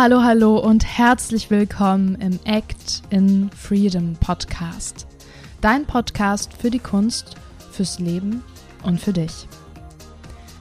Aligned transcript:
Hallo, 0.00 0.22
hallo 0.22 0.58
und 0.58 0.86
herzlich 0.86 1.50
willkommen 1.50 2.14
im 2.20 2.38
Act 2.44 3.02
in 3.10 3.50
Freedom 3.50 4.14
Podcast. 4.14 5.08
Dein 5.60 5.86
Podcast 5.86 6.52
für 6.52 6.70
die 6.70 6.78
Kunst, 6.78 7.34
fürs 7.72 7.98
Leben 7.98 8.44
und 8.84 9.00
für 9.00 9.12
dich. 9.12 9.48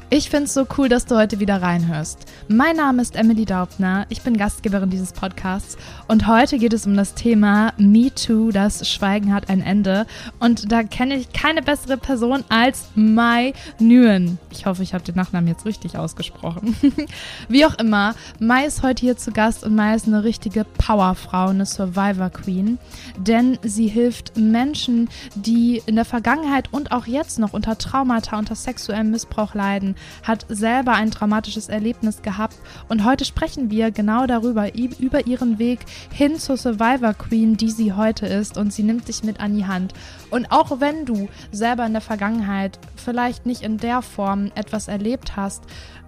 Ich 0.09 0.29
finde 0.29 0.45
es 0.45 0.53
so 0.53 0.65
cool, 0.77 0.87
dass 0.87 1.05
du 1.05 1.17
heute 1.17 1.41
wieder 1.41 1.61
reinhörst. 1.61 2.31
Mein 2.47 2.77
Name 2.77 3.01
ist 3.01 3.17
Emily 3.17 3.43
Daubner, 3.43 4.05
ich 4.07 4.21
bin 4.21 4.37
Gastgeberin 4.37 4.89
dieses 4.89 5.11
Podcasts 5.11 5.77
und 6.07 6.27
heute 6.27 6.59
geht 6.59 6.71
es 6.71 6.87
um 6.87 6.95
das 6.95 7.13
Thema 7.13 7.73
Me 7.77 8.09
Too, 8.15 8.51
das 8.51 8.89
Schweigen 8.89 9.33
hat 9.33 9.49
ein 9.49 9.59
Ende. 9.59 10.05
Und 10.39 10.71
da 10.71 10.83
kenne 10.83 11.17
ich 11.17 11.33
keine 11.33 11.61
bessere 11.61 11.97
Person 11.97 12.45
als 12.47 12.85
Mai 12.95 13.51
Nguyen. 13.81 14.39
Ich 14.51 14.65
hoffe, 14.65 14.81
ich 14.81 14.93
habe 14.93 15.03
den 15.03 15.15
Nachnamen 15.15 15.49
jetzt 15.49 15.65
richtig 15.65 15.97
ausgesprochen. 15.97 16.73
Wie 17.49 17.65
auch 17.65 17.77
immer, 17.77 18.15
Mai 18.39 18.65
ist 18.65 18.83
heute 18.83 19.01
hier 19.01 19.17
zu 19.17 19.31
Gast 19.31 19.65
und 19.65 19.75
Mai 19.75 19.93
ist 19.93 20.07
eine 20.07 20.23
richtige 20.23 20.63
Powerfrau, 20.63 21.49
eine 21.49 21.65
Survivor 21.65 22.29
Queen, 22.29 22.79
denn 23.17 23.59
sie 23.61 23.87
hilft 23.87 24.37
Menschen, 24.37 25.09
die 25.35 25.81
in 25.85 25.95
der 25.95 26.05
Vergangenheit 26.05 26.71
und 26.71 26.93
auch 26.93 27.07
jetzt 27.07 27.39
noch 27.39 27.51
unter 27.51 27.77
Traumata, 27.77 28.39
unter 28.39 28.55
sexuellem 28.55 29.11
Missbrauch 29.11 29.53
leiden, 29.53 29.96
hat 30.23 30.45
selber 30.49 30.93
ein 30.93 31.11
traumatisches 31.11 31.69
Erlebnis 31.69 32.21
gehabt 32.21 32.55
und 32.89 33.05
heute 33.05 33.25
sprechen 33.25 33.71
wir 33.71 33.91
genau 33.91 34.25
darüber, 34.25 34.73
über 34.75 35.27
ihren 35.27 35.59
Weg 35.59 35.79
hin 36.11 36.37
zur 36.39 36.57
Survivor 36.57 37.13
Queen, 37.13 37.57
die 37.57 37.71
sie 37.71 37.93
heute 37.93 38.25
ist 38.25 38.57
und 38.57 38.73
sie 38.73 38.83
nimmt 38.83 39.07
dich 39.07 39.23
mit 39.23 39.39
an 39.39 39.55
die 39.55 39.65
Hand. 39.65 39.93
Und 40.29 40.51
auch 40.51 40.79
wenn 40.79 41.05
du 41.05 41.29
selber 41.51 41.85
in 41.85 41.93
der 41.93 42.01
Vergangenheit 42.01 42.79
vielleicht 42.95 43.45
nicht 43.45 43.61
in 43.61 43.77
der 43.77 44.01
Form 44.01 44.51
etwas 44.55 44.87
erlebt 44.87 45.35
hast, 45.35 45.63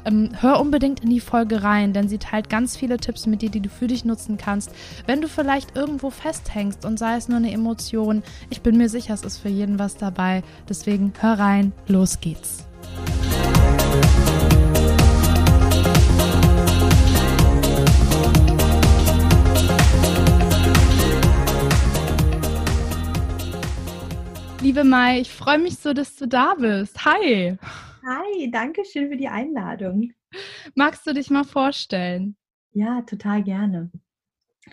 ähm, 0.06 0.32
hör 0.40 0.60
unbedingt 0.60 1.02
in 1.02 1.10
die 1.10 1.20
Folge 1.20 1.64
rein, 1.64 1.94
denn 1.94 2.08
sie 2.08 2.18
teilt 2.18 2.50
ganz 2.50 2.78
viele 2.78 2.98
Tipps 2.98 3.28
mit 3.28 3.42
dir, 3.42 3.50
die 3.50 3.60
du 3.60 3.70
für 3.70 3.88
dich 3.88 4.06
nutzen 4.06 4.38
kannst. 4.38 4.72
Wenn 5.06 5.22
du 5.22 5.28
vielleicht 5.28 5.76
irgendwo 5.76 6.10
festhängst 6.10 6.86
und 6.86 6.98
sei 6.98 7.16
es 7.16 7.28
nur 7.28 7.38
eine 7.38 7.52
Emotion, 7.52 8.24
ich 8.50 8.62
bin 8.62 8.78
mir 8.78 8.90
sicher, 8.90 9.14
es 9.14 9.24
ist 9.24 9.38
für 9.38 9.50
jeden 9.50 9.80
was 9.80 9.98
dabei. 9.98 10.44
Deswegen 10.68 11.14
hör 11.20 11.40
rein, 11.40 11.74
los 11.88 12.20
geht's. 12.22 12.66
Liebe 24.70 24.84
Mai, 24.84 25.22
ich 25.22 25.32
freue 25.32 25.58
mich 25.58 25.78
so, 25.78 25.94
dass 25.94 26.16
du 26.16 26.28
da 26.28 26.54
bist. 26.54 27.04
Hi. 27.04 27.58
Hi, 28.06 28.52
danke 28.52 28.86
schön 28.86 29.10
für 29.10 29.18
die 29.18 29.28
Einladung. 29.28 30.14
Magst 30.76 31.08
du 31.08 31.14
dich 31.14 31.30
mal 31.30 31.44
vorstellen? 31.44 32.36
Ja, 32.74 33.02
total 33.02 33.42
gerne. 33.42 33.90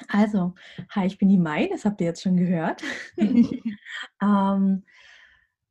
Also, 0.08 0.54
hi, 0.90 1.06
ich 1.06 1.16
bin 1.18 1.30
die 1.30 1.38
Mai, 1.38 1.68
das 1.72 1.84
habt 1.84 2.00
ihr 2.00 2.08
jetzt 2.08 2.22
schon 2.22 2.36
gehört. 2.36 2.82
ähm, 3.16 4.84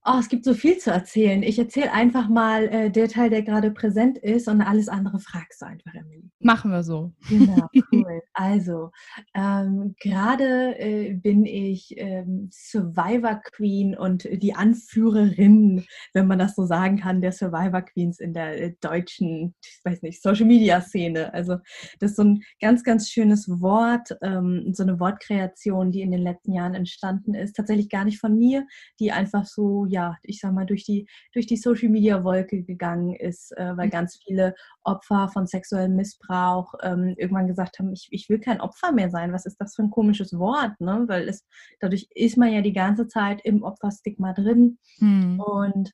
Oh, 0.08 0.18
es 0.20 0.30
gibt 0.30 0.46
so 0.46 0.54
viel 0.54 0.78
zu 0.78 0.92
erzählen. 0.92 1.42
Ich 1.42 1.58
erzähle 1.58 1.92
einfach 1.92 2.30
mal 2.30 2.66
äh, 2.66 2.92
der 2.92 3.10
Teil, 3.10 3.32
der 3.32 3.42
gerade 3.42 3.72
präsent 3.72 4.20
ist 4.20 4.48
und 4.48 4.62
alles 4.62 4.88
andere 4.88 5.20
fragst 5.20 5.64
du 5.64 5.66
einfach, 5.66 5.96
Emily. 5.96 6.30
Machen 6.40 6.70
wir 6.70 6.84
so. 6.84 7.12
Genau, 7.28 7.68
cool. 8.06 8.22
also, 8.34 8.92
ähm, 9.34 9.96
gerade 10.00 10.78
äh, 10.80 11.14
bin 11.14 11.46
ich 11.46 11.94
ähm, 11.98 12.50
Survivor 12.52 13.42
Queen 13.44 13.98
und 13.98 14.28
die 14.32 14.54
Anführerin, 14.54 15.86
wenn 16.14 16.28
man 16.28 16.40
das 16.40 16.56
so 16.56 16.66
sagen 16.66 16.98
kann, 17.00 17.22
der 17.22 17.32
Survivor 17.32 17.82
Queens 17.82 18.20
in 18.20 18.34
der 18.34 18.62
äh, 18.62 18.76
deutschen, 18.82 19.56
ich 19.64 19.80
weiß 19.84 20.02
nicht, 20.02 20.22
Social 20.22 20.46
Media 20.46 20.82
Szene. 20.82 21.34
Also, 21.34 21.58
das 22.00 22.12
ist 22.12 22.18
so 22.18 22.24
ein 22.24 22.42
ganz, 22.62 22.84
ganz 22.84 23.10
schönes 23.10 23.50
Wort, 23.50 24.16
ähm, 24.22 24.74
so 24.74 24.84
eine 24.84 25.00
Wortkreation, 25.00 25.92
die 25.92 26.02
in 26.02 26.12
den 26.12 26.22
letzten 26.22 26.54
Jahren 26.54 26.74
entstanden 26.74 27.34
ist. 27.34 27.56
Tatsächlich 27.56 27.90
gar 27.90 28.06
nicht 28.06 28.20
von 28.20 28.38
mir, 28.38 28.66
die 29.00 29.12
einfach 29.12 29.46
so, 29.46 29.86
ja, 29.86 30.18
ich 30.24 30.40
sag 30.40 30.54
mal, 30.54 30.66
durch 30.66 30.84
die, 30.84 31.08
durch 31.34 31.48
die 31.48 31.58
Social 31.58 31.90
Media 31.90 32.24
Wolke 32.24 32.64
gegangen 32.64 33.16
ist, 33.16 33.52
äh, 33.58 33.76
weil 33.78 33.88
mhm. 33.88 33.92
ganz 33.92 34.20
viele 34.24 34.56
Opfer 34.84 35.30
von 35.30 35.48
sexuellem 35.48 35.96
Missbrauch 35.96 36.74
ähm, 36.84 37.16
irgendwann 37.18 37.48
gesagt 37.48 37.80
haben, 37.80 37.95
ich, 37.96 38.08
ich 38.12 38.30
will 38.30 38.40
kein 38.40 38.62
Opfer 38.62 38.92
mehr 38.92 39.10
sein. 39.10 39.34
Was 39.34 39.46
ist 39.46 39.58
das 39.60 39.76
für 39.76 39.84
ein 39.84 39.90
komisches 39.90 40.38
Wort? 40.38 40.80
Ne? 40.80 41.06
Weil 41.08 41.28
es, 41.28 41.46
dadurch 41.80 42.08
ist 42.14 42.38
man 42.38 42.52
ja 42.52 42.62
die 42.62 42.74
ganze 42.74 43.08
Zeit 43.08 43.42
im 43.44 43.64
Opferstigma 43.64 44.34
drin. 44.34 44.78
Mhm. 45.00 45.40
Und 45.40 45.92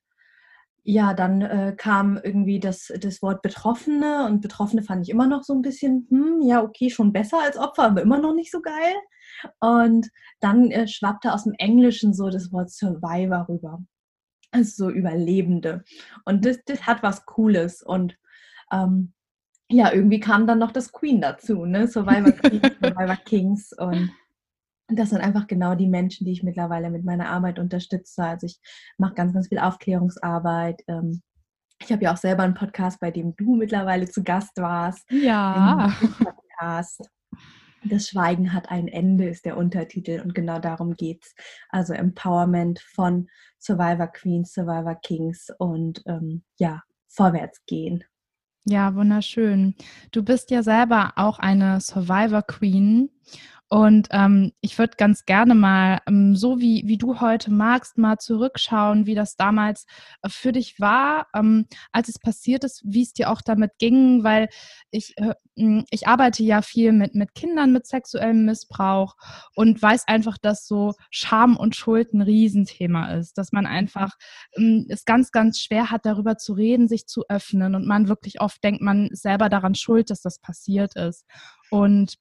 ja, 0.83 1.13
dann 1.13 1.41
äh, 1.41 1.75
kam 1.77 2.19
irgendwie 2.21 2.59
das, 2.59 2.91
das 2.99 3.21
Wort 3.21 3.43
Betroffene 3.43 4.25
und 4.25 4.41
Betroffene 4.41 4.81
fand 4.81 5.03
ich 5.03 5.11
immer 5.11 5.27
noch 5.27 5.43
so 5.43 5.53
ein 5.53 5.61
bisschen, 5.61 6.07
hm, 6.09 6.41
ja, 6.41 6.63
okay, 6.63 6.89
schon 6.89 7.13
besser 7.13 7.39
als 7.39 7.57
Opfer, 7.57 7.83
aber 7.83 8.01
immer 8.01 8.17
noch 8.17 8.33
nicht 8.33 8.51
so 8.51 8.61
geil. 8.61 8.95
Und 9.59 10.09
dann 10.39 10.71
äh, 10.71 10.87
schwappte 10.87 11.33
aus 11.33 11.43
dem 11.43 11.53
Englischen 11.59 12.13
so 12.13 12.29
das 12.29 12.51
Wort 12.51 12.71
Survivor 12.71 13.47
rüber 13.47 13.79
also 14.51 14.85
so 14.85 14.89
Überlebende. 14.89 15.83
Und 16.25 16.45
das, 16.45 16.59
das 16.65 16.85
hat 16.85 17.03
was 17.03 17.25
Cooles. 17.25 17.81
Und 17.81 18.17
ähm, 18.71 19.13
ja, 19.71 19.91
irgendwie 19.93 20.19
kam 20.19 20.47
dann 20.47 20.59
noch 20.59 20.71
das 20.71 20.91
Queen 20.91 21.21
dazu, 21.21 21.65
ne? 21.65 21.87
Survivor 21.87 22.31
Queen, 22.31 22.61
Survivor 22.81 23.17
Kings. 23.25 23.73
Und 23.73 24.11
das 24.87 25.09
sind 25.09 25.21
einfach 25.21 25.47
genau 25.47 25.75
die 25.75 25.87
Menschen, 25.87 26.25
die 26.25 26.33
ich 26.33 26.43
mittlerweile 26.43 26.89
mit 26.89 27.05
meiner 27.05 27.29
Arbeit 27.29 27.59
unterstütze. 27.59 28.23
Also 28.23 28.45
ich 28.45 28.59
mache 28.97 29.13
ganz, 29.13 29.33
ganz 29.33 29.47
viel 29.47 29.59
Aufklärungsarbeit. 29.59 30.81
Ähm, 30.87 31.21
ich 31.79 31.91
habe 31.91 32.03
ja 32.03 32.13
auch 32.13 32.17
selber 32.17 32.43
einen 32.43 32.53
Podcast, 32.53 32.99
bei 32.99 33.11
dem 33.11 33.35
du 33.35 33.55
mittlerweile 33.55 34.07
zu 34.07 34.23
Gast 34.23 34.57
warst. 34.57 35.09
Ja. 35.09 35.93
Podcast. 36.01 37.09
Das 37.83 38.09
Schweigen 38.09 38.53
hat 38.53 38.69
ein 38.69 38.87
Ende, 38.87 39.27
ist 39.27 39.45
der 39.45 39.57
Untertitel 39.57 40.21
und 40.23 40.35
genau 40.35 40.59
darum 40.59 40.93
geht 40.93 41.25
es. 41.25 41.33
Also 41.69 41.93
Empowerment 41.93 42.79
von 42.79 43.27
Survivor 43.59 44.07
Queens, 44.07 44.53
Survivor 44.53 44.95
Kings 45.01 45.49
und 45.57 46.03
ähm, 46.05 46.43
ja, 46.59 46.83
vorwärts 47.07 47.65
gehen. 47.65 48.03
Ja, 48.65 48.93
wunderschön. 48.93 49.75
Du 50.11 50.23
bist 50.23 50.51
ja 50.51 50.61
selber 50.61 51.13
auch 51.15 51.39
eine 51.39 51.81
Survivor 51.81 52.43
Queen 52.43 53.09
und 53.73 54.09
ähm, 54.11 54.51
ich 54.59 54.77
würde 54.77 54.97
ganz 54.97 55.23
gerne 55.23 55.55
mal, 55.55 55.99
ähm, 56.05 56.35
so 56.35 56.59
wie, 56.59 56.83
wie 56.87 56.97
du 56.97 57.21
heute 57.21 57.49
magst, 57.53 57.97
mal 57.97 58.17
zurückschauen, 58.17 59.05
wie 59.05 59.15
das 59.15 59.37
damals 59.37 59.85
äh, 60.23 60.27
für 60.27 60.51
dich 60.51 60.81
war, 60.81 61.27
ähm, 61.33 61.67
als 61.93 62.09
es 62.09 62.19
passiert 62.19 62.65
ist, 62.65 62.81
wie 62.83 63.03
es 63.03 63.13
dir 63.13 63.31
auch 63.31 63.39
damit 63.39 63.77
ging, 63.79 64.25
weil 64.25 64.49
ich, 64.89 65.13
äh, 65.15 65.35
ich 65.89 66.05
arbeite 66.05 66.43
ja 66.43 66.61
viel 66.61 66.91
mit, 66.91 67.15
mit 67.15 67.33
Kindern 67.33 67.71
mit 67.71 67.87
sexuellem 67.87 68.43
Missbrauch 68.43 69.15
und 69.55 69.81
weiß 69.81 70.05
einfach, 70.05 70.37
dass 70.37 70.67
so 70.67 70.95
Scham 71.09 71.55
und 71.55 71.73
Schuld 71.73 72.13
ein 72.13 72.21
Riesenthema 72.21 73.13
ist, 73.13 73.37
dass 73.37 73.53
man 73.53 73.65
einfach 73.65 74.17
ähm, 74.57 74.85
es 74.89 75.05
ganz, 75.05 75.31
ganz 75.31 75.59
schwer 75.59 75.91
hat, 75.91 76.05
darüber 76.05 76.35
zu 76.35 76.51
reden, 76.51 76.89
sich 76.89 77.07
zu 77.07 77.23
öffnen 77.29 77.73
und 77.75 77.87
man 77.87 78.09
wirklich 78.09 78.41
oft 78.41 78.61
denkt, 78.65 78.81
man 78.81 79.07
selber 79.13 79.47
daran 79.47 79.75
schuld, 79.75 80.09
dass 80.09 80.21
das 80.21 80.39
passiert 80.39 80.97
ist. 80.97 81.23
Und 81.69 82.17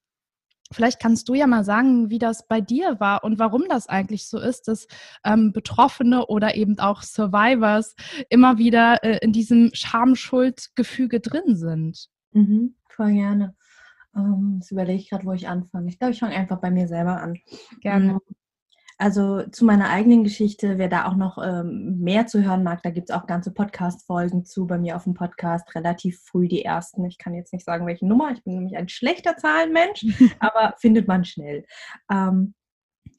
Vielleicht 0.73 1.01
kannst 1.01 1.29
du 1.29 1.35
ja 1.35 1.47
mal 1.47 1.65
sagen, 1.65 2.11
wie 2.11 2.19
das 2.19 2.47
bei 2.47 2.61
dir 2.61 3.01
war 3.01 3.25
und 3.25 3.39
warum 3.39 3.65
das 3.69 3.89
eigentlich 3.89 4.29
so 4.29 4.39
ist, 4.39 4.69
dass 4.69 4.87
ähm, 5.25 5.53
Betroffene 5.53 6.27
oder 6.27 6.55
eben 6.55 6.79
auch 6.79 7.03
Survivors 7.03 7.97
immer 8.29 8.59
wieder 8.59 9.03
äh, 9.03 9.19
in 9.19 9.33
diesem 9.33 9.71
Scham-Schuld-Gefüge 9.73 11.21
drin 11.21 11.57
sind. 11.57 12.09
Mhm, 12.33 12.77
voll 12.89 13.13
gerne. 13.13 13.57
Ähm, 14.15 14.59
jetzt 14.61 14.71
überlege 14.71 15.01
ich 15.01 15.11
gerade, 15.11 15.25
wo 15.25 15.33
ich 15.33 15.49
anfange. 15.49 15.89
Ich 15.89 15.99
glaube, 15.99 16.13
ich 16.13 16.21
fange 16.21 16.37
einfach 16.37 16.61
bei 16.61 16.71
mir 16.71 16.89
selber 16.89 17.21
an. 17.21 17.37
Gerne. 17.81 18.19
Also 19.01 19.45
zu 19.45 19.65
meiner 19.65 19.89
eigenen 19.89 20.25
Geschichte, 20.25 20.77
wer 20.77 20.89
da 20.89 21.07
auch 21.07 21.17
noch 21.17 21.39
ähm, 21.43 22.01
mehr 22.01 22.27
zu 22.27 22.45
hören 22.45 22.63
mag, 22.63 22.83
da 22.83 22.91
gibt 22.91 23.09
es 23.09 23.17
auch 23.17 23.27
ganze 23.27 23.51
Podcast-Folgen 23.51 24.45
zu 24.45 24.67
bei 24.67 24.77
mir 24.77 24.95
auf 24.95 25.05
dem 25.05 25.15
Podcast, 25.15 25.75
relativ 25.75 26.21
früh 26.21 26.49
die 26.49 26.67
ersten. 26.67 27.07
Ich 27.07 27.17
kann 27.17 27.33
jetzt 27.33 27.55
nicht 27.55 27.65
sagen, 27.65 27.87
welche 27.87 28.07
Nummer, 28.07 28.31
ich 28.31 28.45
bin 28.45 28.57
nämlich 28.57 28.77
ein 28.77 28.91
schlechter 28.91 29.39
Zahlenmensch, 29.39 30.05
aber 30.39 30.75
findet 30.77 31.09
man 31.09 31.25
schnell. 31.25 31.65
Ähm, 32.13 32.53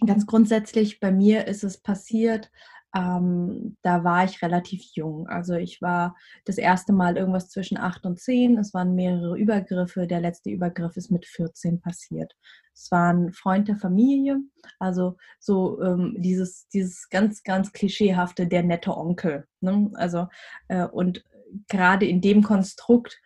ganz 0.06 0.28
grundsätzlich, 0.28 1.00
bei 1.00 1.12
mir 1.12 1.48
ist 1.48 1.63
es 1.63 1.80
passiert, 1.80 2.51
ähm, 2.94 3.78
da 3.82 4.04
war 4.04 4.26
ich 4.26 4.42
relativ 4.42 4.84
jung. 4.94 5.28
Also 5.28 5.54
ich 5.54 5.82
war 5.82 6.16
das 6.46 6.58
erste 6.58 6.92
Mal 6.94 7.18
irgendwas 7.18 7.50
zwischen 7.50 7.78
acht 7.78 8.06
und 8.06 8.20
zehn. 8.20 8.58
Es 8.58 8.74
waren 8.74 8.96
mehrere 8.96 9.38
Übergriffe. 9.38 10.08
Der 10.08 10.20
letzte 10.20 10.50
Übergriff 10.50 10.98
ist 10.98 11.10
mit 11.10 11.26
14 11.26 11.80
passiert. 11.80 12.36
Es 12.74 12.92
war 12.92 13.14
ein 13.14 13.32
Freund 13.32 13.68
der 13.68 13.76
Familie, 13.76 14.40
also 14.80 15.18
so 15.40 15.82
ähm, 15.82 16.16
dieses, 16.18 16.68
dieses 16.70 17.10
ganz, 17.10 17.44
ganz 17.44 17.74
klischeehafte, 17.74 18.48
der 18.48 18.64
nette 18.64 18.96
Onkel. 18.96 19.46
Ne? 19.60 19.92
Also 19.94 20.28
äh, 20.68 20.86
und 20.86 21.24
gerade 21.68 22.06
in 22.06 22.22
dem 22.22 22.44
Konstrukt 22.44 23.20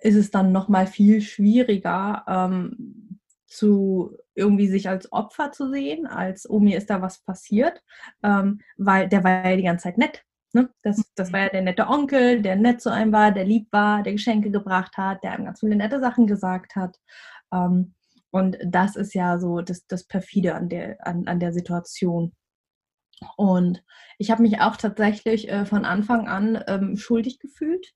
ist 0.00 0.16
es 0.16 0.30
dann 0.30 0.52
noch 0.52 0.68
mal 0.68 0.86
viel 0.86 1.20
schwieriger, 1.20 2.24
ähm, 2.26 3.11
zu 3.52 4.16
irgendwie 4.34 4.66
sich 4.68 4.88
als 4.88 5.12
Opfer 5.12 5.52
zu 5.52 5.70
sehen, 5.70 6.06
als 6.06 6.48
oh 6.48 6.58
mir 6.58 6.78
ist 6.78 6.88
da 6.90 7.02
was 7.02 7.22
passiert, 7.22 7.82
ähm, 8.22 8.60
weil 8.78 9.08
der 9.08 9.24
war 9.24 9.48
ja 9.50 9.56
die 9.56 9.62
ganze 9.62 9.84
Zeit 9.84 9.98
nett. 9.98 10.24
Ne? 10.52 10.70
Das, 10.82 11.02
das 11.14 11.32
war 11.32 11.40
ja 11.40 11.48
der 11.50 11.62
nette 11.62 11.86
Onkel, 11.86 12.42
der 12.42 12.56
nett 12.56 12.80
zu 12.80 12.90
einem 12.90 13.12
war, 13.12 13.32
der 13.32 13.44
lieb 13.44 13.68
war, 13.70 14.02
der 14.02 14.12
Geschenke 14.12 14.50
gebracht 14.50 14.96
hat, 14.96 15.22
der 15.22 15.32
einem 15.32 15.44
ganz 15.44 15.60
viele 15.60 15.76
nette 15.76 16.00
Sachen 16.00 16.26
gesagt 16.26 16.76
hat. 16.76 16.98
Ähm, 17.52 17.94
und 18.30 18.58
das 18.64 18.96
ist 18.96 19.14
ja 19.14 19.38
so 19.38 19.60
das, 19.60 19.86
das 19.86 20.04
Perfide 20.04 20.54
an 20.54 20.68
der, 20.70 21.06
an, 21.06 21.26
an 21.26 21.38
der 21.38 21.52
Situation. 21.52 22.32
Und 23.36 23.84
ich 24.18 24.30
habe 24.30 24.42
mich 24.42 24.60
auch 24.60 24.76
tatsächlich 24.76 25.50
äh, 25.50 25.66
von 25.66 25.84
Anfang 25.84 26.26
an 26.26 26.62
ähm, 26.66 26.96
schuldig 26.96 27.38
gefühlt. 27.38 27.94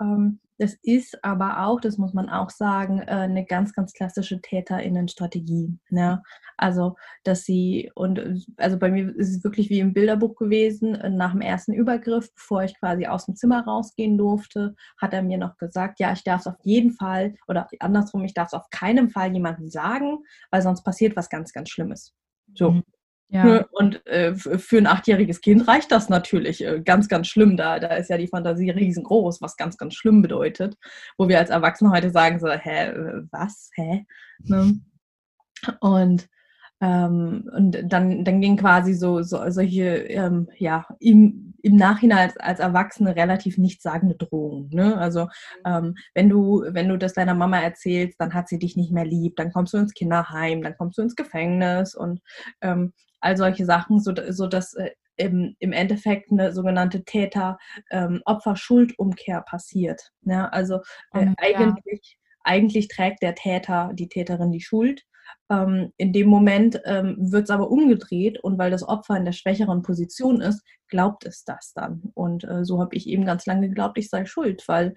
Ähm, 0.00 0.40
das 0.58 0.76
ist 0.82 1.22
aber 1.24 1.66
auch, 1.66 1.80
das 1.80 1.98
muss 1.98 2.14
man 2.14 2.28
auch 2.28 2.50
sagen, 2.50 3.00
äh, 3.00 3.10
eine 3.10 3.44
ganz, 3.44 3.72
ganz 3.72 3.92
klassische 3.92 4.40
Täterinnenstrategie. 4.40 5.78
Ne? 5.90 6.22
Also, 6.56 6.96
dass 7.24 7.42
sie, 7.44 7.90
und 7.94 8.20
also 8.56 8.78
bei 8.78 8.90
mir 8.90 9.14
ist 9.16 9.30
es 9.30 9.44
wirklich 9.44 9.70
wie 9.70 9.80
im 9.80 9.92
Bilderbuch 9.92 10.36
gewesen, 10.36 10.94
äh, 10.94 11.10
nach 11.10 11.32
dem 11.32 11.40
ersten 11.40 11.72
Übergriff, 11.72 12.32
bevor 12.34 12.62
ich 12.62 12.78
quasi 12.78 13.06
aus 13.06 13.26
dem 13.26 13.34
Zimmer 13.34 13.64
rausgehen 13.64 14.16
durfte, 14.16 14.74
hat 15.00 15.12
er 15.12 15.22
mir 15.22 15.38
noch 15.38 15.56
gesagt, 15.56 15.98
ja, 15.98 16.12
ich 16.12 16.22
darf 16.22 16.42
es 16.42 16.46
auf 16.46 16.58
jeden 16.62 16.92
Fall, 16.92 17.34
oder 17.48 17.66
andersrum, 17.80 18.24
ich 18.24 18.34
darf 18.34 18.48
es 18.48 18.54
auf 18.54 18.68
keinen 18.70 19.10
Fall 19.10 19.32
jemandem 19.32 19.68
sagen, 19.68 20.18
weil 20.50 20.62
sonst 20.62 20.84
passiert 20.84 21.16
was 21.16 21.28
ganz, 21.28 21.52
ganz 21.52 21.70
Schlimmes. 21.70 22.14
So. 22.54 22.70
Mhm. 22.70 22.82
Ja. 23.34 23.66
Und 23.72 24.06
äh, 24.06 24.36
für 24.36 24.78
ein 24.78 24.86
achtjähriges 24.86 25.40
Kind 25.40 25.66
reicht 25.66 25.90
das 25.90 26.08
natürlich 26.08 26.64
äh, 26.64 26.80
ganz, 26.80 27.08
ganz 27.08 27.26
schlimm. 27.26 27.56
Da, 27.56 27.80
da 27.80 27.88
ist 27.88 28.08
ja 28.08 28.16
die 28.16 28.28
Fantasie 28.28 28.70
riesengroß, 28.70 29.42
was 29.42 29.56
ganz, 29.56 29.76
ganz 29.76 29.94
schlimm 29.94 30.22
bedeutet. 30.22 30.76
Wo 31.18 31.28
wir 31.28 31.40
als 31.40 31.50
Erwachsene 31.50 31.90
heute 31.90 32.10
sagen 32.10 32.38
so, 32.38 32.48
hä, 32.48 32.90
äh, 32.90 33.22
was, 33.32 33.70
hä? 33.74 34.06
Ne? 34.38 34.78
Und, 35.80 36.28
ähm, 36.80 37.50
und 37.56 37.82
dann, 37.92 38.24
dann 38.24 38.40
ging 38.40 38.56
quasi 38.56 38.94
so, 38.94 39.22
so 39.22 39.42
solche, 39.50 39.96
ähm, 39.96 40.48
ja, 40.58 40.86
im, 41.00 41.54
im 41.60 41.74
Nachhinein 41.74 42.28
als, 42.28 42.36
als 42.36 42.60
Erwachsene 42.60 43.16
relativ 43.16 43.58
nichtssagende 43.58 44.14
Drohungen. 44.14 44.68
Ne? 44.70 44.96
Also 44.96 45.24
mhm. 45.24 45.28
ähm, 45.66 45.94
wenn 46.14 46.28
du, 46.28 46.62
wenn 46.68 46.88
du 46.88 46.98
das 46.98 47.14
deiner 47.14 47.34
Mama 47.34 47.58
erzählst, 47.58 48.20
dann 48.20 48.32
hat 48.32 48.48
sie 48.48 48.60
dich 48.60 48.76
nicht 48.76 48.92
mehr 48.92 49.06
lieb, 49.06 49.34
dann 49.34 49.50
kommst 49.50 49.74
du 49.74 49.78
ins 49.78 49.94
Kinderheim, 49.94 50.62
dann 50.62 50.76
kommst 50.76 50.98
du 50.98 51.02
ins 51.02 51.16
Gefängnis 51.16 51.96
und 51.96 52.20
ähm, 52.60 52.92
all 53.24 53.36
solche 53.36 53.64
Sachen, 53.64 53.98
so, 54.00 54.12
so 54.30 54.46
dass 54.46 54.74
äh, 54.74 54.90
im, 55.16 55.56
im 55.58 55.72
Endeffekt 55.72 56.30
eine 56.30 56.52
sogenannte 56.52 57.02
Täter-Opfer-Schuldumkehr 57.04 59.38
ähm, 59.38 59.44
passiert. 59.46 60.12
Ne? 60.22 60.52
Also 60.52 60.76
äh, 61.12 61.26
oh, 61.28 61.34
eigentlich, 61.38 62.18
eigentlich 62.42 62.88
trägt 62.88 63.22
der 63.22 63.34
Täter, 63.34 63.90
die 63.94 64.08
Täterin 64.08 64.52
die 64.52 64.60
Schuld. 64.60 65.02
Ähm, 65.50 65.92
in 65.96 66.12
dem 66.12 66.28
Moment 66.28 66.80
ähm, 66.84 67.16
wird 67.18 67.44
es 67.44 67.50
aber 67.50 67.70
umgedreht 67.70 68.38
und 68.42 68.58
weil 68.58 68.70
das 68.70 68.86
Opfer 68.86 69.16
in 69.16 69.24
der 69.24 69.32
schwächeren 69.32 69.80
Position 69.82 70.40
ist, 70.40 70.62
glaubt 70.88 71.24
es 71.24 71.44
das 71.44 71.72
dann. 71.74 72.10
Und 72.14 72.44
äh, 72.44 72.64
so 72.64 72.80
habe 72.80 72.96
ich 72.96 73.08
eben 73.08 73.24
ganz 73.24 73.46
lange 73.46 73.68
geglaubt, 73.68 73.98
ich 73.98 74.10
sei 74.10 74.26
schuld, 74.26 74.66
weil 74.68 74.96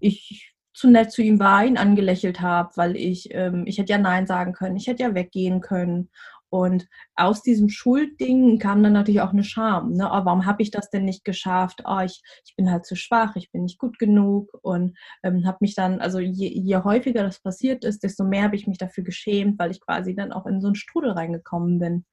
ich 0.00 0.54
zu 0.78 0.88
nett 0.88 1.10
zu 1.10 1.22
ihm 1.22 1.40
war, 1.40 1.64
ihn 1.64 1.76
angelächelt 1.76 2.40
habe, 2.40 2.70
weil 2.76 2.96
ich, 2.96 3.30
ähm, 3.32 3.64
ich 3.66 3.78
hätte 3.78 3.92
ja 3.92 3.98
Nein 3.98 4.28
sagen 4.28 4.52
können, 4.52 4.76
ich 4.76 4.86
hätte 4.86 5.02
ja 5.02 5.14
weggehen 5.14 5.60
können. 5.60 6.08
Und 6.50 6.86
aus 7.14 7.42
diesem 7.42 7.68
Schuldding 7.68 8.58
kam 8.58 8.82
dann 8.82 8.94
natürlich 8.94 9.20
auch 9.20 9.32
eine 9.32 9.44
Scham. 9.44 9.92
Ne? 9.92 10.06
Oh, 10.06 10.24
warum 10.24 10.46
habe 10.46 10.62
ich 10.62 10.70
das 10.70 10.88
denn 10.90 11.04
nicht 11.04 11.24
geschafft? 11.24 11.82
Oh, 11.84 12.00
ich, 12.00 12.22
ich 12.44 12.56
bin 12.56 12.70
halt 12.70 12.86
zu 12.86 12.96
schwach, 12.96 13.36
ich 13.36 13.50
bin 13.52 13.64
nicht 13.64 13.78
gut 13.78 13.98
genug 13.98 14.50
und 14.62 14.96
ähm, 15.22 15.46
habe 15.46 15.58
mich 15.60 15.74
dann, 15.74 16.00
also 16.00 16.18
je, 16.18 16.48
je 16.48 16.76
häufiger 16.78 17.22
das 17.22 17.40
passiert 17.40 17.84
ist, 17.84 18.02
desto 18.02 18.24
mehr 18.24 18.44
habe 18.44 18.56
ich 18.56 18.66
mich 18.66 18.78
dafür 18.78 19.04
geschämt, 19.04 19.58
weil 19.58 19.70
ich 19.70 19.80
quasi 19.80 20.14
dann 20.14 20.32
auch 20.32 20.46
in 20.46 20.60
so 20.60 20.68
einen 20.68 20.74
Strudel 20.76 21.12
reingekommen 21.12 21.78
bin. 21.78 22.04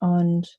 Und 0.00 0.58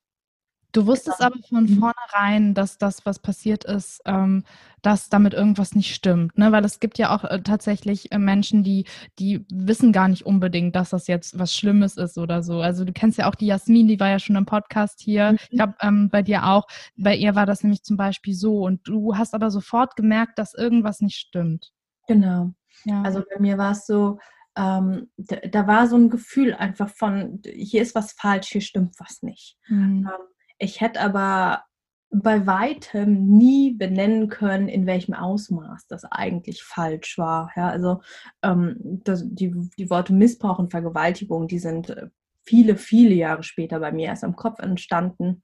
Du 0.72 0.86
wusstest 0.86 1.18
genau. 1.18 1.32
aber 1.32 1.40
von 1.48 1.64
mhm. 1.64 1.80
vornherein, 1.80 2.54
dass 2.54 2.78
das, 2.78 3.06
was 3.06 3.20
passiert 3.20 3.64
ist, 3.64 4.02
ähm, 4.06 4.44
dass 4.82 5.10
damit 5.10 5.34
irgendwas 5.34 5.74
nicht 5.74 5.94
stimmt, 5.94 6.38
ne? 6.38 6.52
Weil 6.52 6.64
es 6.64 6.80
gibt 6.80 6.98
ja 7.00 7.14
auch 7.16 7.24
äh, 7.24 7.42
tatsächlich 7.42 8.12
äh, 8.12 8.20
Menschen, 8.20 8.64
die, 8.64 8.86
die 9.18 9.46
wissen 9.52 9.92
gar 9.92 10.08
nicht 10.08 10.26
unbedingt, 10.26 10.76
dass 10.76 10.92
das 10.92 11.08
jetzt 11.08 11.40
was 11.40 11.56
Schlimmes 11.56 11.98
ist 11.98 12.18
oder 12.18 12.44
so. 12.44 12.62
Also 12.62 12.86
du 12.86 12.94
kennst 12.94 13.18
ja 13.18 13.28
auch 13.28 13.36
die 13.36 13.48
Jasmin, 13.48 13.88
die 13.88 14.00
war 14.00 14.10
ja 14.10 14.20
schon 14.20 14.36
im 14.36 14.46
Podcast 14.46 15.02
hier. 15.02 15.32
Mhm. 15.32 15.38
Ich 15.42 15.50
glaube, 15.50 15.74
ähm, 15.82 16.10
bei 16.10 16.22
dir 16.22 16.46
auch. 16.46 16.68
Bei 16.96 17.16
ihr 17.16 17.34
war 17.36 17.48
das 17.48 17.64
nämlich 17.64 17.84
zum 17.84 17.98
Beispiel 17.98 18.36
so. 18.36 18.64
Und 18.64 18.88
du 18.88 19.18
hast 19.18 19.34
aber 19.34 19.50
sofort 19.50 19.96
gemerkt, 19.96 20.38
dass 20.38 20.54
irgendwas 20.54 21.02
nicht 21.02 21.18
stimmt. 21.18 21.72
Genau. 22.08 22.52
Ja. 22.86 23.02
Also 23.02 23.24
bei 23.28 23.40
mir 23.40 23.58
war 23.58 23.72
es 23.72 23.86
so, 23.88 24.20
ähm, 24.56 25.10
da, 25.18 25.38
da, 25.38 25.68
war 25.68 25.88
so 25.88 25.96
ein 25.96 26.10
Gefühl 26.10 26.54
einfach 26.54 26.90
von, 26.90 27.42
hier 27.46 27.82
ist 27.82 27.96
was 27.96 28.14
falsch, 28.14 28.50
hier 28.50 28.62
stimmt 28.62 28.96
was 29.00 29.22
nicht. 29.22 29.58
Mhm. 29.68 30.08
Ähm, 30.08 30.28
ich 30.60 30.82
hätte 30.82 31.02
aber 31.02 31.64
bei 32.12 32.48
weitem 32.48 33.38
nie 33.38 33.74
benennen 33.74 34.30
können, 34.30 34.68
in 34.68 34.86
welchem 34.86 35.14
Ausmaß 35.14 35.88
das 35.88 36.06
eigentlich 36.06 36.64
falsch 36.64 37.18
war. 37.18 37.52
Ja, 37.56 37.70
also 37.70 38.02
ähm, 38.42 38.78
das, 39.04 39.24
die, 39.26 39.54
die 39.78 39.90
Worte 39.90 40.14
Missbrauch 40.14 40.60
und 40.60 40.72
Vergewaltigung, 40.72 41.48
die 41.48 41.60
sind 41.60 41.92
äh, 41.92 42.08
viele, 42.46 42.78
viele 42.78 43.14
Jahre 43.14 43.44
später 43.44 43.80
bei 43.80 43.92
mir 43.92 44.08
erst 44.08 44.24
am 44.24 44.36
Kopf 44.36 44.60
entstanden. 44.60 45.44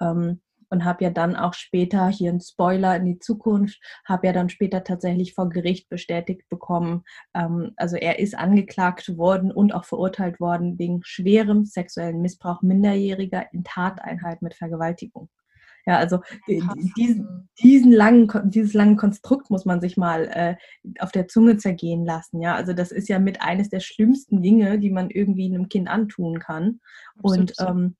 Ähm, 0.00 0.40
und 0.70 0.84
habe 0.84 1.04
ja 1.04 1.10
dann 1.10 1.36
auch 1.36 1.54
später, 1.54 2.08
hier 2.08 2.32
ein 2.32 2.40
Spoiler 2.40 2.96
in 2.96 3.04
die 3.06 3.18
Zukunft, 3.18 3.80
habe 4.06 4.26
ja 4.26 4.32
dann 4.32 4.48
später 4.48 4.84
tatsächlich 4.84 5.34
vor 5.34 5.48
Gericht 5.48 5.88
bestätigt 5.88 6.42
bekommen, 6.48 7.04
ähm, 7.34 7.72
also 7.76 7.96
er 7.96 8.18
ist 8.18 8.36
angeklagt 8.36 9.16
worden 9.16 9.50
und 9.50 9.74
auch 9.74 9.84
verurteilt 9.84 10.40
worden 10.40 10.78
wegen 10.78 11.00
schwerem 11.04 11.64
sexuellen 11.64 12.20
Missbrauch 12.20 12.62
Minderjähriger 12.62 13.46
in 13.52 13.64
Tateinheit 13.64 14.42
mit 14.42 14.54
Vergewaltigung. 14.54 15.28
Ja, 15.88 15.98
also 15.98 16.18
diesen, 16.96 17.48
diesen 17.62 17.92
langen, 17.92 18.28
dieses 18.50 18.74
lange 18.74 18.96
Konstrukt 18.96 19.50
muss 19.50 19.64
man 19.64 19.80
sich 19.80 19.96
mal 19.96 20.24
äh, 20.32 20.56
auf 20.98 21.12
der 21.12 21.28
Zunge 21.28 21.58
zergehen 21.58 22.04
lassen. 22.04 22.40
Ja, 22.40 22.56
also 22.56 22.72
das 22.72 22.90
ist 22.90 23.08
ja 23.08 23.20
mit 23.20 23.40
eines 23.40 23.68
der 23.68 23.78
schlimmsten 23.78 24.42
Dinge, 24.42 24.80
die 24.80 24.90
man 24.90 25.10
irgendwie 25.10 25.46
einem 25.46 25.68
Kind 25.68 25.88
antun 25.88 26.40
kann. 26.40 26.80
Absolut. 27.18 27.38
Und 27.38 27.54
ähm, 27.60 27.96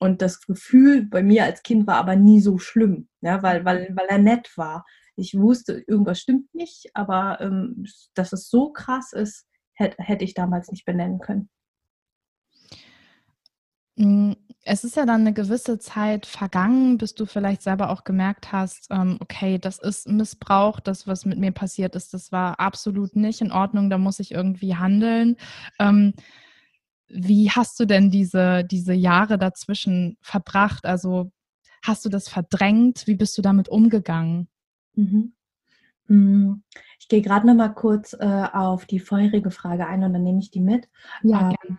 und 0.00 0.22
das 0.22 0.40
Gefühl 0.40 1.06
bei 1.06 1.22
mir 1.22 1.44
als 1.44 1.62
Kind 1.62 1.86
war 1.86 1.96
aber 1.96 2.16
nie 2.16 2.40
so 2.40 2.58
schlimm, 2.58 3.08
ja, 3.20 3.42
weil, 3.42 3.64
weil, 3.64 3.88
weil 3.94 4.06
er 4.08 4.18
nett 4.18 4.50
war. 4.56 4.84
Ich 5.16 5.36
wusste, 5.36 5.82
irgendwas 5.86 6.20
stimmt 6.20 6.54
nicht, 6.54 6.90
aber 6.94 7.40
ähm, 7.40 7.84
dass 8.14 8.32
es 8.32 8.48
so 8.48 8.72
krass 8.72 9.12
ist, 9.12 9.46
hätte, 9.74 10.02
hätte 10.02 10.24
ich 10.24 10.34
damals 10.34 10.70
nicht 10.70 10.84
benennen 10.84 11.18
können. 11.18 11.48
Hm, 13.98 14.36
es 14.62 14.84
ist 14.84 14.96
ja 14.96 15.06
dann 15.06 15.22
eine 15.22 15.32
gewisse 15.32 15.78
Zeit 15.78 16.26
vergangen, 16.26 16.98
bis 16.98 17.14
du 17.14 17.26
vielleicht 17.26 17.62
selber 17.62 17.90
auch 17.90 18.04
gemerkt 18.04 18.52
hast, 18.52 18.86
ähm, 18.90 19.16
okay, 19.20 19.58
das 19.58 19.78
ist 19.78 20.06
Missbrauch, 20.08 20.78
das, 20.78 21.06
was 21.08 21.24
mit 21.24 21.38
mir 21.38 21.52
passiert 21.52 21.96
ist, 21.96 22.14
das 22.14 22.30
war 22.30 22.60
absolut 22.60 23.16
nicht 23.16 23.40
in 23.40 23.50
Ordnung, 23.50 23.90
da 23.90 23.98
muss 23.98 24.20
ich 24.20 24.30
irgendwie 24.30 24.76
handeln. 24.76 25.36
Wie 27.08 27.50
hast 27.50 27.78
du 27.80 27.86
denn 27.86 28.10
diese, 28.10 28.64
diese 28.64 28.92
Jahre 28.92 29.38
dazwischen 29.38 30.16
verbracht? 30.20 30.84
Also 30.84 31.32
hast 31.82 32.04
du 32.04 32.08
das 32.08 32.28
verdrängt? 32.28 33.06
Wie 33.06 33.16
bist 33.16 33.36
du 33.38 33.42
damit 33.42 33.68
umgegangen? 33.68 34.48
Mhm. 34.94 35.32
Mm, 36.08 36.62
ich 36.98 37.08
gehe 37.08 37.22
gerade 37.22 37.46
noch 37.46 37.54
mal 37.54 37.68
kurz 37.68 38.14
äh, 38.14 38.48
auf 38.52 38.86
die 38.86 38.98
vorherige 38.98 39.50
Frage 39.50 39.86
ein 39.86 40.02
und 40.02 40.12
dann 40.12 40.24
nehme 40.24 40.40
ich 40.40 40.50
die 40.50 40.60
mit. 40.60 40.88
Ja, 41.22 41.50
ähm, 41.50 41.56
gerne. 41.62 41.78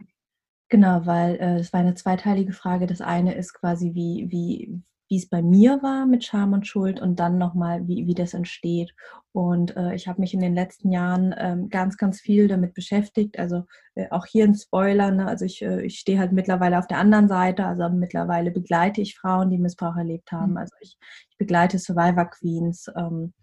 Genau, 0.70 1.06
weil 1.06 1.36
äh, 1.36 1.60
es 1.60 1.74
war 1.74 1.80
eine 1.80 1.96
zweiteilige 1.96 2.54
Frage. 2.54 2.86
Das 2.86 3.02
eine 3.02 3.34
ist 3.34 3.54
quasi, 3.54 3.96
wie, 3.96 4.28
wie, 4.30 4.82
wie 5.10 5.18
es 5.18 5.28
bei 5.28 5.42
mir 5.42 5.82
war 5.82 6.06
mit 6.06 6.24
Scham 6.24 6.54
und 6.54 6.68
Schuld 6.68 7.02
und 7.02 7.20
dann 7.20 7.40
nochmal, 7.40 7.88
wie, 7.88 8.06
wie 8.06 8.14
das 8.14 8.36
entsteht. 8.36 8.94
Und 9.32 9.76
äh, 9.76 9.96
ich 9.96 10.08
habe 10.08 10.22
mich 10.22 10.34
in 10.34 10.40
den 10.40 10.54
letzten 10.54 10.92
Jahren 10.92 11.34
ähm, 11.38 11.70
ganz, 11.70 11.98
ganz 11.98 12.22
viel 12.22 12.48
damit 12.48 12.76
beschäftigt. 12.76 13.40
Also 13.40 13.66
äh, 13.96 14.08
auch 14.12 14.26
hier 14.28 14.44
ein 14.44 14.54
Spoiler. 14.54 15.12
Ne? 15.12 15.28
Also 15.28 15.46
ich, 15.46 15.64
äh, 15.64 15.84
ich 15.84 16.00
stehe 16.00 16.20
halt 16.20 16.32
mittlerweile 16.32 16.78
auf 16.78 16.88
der 16.88 17.00
anderen 17.00 17.28
Seite. 17.28 17.66
Also 17.66 17.90
mittlerweile 17.90 18.52
begleite 18.52 19.02
ich 19.02 19.18
Frauen, 19.18 19.50
die 19.50 19.58
Missbrauch 19.58 19.98
erlebt 19.98 20.32
haben. 20.32 20.52
Mhm. 20.52 20.58
Also 20.58 20.76
ich, 20.80 20.98
ich 21.30 21.38
begleite 21.38 21.80
Survivor 21.80 22.26
Queens 22.26 22.88
ähm, 22.96 23.34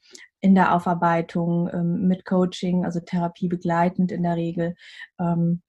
in 0.40 0.54
der 0.54 0.72
Aufarbeitung 0.72 1.68
ähm, 1.72 2.06
mit 2.06 2.24
Coaching, 2.24 2.84
also 2.84 3.00
Therapie 3.00 3.48
begleitend 3.48 4.12
in 4.12 4.22
der 4.22 4.36
Regel. 4.36 4.76
Ähm, 5.18 5.62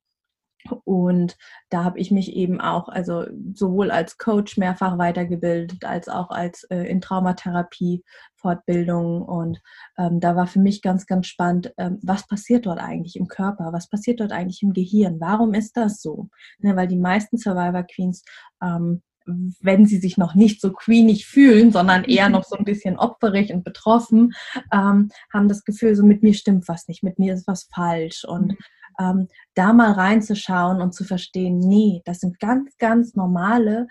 und 0.83 1.37
da 1.69 1.83
habe 1.83 1.99
ich 1.99 2.11
mich 2.11 2.33
eben 2.33 2.61
auch, 2.61 2.89
also 2.89 3.25
sowohl 3.53 3.91
als 3.91 4.17
Coach 4.17 4.57
mehrfach 4.57 4.97
weitergebildet, 4.97 5.85
als 5.85 6.09
auch 6.09 6.29
als 6.29 6.63
äh, 6.65 6.83
in 6.83 7.01
Traumatherapie 7.01 8.03
Fortbildung. 8.35 9.21
Und 9.21 9.61
ähm, 9.97 10.19
da 10.19 10.35
war 10.35 10.47
für 10.47 10.59
mich 10.59 10.81
ganz, 10.81 11.05
ganz 11.05 11.27
spannend, 11.27 11.73
ähm, 11.77 11.99
was 12.01 12.27
passiert 12.27 12.65
dort 12.65 12.79
eigentlich 12.79 13.15
im 13.15 13.27
Körper? 13.27 13.73
Was 13.73 13.89
passiert 13.89 14.19
dort 14.19 14.31
eigentlich 14.31 14.61
im 14.63 14.73
Gehirn? 14.73 15.19
Warum 15.19 15.53
ist 15.53 15.75
das 15.75 16.01
so? 16.01 16.29
Ne, 16.59 16.75
weil 16.75 16.87
die 16.87 16.97
meisten 16.97 17.37
Survivor 17.37 17.83
Queens 17.83 18.23
ähm, 18.61 19.01
wenn 19.59 19.85
sie 19.85 19.97
sich 19.97 20.17
noch 20.17 20.35
nicht 20.35 20.61
so 20.61 20.71
queenig 20.71 21.25
fühlen, 21.25 21.71
sondern 21.71 22.03
eher 22.05 22.29
noch 22.29 22.45
so 22.45 22.55
ein 22.55 22.63
bisschen 22.63 22.97
opferig 22.97 23.51
und 23.51 23.65
betroffen, 23.65 24.33
ähm, 24.71 25.09
haben 25.33 25.49
das 25.49 25.65
Gefühl, 25.65 25.95
so 25.95 26.05
mit 26.05 26.23
mir 26.23 26.33
stimmt 26.33 26.69
was 26.69 26.87
nicht, 26.87 27.03
mit 27.03 27.19
mir 27.19 27.33
ist 27.33 27.45
was 27.45 27.67
falsch. 27.73 28.23
Und 28.23 28.53
mhm 28.53 28.57
ähm, 28.99 29.27
da 29.53 29.73
mal 29.73 29.91
reinzuschauen 29.91 30.81
und 30.81 30.93
zu 30.93 31.03
verstehen, 31.03 31.59
nee, 31.59 32.01
das 32.05 32.19
sind 32.19 32.39
ganz, 32.39 32.77
ganz 32.77 33.15
normale 33.15 33.87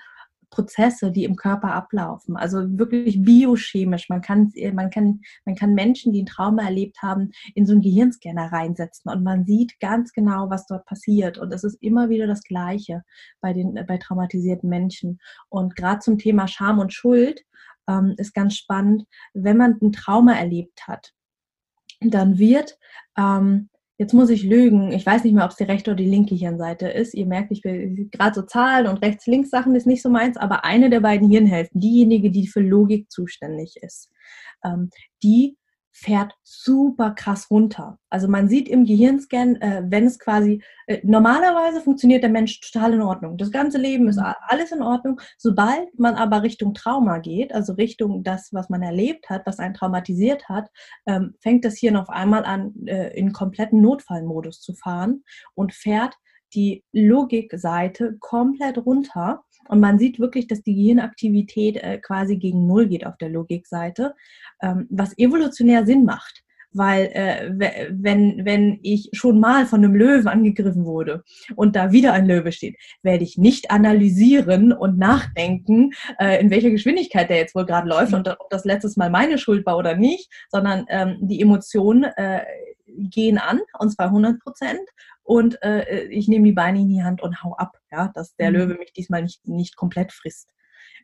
Prozesse, 0.51 1.11
die 1.13 1.25
im 1.25 1.37
Körper 1.37 1.75
ablaufen. 1.75 2.37
Also 2.37 2.79
wirklich 2.79 3.23
biochemisch. 3.23 4.09
Man 4.09 4.23
kann, 4.23 4.53
man 4.73 4.91
kann, 4.91 5.21
man 5.45 5.55
kann 5.55 5.75
Menschen, 5.75 6.13
die 6.13 6.23
ein 6.23 6.27
Trauma 6.27 6.65
erlebt 6.65 7.03
haben, 7.03 7.33
in 7.55 7.67
so 7.67 7.73
einen 7.73 7.83
Gehirnscanner 7.83 8.53
reinsetzen 8.53 9.11
und 9.11 9.23
man 9.23 9.45
sieht 9.45 9.79
ganz 9.81 10.13
genau, 10.13 10.49
was 10.49 10.67
dort 10.67 10.87
passiert. 10.87 11.37
Und 11.39 11.53
es 11.53 11.65
ist 11.65 11.83
immer 11.83 12.09
wieder 12.09 12.27
das 12.27 12.43
Gleiche 12.43 13.03
bei 13.41 13.53
den, 13.53 13.75
bei 13.87 13.99
traumatisierten 13.99 14.69
Menschen. 14.69 15.19
Und 15.49 15.77
gerade 15.77 16.01
zum 16.01 16.19
Thema 16.19 16.49
Scham 16.49 16.79
und 16.79 16.93
Schuld 16.93 17.43
ähm, 17.89 18.15
ist 18.17 18.35
ganz 18.35 18.57
spannend, 18.57 19.05
wenn 19.35 19.57
man 19.57 19.79
ein 19.83 19.93
Trauma 19.93 20.35
erlebt 20.35 20.87
hat, 20.87 21.13
dann 22.01 22.39
wird 22.39 22.79
ähm, 23.19 23.69
Jetzt 23.99 24.13
muss 24.13 24.29
ich 24.29 24.43
lügen. 24.43 24.93
Ich 24.93 25.07
weiß 25.07 25.25
nicht 25.25 25.33
mehr, 25.33 25.45
ob 25.45 25.53
es 25.53 25.57
die 25.57 25.65
rechte 25.65 25.91
oder 25.91 26.03
die 26.03 26.11
linke 26.11 26.35
Hirnseite 26.35 26.89
ist. 26.89 27.15
Ihr 27.15 27.27
merkt, 27.27 27.51
ich 27.51 27.65
will 27.65 28.09
gerade 28.11 28.35
so 28.35 28.43
Zahlen 28.43 28.87
und 28.87 29.03
Rechts-Links-Sachen 29.03 29.75
ist 29.75 29.87
nicht 29.87 30.03
so 30.03 30.11
meins, 30.11 30.37
aber 30.37 30.65
eine 30.65 30.91
der 30.91 31.01
beiden 31.01 31.31
Hirnhälften, 31.31 31.81
diejenige, 31.81 32.31
die 32.31 32.47
für 32.47 32.61
Logik 32.61 33.11
zuständig 33.11 33.77
ist, 33.81 34.11
ähm, 34.65 34.91
die 35.23 35.57
fährt 35.99 36.35
super 36.43 37.13
krass 37.13 37.51
runter. 37.51 37.99
Also 38.11 38.29
man 38.29 38.51
sieht 38.51 38.69
im 38.69 38.85
Gehirnscan, 38.85 39.57
äh, 39.57 39.83
wenn 39.87 40.05
es 40.05 40.19
quasi, 40.19 40.63
äh, 40.87 41.01
normalerweise 41.03 41.81
funktioniert 41.81 42.23
der 42.23 42.31
Mensch 42.31 42.61
total 42.61 42.93
in 42.93 43.01
Ordnung. 43.01 43.39
Das 43.39 43.51
ganze 43.51 43.79
Leben 43.79 44.07
ist 44.07 44.19
alles 44.19 44.73
in 44.73 44.83
Ordnung. 44.83 45.19
Sobald 45.39 45.99
man 45.99 46.15
aber 46.15 46.43
Richtung 46.43 46.75
Trauma 46.75 47.19
geht, 47.19 47.55
also 47.55 47.73
Richtung 47.73 48.23
das, 48.23 48.51
was 48.53 48.69
man 48.69 48.83
erlebt 48.83 49.31
hat, 49.31 49.47
was 49.47 49.59
einen 49.59 49.73
traumatisiert 49.73 50.51
hat, 50.51 50.69
ähm, 51.07 51.35
fängt 51.41 51.65
das 51.65 51.79
Hirn 51.79 51.97
auf 51.97 52.11
einmal 52.11 52.45
an, 52.45 52.75
äh, 52.85 53.17
in 53.19 53.33
kompletten 53.33 53.81
Notfallmodus 53.81 54.61
zu 54.61 54.75
fahren 54.75 55.25
und 55.55 55.73
fährt 55.73 56.15
die 56.55 56.85
Logikseite 56.93 58.19
komplett 58.21 58.79
runter 58.79 59.45
und 59.69 59.81
man 59.81 59.99
sieht 59.99 60.19
wirklich, 60.19 60.47
dass 60.47 60.63
die 60.63 60.75
Gehirnaktivität 60.75 61.77
äh, 61.77 61.99
quasi 61.99 62.37
gegen 62.37 62.67
Null 62.67 62.89
geht 62.89 63.07
auf 63.07 63.17
der 63.19 63.31
Logikseite, 63.31 64.15
ähm, 64.63 64.87
was 64.91 65.17
evolutionär 65.19 65.87
Sinn 65.87 66.05
macht. 66.05 66.43
Weil 66.73 67.07
äh, 67.15 67.53
wenn, 67.91 68.45
wenn 68.45 68.81
ich 68.83 69.09
schon 69.13 69.41
mal 69.41 69.65
von 69.65 69.83
einem 69.83 69.95
Löwen 69.95 70.29
angegriffen 70.29 70.85
wurde 70.85 71.25
und 71.55 71.75
da 71.75 71.91
wieder 71.91 72.13
ein 72.13 72.27
Löwe 72.27 72.53
steht, 72.53 72.77
werde 73.03 73.25
ich 73.25 73.39
nicht 73.39 73.71
analysieren 73.71 74.73
und 74.73 74.99
nachdenken, 74.99 75.93
äh, 76.19 76.39
in 76.39 76.51
welcher 76.51 76.71
Geschwindigkeit 76.71 77.31
der 77.31 77.39
jetzt 77.39 77.55
wohl 77.55 77.65
gerade 77.65 77.89
läuft 77.89 78.13
und 78.13 78.29
ob 78.29 78.51
das 78.51 78.67
letztes 78.67 78.97
Mal 78.97 79.09
meine 79.09 79.39
Schuld 79.39 79.65
war 79.65 79.79
oder 79.79 79.97
nicht, 79.97 80.31
sondern 80.51 80.85
ähm, 80.89 81.17
die 81.23 81.41
Emotionen 81.41 82.05
äh, 82.05 82.43
gehen 82.97 83.39
an, 83.39 83.61
und 83.79 83.91
zwar 83.91 84.07
100 84.07 84.41
Prozent 84.41 84.89
und 85.23 85.61
äh, 85.63 86.05
ich 86.05 86.29
nehme 86.29 86.45
die 86.45 86.53
Beine 86.53 86.81
in 86.81 86.89
die 86.89 87.03
Hand 87.03 87.21
und 87.21 87.43
hau 87.43 87.55
ab, 87.57 87.73
ja, 87.91 88.13
dass 88.15 88.37
der 88.37 88.51
mhm. 88.51 88.57
Löwe 88.57 88.75
mich 88.79 88.93
diesmal 88.93 89.23
nicht, 89.23 89.47
nicht 89.47 89.77
komplett 89.77 90.13
frisst. 90.13 90.53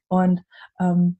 Und 0.08 0.42
ähm, 0.78 1.18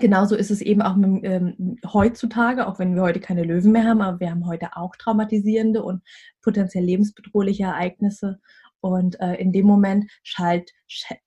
genauso 0.00 0.36
ist 0.36 0.50
es 0.50 0.60
eben 0.60 0.82
auch 0.82 0.96
mit, 0.96 1.24
ähm, 1.24 1.78
heutzutage, 1.86 2.66
auch 2.66 2.78
wenn 2.78 2.94
wir 2.94 3.02
heute 3.02 3.20
keine 3.20 3.42
Löwen 3.42 3.72
mehr 3.72 3.84
haben, 3.84 4.02
aber 4.02 4.20
wir 4.20 4.30
haben 4.30 4.46
heute 4.46 4.76
auch 4.76 4.96
traumatisierende 4.96 5.82
und 5.82 6.02
potenziell 6.42 6.84
lebensbedrohliche 6.84 7.64
Ereignisse. 7.64 8.38
Und 8.80 9.18
äh, 9.20 9.34
in 9.36 9.52
dem 9.52 9.66
Moment 9.66 10.10
schalt, 10.22 10.70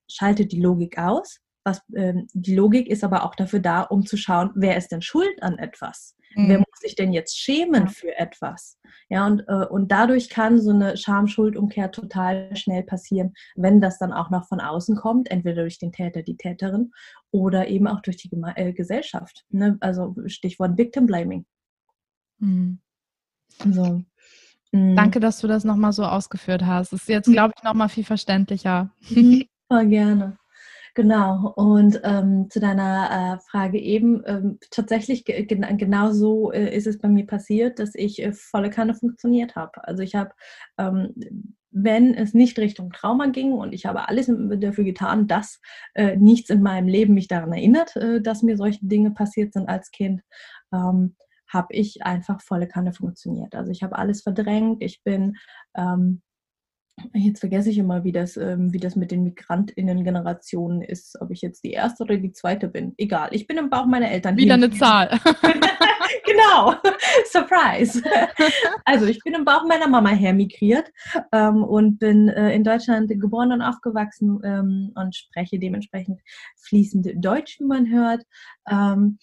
schaltet 0.07 0.51
die 0.51 0.62
Logik 0.62 1.00
aus. 1.00 1.39
Was, 1.69 1.81
ähm, 1.95 2.27
die 2.33 2.55
Logik 2.55 2.88
ist 2.88 3.03
aber 3.03 3.23
auch 3.23 3.35
dafür 3.35 3.59
da, 3.59 3.83
um 3.83 4.05
zu 4.05 4.17
schauen, 4.17 4.49
wer 4.55 4.75
ist 4.75 4.91
denn 4.91 5.03
schuld 5.03 5.43
an 5.43 5.59
etwas? 5.59 6.15
Mhm. 6.35 6.49
Wer 6.49 6.57
muss 6.59 6.79
sich 6.81 6.95
denn 6.95 7.13
jetzt 7.13 7.38
schämen 7.38 7.88
für 7.88 8.17
etwas? 8.17 8.79
Ja, 9.09 9.27
und, 9.27 9.43
äh, 9.47 9.65
und 9.69 9.91
dadurch 9.91 10.29
kann 10.29 10.59
so 10.59 10.71
eine 10.71 10.97
Scham-Schuldumkehr 10.97 11.91
total 11.91 12.55
schnell 12.55 12.83
passieren, 12.83 13.33
wenn 13.55 13.81
das 13.81 13.99
dann 13.99 14.13
auch 14.13 14.31
noch 14.31 14.47
von 14.47 14.59
außen 14.59 14.95
kommt, 14.95 15.29
entweder 15.29 15.61
durch 15.61 15.77
den 15.77 15.91
Täter, 15.91 16.23
die 16.23 16.38
Täterin 16.38 16.91
oder 17.31 17.67
eben 17.67 17.88
auch 17.88 18.01
durch 18.01 18.17
die 18.17 18.29
Geme 18.29 18.55
äh, 18.57 18.73
Gesellschaft. 18.73 19.45
Ne? 19.49 19.77
Also 19.79 20.15
Stichwort 20.25 20.77
Victim 20.77 21.05
Blaming. 21.05 21.45
Mhm. 22.39 22.79
So. 23.71 24.01
Mhm. 24.71 24.95
Danke, 24.95 25.19
dass 25.19 25.39
du 25.39 25.47
das 25.47 25.63
nochmal 25.63 25.93
so 25.93 26.03
ausgeführt 26.03 26.65
hast. 26.65 26.93
Das 26.93 27.01
ist 27.01 27.09
jetzt, 27.09 27.25
glaube 27.31 27.53
ich, 27.55 27.63
nochmal 27.63 27.89
viel 27.89 28.05
verständlicher. 28.05 28.91
Voll 29.71 29.88
gerne. 29.88 30.38
Genau, 30.96 31.53
und 31.55 32.00
ähm, 32.03 32.50
zu 32.50 32.60
deiner 32.60 33.36
äh, 33.38 33.39
Frage 33.50 33.79
eben, 33.79 34.24
ähm, 34.25 34.60
tatsächlich 34.72 35.24
gen 35.25 35.77
genau 35.77 36.12
so 36.12 36.51
äh, 36.51 36.75
ist 36.75 36.88
es 36.88 36.98
bei 36.98 37.08
mir 37.08 37.25
passiert, 37.27 37.79
dass 37.79 37.93
ich 37.96 38.22
äh, 38.24 38.34
volle 38.34 38.69
Kanne 38.69 38.96
funktioniert 38.96 39.55
habe. 39.55 39.88
Also 39.88 40.01
ich 40.03 40.15
habe, 40.15 40.31
ähm, 40.77 41.13
wenn 41.72 42.15
es 42.15 42.34
nicht 42.34 42.58
Richtung 42.58 42.91
Trauma 42.91 43.27
ging 43.27 43.53
und 43.53 43.74
ich 43.74 43.86
habe 43.86 44.10
alles 44.10 44.31
dafür 44.60 44.84
getan, 44.84 45.27
dass 45.27 45.60
äh, 45.93 46.15
nichts 46.17 46.50
in 46.50 46.62
meinem 46.63 46.88
Leben 46.88 47.13
mich 47.13 47.27
daran 47.27 47.53
erinnert, 47.53 47.96
äh, 47.96 48.22
dass 48.22 48.41
mir 48.41 48.58
solche 48.58 48.86
Dinge 48.86 49.12
passiert 49.12 49.53
sind 49.53 49.69
als 49.69 49.91
Kind, 49.91 50.22
ähm, 50.74 51.15
habe 51.48 51.74
ich 51.74 52.03
einfach 52.03 52.41
volle 52.41 52.67
Kanne 52.67 52.93
funktioniert. 52.93 53.55
Also 53.55 53.72
ich 53.72 53.84
habe 53.84 53.98
alles 53.98 54.22
verdrängt, 54.24 54.84
ich 54.84 55.03
bin 55.03 55.38
ähm, 55.75 56.22
Jetzt 57.13 57.39
vergesse 57.39 57.69
ich 57.69 57.77
immer, 57.77 58.03
wie 58.03 58.11
das, 58.11 58.37
ähm, 58.37 58.73
wie 58.73 58.79
das 58.79 58.95
mit 58.95 59.11
den 59.11 59.23
MigrantInnen-Generationen 59.23 60.81
ist, 60.81 61.19
ob 61.21 61.31
ich 61.31 61.41
jetzt 61.41 61.63
die 61.63 61.71
erste 61.71 62.03
oder 62.03 62.17
die 62.17 62.31
zweite 62.31 62.67
bin. 62.67 62.93
Egal, 62.97 63.29
ich 63.31 63.47
bin 63.47 63.57
im 63.57 63.69
Bauch 63.69 63.85
meiner 63.85 64.09
Eltern. 64.09 64.37
Wieder 64.37 64.55
eine 64.55 64.71
Zahl. 64.71 65.19
genau, 66.25 66.75
Surprise. 67.25 68.01
Also 68.85 69.05
ich 69.05 69.19
bin 69.23 69.33
im 69.33 69.45
Bauch 69.45 69.65
meiner 69.67 69.87
Mama 69.87 70.09
hermigriert 70.09 70.91
ähm, 71.31 71.63
und 71.63 71.99
bin 71.99 72.29
äh, 72.29 72.53
in 72.53 72.63
Deutschland 72.63 73.09
geboren 73.09 73.51
und 73.51 73.61
aufgewachsen 73.61 74.39
ähm, 74.43 74.91
und 74.95 75.15
spreche 75.15 75.59
dementsprechend 75.59 76.19
fließend 76.57 77.07
Deutsch, 77.15 77.59
wie 77.59 77.65
man 77.65 77.89
hört. 77.89 78.23
Ähm, 78.69 79.17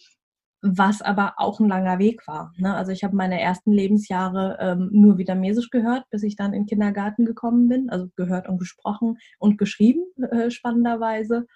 was 0.66 1.02
aber 1.02 1.34
auch 1.36 1.60
ein 1.60 1.68
langer 1.68 1.98
Weg 1.98 2.26
war. 2.26 2.52
Ne? 2.56 2.74
Also 2.74 2.92
ich 2.92 3.04
habe 3.04 3.14
meine 3.14 3.40
ersten 3.40 3.72
Lebensjahre 3.72 4.58
ähm, 4.60 4.88
nur 4.92 5.18
Vietnamesisch 5.18 5.70
gehört, 5.70 6.04
bis 6.10 6.22
ich 6.22 6.36
dann 6.36 6.52
in 6.52 6.62
den 6.62 6.66
Kindergarten 6.66 7.24
gekommen 7.24 7.68
bin. 7.68 7.90
Also 7.90 8.08
gehört 8.16 8.48
und 8.48 8.58
gesprochen 8.58 9.18
und 9.38 9.58
geschrieben, 9.58 10.04
äh, 10.30 10.50
spannenderweise. 10.50 11.46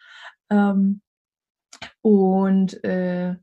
Ähm, 0.51 1.01
und 2.03 2.83
äh, 2.85 3.37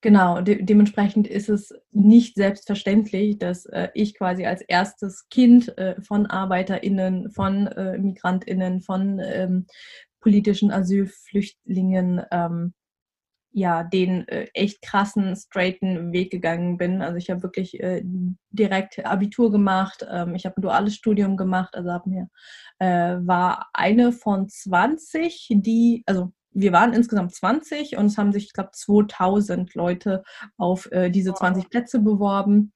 genau, 0.00 0.40
de 0.40 0.62
dementsprechend 0.62 1.26
ist 1.26 1.48
es 1.48 1.74
nicht 1.90 2.36
selbstverständlich, 2.36 3.38
dass 3.38 3.66
äh, 3.66 3.88
ich 3.94 4.14
quasi 4.14 4.46
als 4.46 4.62
erstes 4.62 5.28
Kind 5.28 5.76
äh, 5.78 6.00
von 6.02 6.26
ArbeiterInnen, 6.26 7.30
von 7.30 7.66
äh, 7.66 7.98
MigrantInnen, 7.98 8.80
von 8.80 9.20
ähm, 9.22 9.66
politischen 10.20 10.70
Asylflüchtlingen 10.70 12.22
ähm, 12.30 12.74
ja, 13.52 13.82
den 13.82 14.28
äh, 14.28 14.46
echt 14.54 14.82
krassen, 14.82 15.34
straighten 15.34 16.12
Weg 16.12 16.30
gegangen 16.30 16.76
bin. 16.76 17.02
Also 17.02 17.16
ich 17.16 17.30
habe 17.30 17.42
wirklich 17.42 17.80
äh, 17.80 18.02
direkt 18.50 19.04
Abitur 19.04 19.50
gemacht, 19.50 20.06
ähm, 20.08 20.34
ich 20.34 20.46
habe 20.46 20.56
ein 20.58 20.62
duales 20.62 20.94
Studium 20.94 21.36
gemacht, 21.36 21.74
also 21.74 21.90
hab 21.90 22.06
mir, 22.06 22.28
äh, 22.78 23.16
war 23.20 23.68
eine 23.72 24.12
von 24.12 24.48
20, 24.48 25.48
die, 25.50 26.04
also 26.06 26.32
wir 26.52 26.72
waren 26.72 26.92
insgesamt 26.92 27.34
20 27.34 27.96
und 27.96 28.06
es 28.06 28.18
haben 28.18 28.32
sich, 28.32 28.46
ich 28.46 28.52
glaube, 28.52 28.70
2000 28.72 29.74
Leute 29.74 30.24
auf 30.56 30.90
äh, 30.90 31.10
diese 31.10 31.32
20 31.32 31.70
Plätze 31.70 32.00
beworben. 32.00 32.72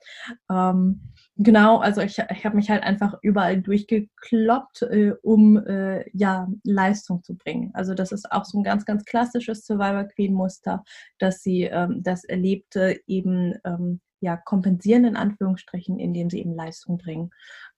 Ähm, 0.50 1.12
Genau, 1.36 1.78
also 1.78 2.00
ich, 2.00 2.16
ich 2.30 2.44
habe 2.46 2.54
mich 2.54 2.70
halt 2.70 2.84
einfach 2.84 3.14
überall 3.22 3.60
durchgekloppt, 3.60 4.82
äh, 4.82 5.14
um 5.22 5.56
äh, 5.66 6.08
ja 6.16 6.46
Leistung 6.62 7.24
zu 7.24 7.36
bringen. 7.36 7.70
Also 7.74 7.94
das 7.94 8.12
ist 8.12 8.30
auch 8.30 8.44
so 8.44 8.58
ein 8.58 8.62
ganz, 8.62 8.84
ganz 8.84 9.04
klassisches 9.04 9.66
Survivor 9.66 10.04
Queen 10.04 10.32
Muster, 10.32 10.84
dass 11.18 11.42
sie 11.42 11.62
ähm, 11.64 12.02
das 12.04 12.22
Erlebte 12.22 13.00
eben 13.08 13.54
ähm, 13.64 14.00
ja 14.20 14.36
kompensieren 14.36 15.04
in 15.04 15.16
Anführungsstrichen, 15.16 15.98
indem 15.98 16.30
sie 16.30 16.38
eben 16.38 16.54
Leistung 16.54 16.98
bringen 16.98 17.30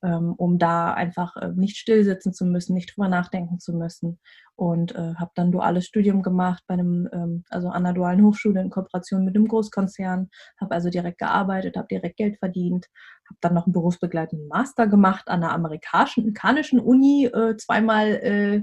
ähm, 0.02 0.34
um 0.36 0.58
da 0.58 0.92
einfach 0.94 1.36
äh, 1.36 1.52
nicht 1.54 1.76
still 1.76 2.04
sitzen 2.04 2.32
zu 2.32 2.44
müssen, 2.44 2.74
nicht 2.74 2.94
drüber 2.96 3.08
nachdenken 3.08 3.58
zu 3.58 3.72
müssen. 3.74 4.18
Und 4.54 4.94
äh, 4.94 5.14
habe 5.16 5.32
dann 5.34 5.52
duales 5.52 5.84
Studium 5.86 6.22
gemacht 6.22 6.62
bei 6.66 6.74
einem, 6.74 7.08
ähm, 7.12 7.44
also 7.50 7.68
an 7.68 7.84
einer 7.84 7.92
dualen 7.92 8.22
Hochschule 8.24 8.60
in 8.60 8.70
Kooperation 8.70 9.24
mit 9.24 9.36
einem 9.36 9.48
Großkonzern, 9.48 10.30
habe 10.60 10.74
also 10.74 10.88
direkt 10.90 11.18
gearbeitet, 11.18 11.76
habe 11.76 11.88
direkt 11.90 12.16
Geld 12.16 12.38
verdient, 12.38 12.86
habe 13.28 13.38
dann 13.40 13.54
noch 13.54 13.66
einen 13.66 13.72
berufsbegleitenden 13.72 14.48
Master 14.48 14.86
gemacht 14.86 15.28
an 15.28 15.42
einer 15.42 15.52
amerikanischen 15.52 16.80
Uni, 16.80 17.26
äh, 17.26 17.56
zweimal 17.56 18.06
äh, 18.16 18.62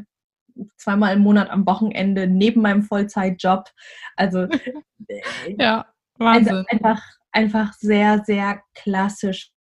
zweimal 0.78 1.16
im 1.16 1.22
Monat 1.22 1.50
am 1.50 1.66
Wochenende 1.66 2.28
neben 2.28 2.62
meinem 2.62 2.84
Vollzeitjob. 2.84 3.70
Also 4.16 4.40
äh, 5.08 5.22
ja, 5.58 5.86
Wahnsinn. 6.18 6.66
einfach 6.70 7.02
einfach 7.32 7.74
sehr 7.74 8.24
sehr 8.26 8.62
klassisch 8.76 9.53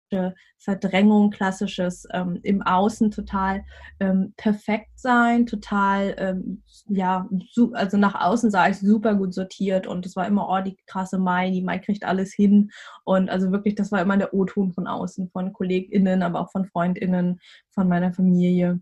Verdrängung, 0.59 1.31
klassisches 1.31 2.07
ähm, 2.13 2.39
im 2.43 2.63
Außen 2.63 3.11
total 3.11 3.65
ähm, 4.01 4.33
perfekt 4.37 4.91
sein, 4.97 5.47
total, 5.47 6.15
ähm, 6.19 6.63
ja, 6.89 7.29
also 7.73 7.97
nach 7.97 8.15
außen 8.15 8.51
sah 8.51 8.69
ich 8.69 8.79
super 8.79 9.15
gut 9.15 9.35
sortiert 9.35 9.87
und 9.87 10.07
es 10.07 10.15
war 10.17 10.27
immer, 10.27 10.49
oh, 10.49 10.63
die 10.63 10.77
krasse 10.87 11.19
Mai, 11.19 11.51
die 11.51 11.63
Mai 11.63 11.79
kriegt 11.79 12.05
alles 12.05 12.33
hin 12.33 12.71
und 13.05 13.31
also 13.31 13.51
wirklich, 13.51 13.75
das 13.75 13.91
war 13.91 14.01
immer 14.01 14.17
der 14.17 14.35
O-Ton 14.35 14.73
von 14.73 14.87
außen, 14.87 15.31
von 15.31 15.53
KollegInnen, 15.53 16.23
aber 16.23 16.41
auch 16.41 16.51
von 16.51 16.67
FreundInnen, 16.67 17.41
von 17.71 17.89
meiner 17.89 18.13
Familie. 18.13 18.81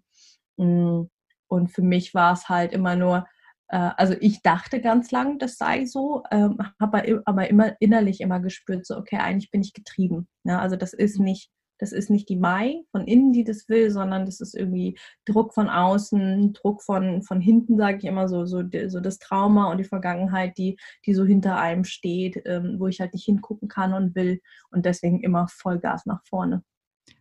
Mm. 0.56 1.02
Und 1.48 1.72
für 1.72 1.82
mich 1.82 2.14
war 2.14 2.32
es 2.32 2.48
halt 2.48 2.72
immer 2.72 2.94
nur, 2.94 3.26
also 3.76 4.14
ich 4.20 4.42
dachte 4.42 4.80
ganz 4.80 5.10
lang, 5.12 5.38
das 5.38 5.56
sei 5.56 5.84
so, 5.86 6.24
ähm, 6.30 6.58
habe 6.80 7.22
aber 7.24 7.48
immer 7.48 7.80
innerlich 7.80 8.20
immer 8.20 8.40
gespürt, 8.40 8.84
so, 8.86 8.96
okay, 8.96 9.18
eigentlich 9.18 9.50
bin 9.50 9.60
ich 9.60 9.72
getrieben. 9.72 10.28
Ja, 10.44 10.58
also 10.60 10.76
das 10.76 10.92
ist 10.92 11.18
mhm. 11.18 11.26
nicht, 11.26 11.50
das 11.78 11.92
ist 11.92 12.10
nicht 12.10 12.28
die 12.28 12.36
Mai 12.36 12.82
von 12.90 13.06
innen, 13.06 13.32
die 13.32 13.44
das 13.44 13.68
will, 13.68 13.90
sondern 13.90 14.26
das 14.26 14.40
ist 14.40 14.56
irgendwie 14.56 14.98
Druck 15.24 15.54
von 15.54 15.68
außen, 15.68 16.52
Druck 16.52 16.82
von, 16.82 17.22
von 17.22 17.40
hinten, 17.40 17.76
sage 17.78 17.98
ich 17.98 18.04
immer 18.04 18.28
so, 18.28 18.44
so, 18.44 18.62
so 18.88 19.00
das 19.00 19.18
Trauma 19.18 19.70
und 19.70 19.78
die 19.78 19.84
Vergangenheit, 19.84 20.58
die, 20.58 20.76
die 21.06 21.14
so 21.14 21.24
hinter 21.24 21.58
einem 21.58 21.84
steht, 21.84 22.42
ähm, 22.46 22.76
wo 22.78 22.88
ich 22.88 23.00
halt 23.00 23.14
nicht 23.14 23.24
hingucken 23.24 23.68
kann 23.68 23.94
und 23.94 24.14
will 24.14 24.40
und 24.72 24.84
deswegen 24.84 25.20
immer 25.20 25.46
Vollgas 25.48 26.06
nach 26.06 26.22
vorne. 26.28 26.62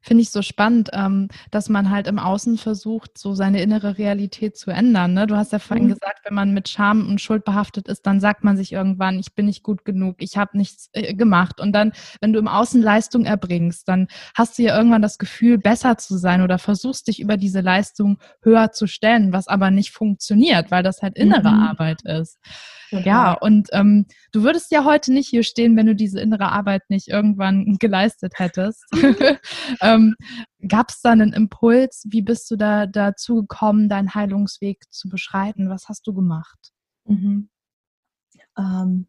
Finde 0.01 0.21
ich 0.21 0.29
so 0.29 0.41
spannend, 0.41 0.89
ähm, 0.93 1.27
dass 1.51 1.69
man 1.69 1.89
halt 1.89 2.07
im 2.07 2.19
Außen 2.19 2.57
versucht, 2.57 3.17
so 3.17 3.33
seine 3.33 3.61
innere 3.61 3.97
Realität 3.97 4.57
zu 4.57 4.71
ändern. 4.71 5.13
Ne? 5.13 5.27
Du 5.27 5.35
hast 5.35 5.51
ja 5.51 5.59
vorhin 5.59 5.85
mhm. 5.85 5.89
gesagt, 5.89 6.21
wenn 6.25 6.33
man 6.33 6.53
mit 6.53 6.69
Scham 6.69 7.07
und 7.07 7.21
Schuld 7.21 7.43
behaftet 7.43 7.87
ist, 7.87 8.05
dann 8.05 8.19
sagt 8.19 8.43
man 8.43 8.57
sich 8.57 8.71
irgendwann, 8.71 9.19
ich 9.19 9.35
bin 9.35 9.45
nicht 9.45 9.63
gut 9.63 9.85
genug, 9.85 10.17
ich 10.19 10.37
habe 10.37 10.57
nichts 10.57 10.89
äh, 10.93 11.13
gemacht. 11.13 11.59
Und 11.59 11.73
dann, 11.73 11.91
wenn 12.21 12.33
du 12.33 12.39
im 12.39 12.47
Außen 12.47 12.81
Leistung 12.81 13.25
erbringst, 13.25 13.87
dann 13.87 14.07
hast 14.35 14.57
du 14.57 14.63
ja 14.63 14.77
irgendwann 14.77 15.01
das 15.01 15.17
Gefühl, 15.17 15.57
besser 15.57 15.97
zu 15.97 16.17
sein 16.17 16.41
oder 16.41 16.59
versuchst 16.59 17.07
dich 17.07 17.19
über 17.19 17.37
diese 17.37 17.61
Leistung 17.61 18.19
höher 18.41 18.71
zu 18.71 18.87
stellen, 18.87 19.33
was 19.33 19.47
aber 19.47 19.71
nicht 19.71 19.91
funktioniert, 19.91 20.71
weil 20.71 20.83
das 20.83 21.01
halt 21.01 21.17
innere 21.17 21.51
mhm. 21.51 21.59
Arbeit 21.61 22.03
ist. 22.03 22.39
Total. 22.89 23.05
Ja, 23.05 23.33
und 23.33 23.69
ähm, 23.71 24.05
du 24.31 24.43
würdest 24.43 24.71
ja 24.71 24.83
heute 24.83 25.13
nicht 25.13 25.29
hier 25.29 25.43
stehen, 25.43 25.77
wenn 25.77 25.85
du 25.85 25.95
diese 25.95 26.19
innere 26.19 26.51
Arbeit 26.51 26.89
nicht 26.89 27.07
irgendwann 27.07 27.75
geleistet 27.79 28.33
hättest. 28.37 28.83
ähm, 29.81 30.15
Gab 30.67 30.89
es 30.89 31.01
da 31.01 31.11
einen 31.11 31.33
Impuls? 31.33 32.05
Wie 32.09 32.21
bist 32.21 32.49
du 32.51 32.55
da 32.55 32.85
dazu 32.85 33.41
gekommen, 33.41 33.89
deinen 33.89 34.13
Heilungsweg 34.13 34.83
zu 34.91 35.07
beschreiten? 35.07 35.69
Was 35.69 35.87
hast 35.87 36.05
du 36.07 36.13
gemacht? 36.13 36.71
Mhm. 37.05 37.49
Ähm, 38.57 39.07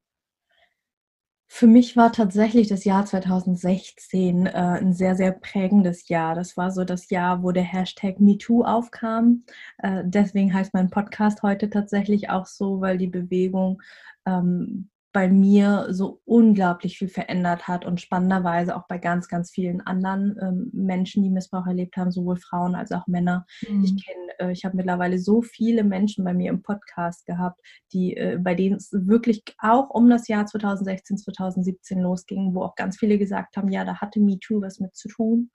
für 1.53 1.67
mich 1.67 1.97
war 1.97 2.13
tatsächlich 2.13 2.69
das 2.69 2.85
Jahr 2.85 3.05
2016 3.05 4.47
äh, 4.47 4.51
ein 4.51 4.95
sehr, 4.95 5.17
sehr 5.17 5.33
prägendes 5.33 6.09
Jahr. 6.09 6.37
Das 6.37 6.57
war 6.57 6.71
so 6.71 6.85
das 6.85 7.11
Jahr, 7.11 7.43
wo 7.43 7.51
der 7.51 7.65
Hashtag 7.65 8.21
MeToo 8.21 8.63
aufkam. 8.63 9.43
Äh, 9.79 10.05
deswegen 10.05 10.55
heißt 10.55 10.73
mein 10.75 10.91
Podcast 10.91 11.43
heute 11.43 11.69
tatsächlich 11.69 12.31
auch 12.31 12.47
so, 12.47 12.81
weil 12.81 12.99
die 12.99 13.09
Bewegung 13.09 13.83
ähm, 14.27 14.91
bei 15.13 15.29
mir 15.29 15.89
so 15.91 16.21
unglaublich 16.25 16.99
viel 16.99 17.09
verändert 17.09 17.67
hat 17.67 17.85
und 17.85 18.01
spannenderweise 18.01 18.77
auch 18.77 18.87
bei 18.87 18.99
ganz, 18.99 19.27
ganz 19.29 19.51
vielen 19.51 19.81
anderen 19.81 20.37
ähm, 20.41 20.71
Menschen, 20.73 21.23
die 21.23 21.31
Missbrauch 21.31 21.67
erlebt 21.67 21.97
haben, 21.97 22.13
sowohl 22.13 22.37
Frauen 22.37 22.75
als 22.77 22.93
auch 22.93 23.07
Männer. 23.09 23.45
Mhm. 23.69 23.85
Ich 23.85 24.05
kenne, 24.05 24.31
äh, 24.39 24.53
ich 24.53 24.65
habe 24.65 24.77
mittlerweile 24.77 25.19
so 25.19 25.43
viele 25.43 25.83
Menschen 25.83 26.25
bei 26.25 26.33
mir 26.33 26.51
im 26.51 26.63
Podcast 26.63 27.27
gehabt, 27.27 27.61
die, 27.93 28.17
äh, 28.17 28.39
bei 28.41 28.55
denen 28.55 28.77
es 28.77 28.91
wirklich 28.93 29.43
auch 29.59 29.91
um 29.91 30.09
das 30.09 30.29
Jahr 30.29 30.47
2016, 30.47 31.19
2017 31.19 32.01
losging, 32.01 32.55
wo 32.55 32.63
auch 32.63 32.77
ganz 32.77 32.97
viele 32.97 33.19
gesagt 33.19 33.57
haben, 33.57 33.69
ja, 33.69 33.85
da 33.85 33.97
hatte 34.01 34.21
MeToo 34.21 34.63
was 34.63 34.79
mit 34.79 34.95
zu 34.95 35.09
tun. 35.09 35.51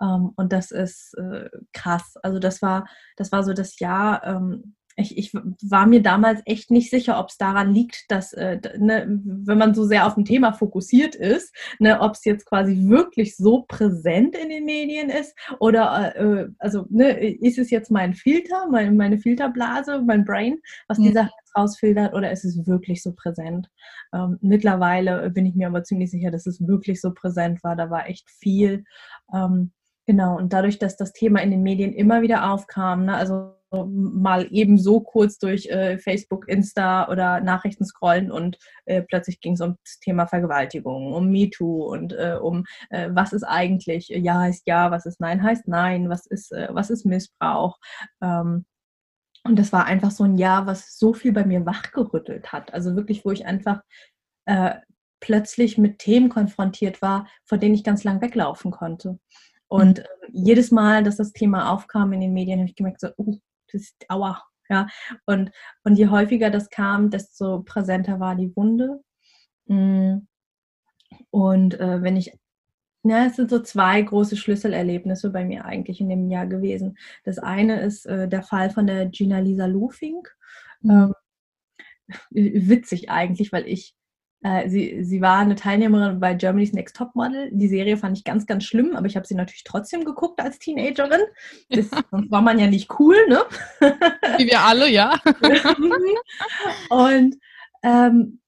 Ähm, 0.00 0.30
und 0.36 0.52
das 0.52 0.70
ist 0.70 1.14
äh, 1.18 1.48
krass. 1.72 2.14
Also 2.22 2.38
das 2.38 2.62
war, 2.62 2.86
das 3.16 3.32
war 3.32 3.42
so 3.42 3.52
das 3.52 3.78
Jahr, 3.80 4.24
ähm, 4.24 4.74
ich, 4.96 5.16
ich 5.16 5.32
war 5.32 5.86
mir 5.86 6.02
damals 6.02 6.40
echt 6.44 6.70
nicht 6.70 6.90
sicher, 6.90 7.18
ob 7.18 7.30
es 7.30 7.36
daran 7.36 7.72
liegt, 7.72 8.10
dass, 8.10 8.32
äh, 8.32 8.60
ne, 8.78 9.06
wenn 9.24 9.58
man 9.58 9.74
so 9.74 9.84
sehr 9.84 10.06
auf 10.06 10.16
ein 10.16 10.24
Thema 10.24 10.52
fokussiert 10.52 11.14
ist, 11.14 11.54
ne, 11.78 12.00
ob 12.00 12.12
es 12.12 12.24
jetzt 12.24 12.46
quasi 12.46 12.88
wirklich 12.88 13.36
so 13.36 13.64
präsent 13.68 14.36
in 14.36 14.48
den 14.48 14.64
Medien 14.64 15.10
ist 15.10 15.36
oder, 15.60 16.16
äh, 16.16 16.48
also, 16.58 16.86
ne, 16.90 17.10
ist 17.34 17.58
es 17.58 17.70
jetzt 17.70 17.90
mein 17.90 18.14
Filter, 18.14 18.66
mein, 18.70 18.96
meine 18.96 19.18
Filterblase, 19.18 20.02
mein 20.02 20.24
Brain, 20.24 20.58
was 20.88 20.98
die 20.98 21.12
Sache 21.12 21.30
jetzt 21.40 21.56
rausfiltert 21.56 22.14
oder 22.14 22.30
ist 22.30 22.44
es 22.44 22.66
wirklich 22.66 23.02
so 23.02 23.12
präsent? 23.12 23.68
Ähm, 24.14 24.38
mittlerweile 24.40 25.30
bin 25.30 25.46
ich 25.46 25.54
mir 25.54 25.66
aber 25.68 25.84
ziemlich 25.84 26.10
sicher, 26.10 26.30
dass 26.30 26.46
es 26.46 26.66
wirklich 26.66 27.00
so 27.00 27.12
präsent 27.12 27.62
war. 27.64 27.76
Da 27.76 27.90
war 27.90 28.08
echt 28.08 28.30
viel. 28.30 28.84
Ähm, 29.34 29.72
genau, 30.06 30.36
und 30.36 30.52
dadurch, 30.52 30.78
dass 30.78 30.96
das 30.96 31.12
Thema 31.12 31.40
in 31.40 31.50
den 31.50 31.62
Medien 31.62 31.92
immer 31.92 32.22
wieder 32.22 32.50
aufkam, 32.50 33.06
ne, 33.06 33.14
also 33.14 33.54
mal 33.72 34.46
eben 34.50 34.78
so 34.78 35.00
kurz 35.00 35.38
durch 35.38 35.66
äh, 35.66 35.98
Facebook, 35.98 36.48
Insta 36.48 37.08
oder 37.08 37.40
Nachrichten 37.40 37.84
scrollen 37.84 38.30
und 38.30 38.58
äh, 38.84 39.02
plötzlich 39.02 39.40
ging 39.40 39.54
es 39.54 39.60
um 39.60 39.76
das 39.84 39.98
Thema 40.00 40.26
Vergewaltigung, 40.26 41.12
um 41.12 41.30
MeToo 41.30 41.90
und 41.90 42.12
äh, 42.12 42.38
um 42.40 42.64
äh, 42.90 43.08
was 43.12 43.32
ist 43.32 43.44
eigentlich 43.44 44.08
Ja 44.08 44.40
heißt 44.40 44.64
Ja, 44.66 44.90
was 44.90 45.06
ist 45.06 45.20
Nein 45.20 45.42
heißt 45.42 45.68
Nein, 45.68 46.08
was 46.08 46.26
ist, 46.26 46.52
äh, 46.52 46.68
was 46.70 46.90
ist 46.90 47.06
Missbrauch. 47.06 47.78
Ähm, 48.22 48.64
und 49.44 49.58
das 49.58 49.72
war 49.72 49.86
einfach 49.86 50.10
so 50.10 50.24
ein 50.24 50.36
Jahr, 50.36 50.66
was 50.66 50.98
so 50.98 51.14
viel 51.14 51.32
bei 51.32 51.44
mir 51.44 51.66
wachgerüttelt 51.66 52.52
hat. 52.52 52.72
Also 52.74 52.94
wirklich, 52.94 53.24
wo 53.24 53.30
ich 53.32 53.46
einfach 53.46 53.80
äh, 54.46 54.74
plötzlich 55.20 55.78
mit 55.78 55.98
Themen 55.98 56.28
konfrontiert 56.28 57.02
war, 57.02 57.26
vor 57.44 57.58
denen 57.58 57.74
ich 57.74 57.84
ganz 57.84 58.04
lang 58.04 58.20
weglaufen 58.20 58.70
konnte. 58.70 59.18
Und 59.68 60.00
mhm. 60.00 60.04
jedes 60.32 60.70
Mal, 60.70 61.02
dass 61.02 61.16
das 61.16 61.32
Thema 61.32 61.72
aufkam 61.72 62.12
in 62.12 62.20
den 62.20 62.34
Medien, 62.34 62.58
habe 62.58 62.68
ich 62.68 62.76
gemerkt, 62.76 63.00
so, 63.00 63.08
uh, 63.16 63.38
das 63.72 63.82
ist 63.82 64.04
aua. 64.08 64.42
Ja, 64.68 64.86
und, 65.26 65.50
und 65.84 65.96
je 65.96 66.08
häufiger 66.08 66.48
das 66.50 66.70
kam, 66.70 67.10
desto 67.10 67.62
präsenter 67.62 68.20
war 68.20 68.36
die 68.36 68.54
Wunde. 68.56 69.02
Mm. 69.66 70.26
Und 71.30 71.78
äh, 71.78 72.02
wenn 72.02 72.16
ich, 72.16 72.32
na, 73.02 73.26
es 73.26 73.36
sind 73.36 73.50
so 73.50 73.60
zwei 73.60 74.00
große 74.00 74.36
Schlüsselerlebnisse 74.36 75.30
bei 75.30 75.44
mir 75.44 75.64
eigentlich 75.66 76.00
in 76.00 76.08
dem 76.08 76.30
Jahr 76.30 76.46
gewesen. 76.46 76.96
Das 77.24 77.38
eine 77.38 77.80
ist 77.80 78.06
äh, 78.06 78.28
der 78.28 78.42
Fall 78.42 78.70
von 78.70 78.86
der 78.86 79.06
Gina 79.06 79.40
Lisa 79.40 79.66
Lufink. 79.66 80.34
Mhm. 80.80 81.14
Ähm, 82.30 82.68
witzig 82.68 83.10
eigentlich, 83.10 83.52
weil 83.52 83.66
ich 83.66 83.94
äh, 84.42 84.68
sie, 84.68 85.04
sie 85.04 85.20
war 85.20 85.38
eine 85.38 85.54
Teilnehmerin 85.54 86.18
bei 86.18 86.34
Germany's 86.34 86.72
Next 86.72 86.96
Top 86.96 87.14
Model. 87.14 87.48
Die 87.52 87.68
Serie 87.68 87.96
fand 87.96 88.18
ich 88.18 88.24
ganz, 88.24 88.46
ganz 88.46 88.64
schlimm, 88.64 88.96
aber 88.96 89.06
ich 89.06 89.16
habe 89.16 89.26
sie 89.26 89.34
natürlich 89.34 89.64
trotzdem 89.64 90.04
geguckt 90.04 90.40
als 90.40 90.58
Teenagerin. 90.58 91.20
Das, 91.70 91.86
sonst 92.10 92.30
war 92.30 92.42
man 92.42 92.58
ja 92.58 92.66
nicht 92.66 92.98
cool, 92.98 93.16
ne? 93.28 93.42
Wie 94.38 94.46
wir 94.46 94.60
alle, 94.60 94.90
ja. 94.90 95.14
Und 96.90 97.36
ähm, 97.84 98.40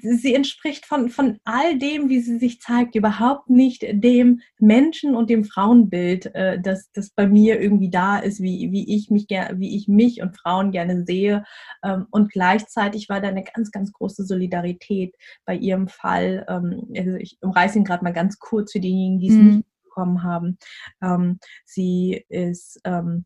sie 0.00 0.34
entspricht 0.34 0.86
von, 0.86 1.08
von 1.08 1.38
all 1.44 1.78
dem, 1.78 2.08
wie 2.08 2.20
sie 2.20 2.38
sich 2.38 2.60
zeigt, 2.60 2.94
überhaupt 2.94 3.50
nicht 3.50 3.84
dem 3.90 4.40
Menschen 4.58 5.14
und 5.14 5.30
dem 5.30 5.44
Frauenbild, 5.44 6.34
äh, 6.34 6.60
das, 6.60 6.90
das 6.92 7.10
bei 7.10 7.26
mir 7.26 7.60
irgendwie 7.60 7.90
da 7.90 8.18
ist, 8.18 8.40
wie, 8.40 8.70
wie, 8.72 8.94
ich 8.94 9.10
mich 9.10 9.26
wie 9.28 9.76
ich 9.76 9.88
mich 9.88 10.22
und 10.22 10.36
Frauen 10.36 10.72
gerne 10.72 11.04
sehe. 11.04 11.44
Ähm, 11.84 12.06
und 12.10 12.30
gleichzeitig 12.30 13.08
war 13.08 13.20
da 13.20 13.28
eine 13.28 13.44
ganz, 13.44 13.70
ganz 13.70 13.92
große 13.92 14.24
Solidarität 14.24 15.14
bei 15.44 15.54
ihrem 15.54 15.88
Fall. 15.88 16.44
Ähm, 16.48 16.88
also 16.96 17.14
ich 17.16 17.38
umreiße 17.40 17.78
ihn 17.78 17.84
gerade 17.84 18.04
mal 18.04 18.12
ganz 18.12 18.38
kurz 18.38 18.72
für 18.72 18.80
diejenigen, 18.80 19.18
die 19.18 19.28
es 19.28 19.34
mhm. 19.34 19.46
nicht 19.56 19.66
bekommen 19.84 20.22
haben. 20.22 20.58
Ähm, 21.02 21.38
sie 21.64 22.24
ist 22.28 22.80
ähm, 22.84 23.24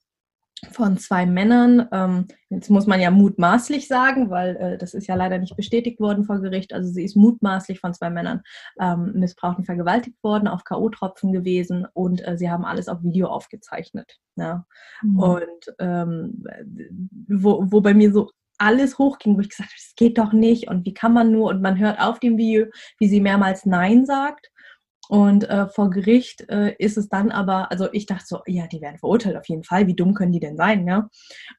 von 0.70 0.96
zwei 0.98 1.26
Männern. 1.26 1.88
Ähm, 1.92 2.26
jetzt 2.48 2.70
muss 2.70 2.86
man 2.86 3.00
ja 3.00 3.10
mutmaßlich 3.10 3.88
sagen, 3.88 4.30
weil 4.30 4.56
äh, 4.56 4.78
das 4.78 4.94
ist 4.94 5.06
ja 5.06 5.14
leider 5.14 5.38
nicht 5.38 5.56
bestätigt 5.56 6.00
worden 6.00 6.24
vor 6.24 6.40
Gericht. 6.40 6.72
Also 6.72 6.90
sie 6.90 7.04
ist 7.04 7.16
mutmaßlich 7.16 7.80
von 7.80 7.92
zwei 7.92 8.10
Männern 8.10 8.42
ähm, 8.80 9.12
missbraucht 9.14 9.58
und 9.58 9.64
vergewaltigt 9.64 10.22
worden, 10.22 10.48
auf 10.48 10.64
K.O.-Tropfen 10.64 11.32
gewesen 11.32 11.86
und 11.92 12.26
äh, 12.26 12.38
sie 12.38 12.50
haben 12.50 12.64
alles 12.64 12.88
auf 12.88 13.02
Video 13.02 13.28
aufgezeichnet. 13.28 14.18
Ja? 14.36 14.64
Mhm. 15.02 15.18
Und 15.18 15.74
ähm, 15.78 16.44
wo, 17.28 17.64
wo 17.70 17.80
bei 17.80 17.94
mir 17.94 18.12
so 18.12 18.30
alles 18.58 18.98
hochging, 18.98 19.36
wo 19.36 19.40
ich 19.40 19.50
gesagt 19.50 19.68
habe, 19.68 19.76
das 19.76 19.94
geht 19.96 20.16
doch 20.16 20.32
nicht 20.32 20.68
und 20.68 20.86
wie 20.86 20.94
kann 20.94 21.12
man 21.12 21.30
nur 21.30 21.50
und 21.50 21.60
man 21.60 21.78
hört 21.78 22.00
auf 22.00 22.18
dem 22.20 22.38
Video, 22.38 22.66
wie 22.98 23.08
sie 23.08 23.20
mehrmals 23.20 23.66
Nein 23.66 24.06
sagt 24.06 24.50
und 25.08 25.48
äh, 25.48 25.68
vor 25.68 25.90
Gericht 25.90 26.48
äh, 26.48 26.74
ist 26.78 26.96
es 26.96 27.08
dann 27.08 27.30
aber, 27.30 27.70
also 27.70 27.88
ich 27.92 28.06
dachte 28.06 28.24
so, 28.26 28.40
ja, 28.46 28.66
die 28.66 28.80
werden 28.80 28.98
verurteilt 28.98 29.36
auf 29.36 29.48
jeden 29.48 29.64
Fall. 29.64 29.86
Wie 29.86 29.94
dumm 29.94 30.14
können 30.14 30.32
die 30.32 30.40
denn 30.40 30.56
sein, 30.56 30.86
ja? 30.86 31.08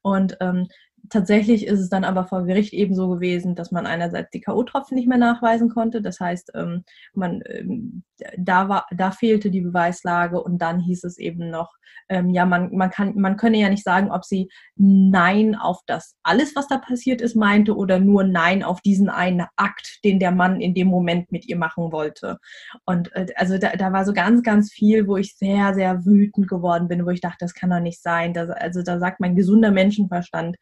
Und 0.02 0.38
ähm, 0.42 0.68
tatsächlich 1.10 1.66
ist 1.66 1.80
es 1.80 1.90
dann 1.90 2.04
aber 2.04 2.26
vor 2.26 2.46
Gericht 2.46 2.74
eben 2.74 2.96
so 2.96 3.10
gewesen, 3.10 3.56
dass 3.56 3.72
man 3.72 3.86
einerseits 3.86 4.30
die 4.32 4.42
K.O.-Tropfen 4.42 4.96
nicht 4.96 5.08
mehr 5.08 5.18
nachweisen 5.18 5.70
konnte. 5.70 6.02
Das 6.02 6.20
heißt, 6.20 6.52
ähm, 6.56 6.84
man, 7.14 7.42
ähm, 7.46 8.04
da, 8.38 8.70
war, 8.70 8.86
da 8.96 9.12
fehlte 9.12 9.52
die 9.52 9.62
Beweislage 9.62 10.42
und 10.42 10.62
dann 10.62 10.80
hieß 10.80 11.04
es 11.04 11.18
eben 11.18 11.50
noch, 11.50 11.74
ähm, 12.10 12.30
ja, 12.30 12.46
man, 12.46 12.74
man, 12.76 12.90
kann, 12.90 13.16
man 13.16 13.38
könne 13.38 13.58
ja 13.58 13.70
nicht 13.70 13.84
sagen, 13.84 14.12
ob 14.12 14.24
sie 14.24 14.50
Nein 14.76 15.56
auf 15.56 15.82
das 15.88 16.16
alles, 16.24 16.56
was 16.56 16.68
da 16.68 16.78
passiert 16.78 17.22
ist, 17.22 17.36
meinte 17.36 17.76
oder 17.76 18.00
nur 18.00 18.24
Nein 18.24 18.64
auf 18.64 18.82
diesen 18.82 19.10
einen 19.10 19.46
Akt, 19.56 20.00
den 20.04 20.20
der 20.20 20.32
Mann 20.32 20.62
in 20.62 20.74
dem 20.74 20.88
Moment 20.88 21.32
mit 21.32 21.46
ihr 21.48 21.58
machen 21.58 21.92
wollte. 21.92 22.38
Und 22.86 23.14
äh, 23.14 23.28
also 23.36 23.58
da, 23.58 23.76
da 23.76 23.92
war 23.92 24.06
so 24.06 24.14
ganz, 24.14 24.44
ganz 24.44 24.72
viel, 24.72 25.08
wo 25.08 25.18
ich 25.18 25.36
sehr, 25.36 25.74
sehr 25.74 26.06
wütend 26.06 26.48
geworden 26.48 26.88
bin, 26.88 27.06
wo 27.06 27.10
ich 27.10 27.22
dachte, 27.22 27.38
das 27.42 27.54
kann 27.54 27.70
doch 27.70 27.80
nicht 27.80 28.02
sein. 28.02 28.34
Das, 28.34 28.50
also 28.50 28.84
da 28.84 29.00
sagt 29.00 29.20
mein 29.20 29.36
gesunder 29.36 29.72
Menschenverstand, 29.72 30.58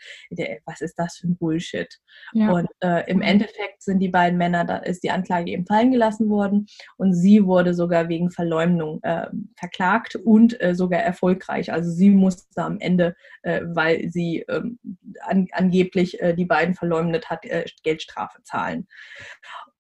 was 0.65 0.82
ist 0.82 0.95
das 0.98 1.17
für 1.17 1.28
ein 1.28 1.38
Bullshit? 1.38 1.88
Ja. 2.34 2.52
Und 2.52 2.67
äh, 2.82 3.10
im 3.10 3.21
Endeffekt 3.21 3.84
sind 3.84 4.00
die 4.00 4.10
beiden 4.10 4.38
Männer, 4.38 4.65
da 4.65 4.78
ist 4.78 5.04
die 5.04 5.12
Anklage 5.12 5.52
eben 5.52 5.65
fallen 5.65 5.91
gelassen 5.91 6.30
worden 6.30 6.67
und 6.98 7.13
sie 7.13 7.45
wurde 7.45 7.74
sogar 7.74 8.10
wegen 8.10 8.32
Verleumdung 8.32 9.00
äh, 9.04 9.28
verklagt 9.58 10.15
und 10.15 10.62
äh, 10.62 10.76
sogar 10.76 11.02
erfolgreich. 11.02 11.71
Also 11.71 11.91
sie 11.91 12.10
musste 12.10 12.63
am 12.63 12.80
Ende, 12.80 13.15
äh, 13.43 13.62
weil 13.63 14.10
sie 14.10 14.45
ähm, 14.50 14.80
an, 15.21 15.48
angeblich 15.52 16.21
äh, 16.21 16.34
die 16.34 16.45
beiden 16.45 16.76
verleumdet 16.76 17.30
hat, 17.30 17.45
äh, 17.45 17.65
Geldstrafe 17.84 18.41
zahlen. 18.43 18.88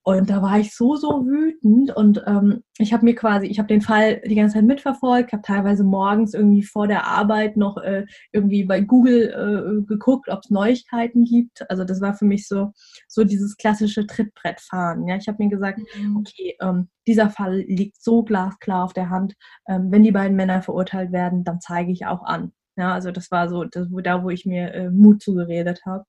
Und 0.07 0.29
da 0.29 0.39
war 0.43 0.59
ich 0.59 0.75
so, 0.75 0.95
so 0.95 1.25
wütend 1.25 1.89
und 1.95 2.23
ähm, 2.27 2.63
ich 2.77 2.93
habe 2.93 3.03
mir 3.05 3.15
quasi, 3.15 3.47
ich 3.47 3.57
habe 3.57 3.67
den 3.67 3.81
Fall 3.81 4.21
die 4.23 4.35
ganze 4.35 4.53
Zeit 4.53 4.65
mitverfolgt, 4.65 5.33
habe 5.33 5.41
teilweise 5.41 5.83
morgens 5.83 6.35
irgendwie 6.35 6.61
vor 6.61 6.87
der 6.87 7.07
Arbeit 7.07 7.57
noch 7.57 7.77
äh, 7.77 8.05
irgendwie 8.31 8.65
bei 8.65 8.81
Google 8.81 9.31
äh, 9.31 9.83
geguckt, 9.87 10.29
ob 10.29 10.41
es 10.43 10.51
Neuigkeiten 10.51 11.25
gibt. 11.25 11.67
Also 11.71 11.83
das 11.85 12.01
war 12.01 12.13
für 12.13 12.25
mich 12.25 12.47
so, 12.47 12.71
so 13.07 13.23
dieses 13.23 13.57
klassische 13.57 14.05
Trittbrettfahren. 14.05 15.07
Ja, 15.07 15.15
ich 15.15 15.27
habe 15.27 15.43
mir 15.43 15.49
gesagt, 15.49 15.79
mhm. 15.79 16.17
okay, 16.17 16.55
ähm, 16.61 16.87
dieser 17.07 17.31
Fall 17.31 17.61
liegt 17.61 17.99
so 17.99 18.21
glasklar 18.21 18.83
auf 18.83 18.93
der 18.93 19.09
Hand. 19.09 19.33
Ähm, 19.67 19.87
wenn 19.89 20.03
die 20.03 20.11
beiden 20.11 20.37
Männer 20.37 20.61
verurteilt 20.61 21.13
werden, 21.13 21.43
dann 21.43 21.61
zeige 21.61 21.91
ich 21.91 22.05
auch 22.05 22.21
an. 22.21 22.51
Ja, 22.77 22.93
also 22.93 23.09
das 23.09 23.31
war 23.31 23.49
so 23.49 23.63
das, 23.63 23.89
wo, 23.89 24.01
da, 24.01 24.23
wo 24.23 24.29
ich 24.29 24.45
mir 24.45 24.71
äh, 24.71 24.91
Mut 24.91 25.23
zugeredet 25.23 25.81
habe. 25.83 26.05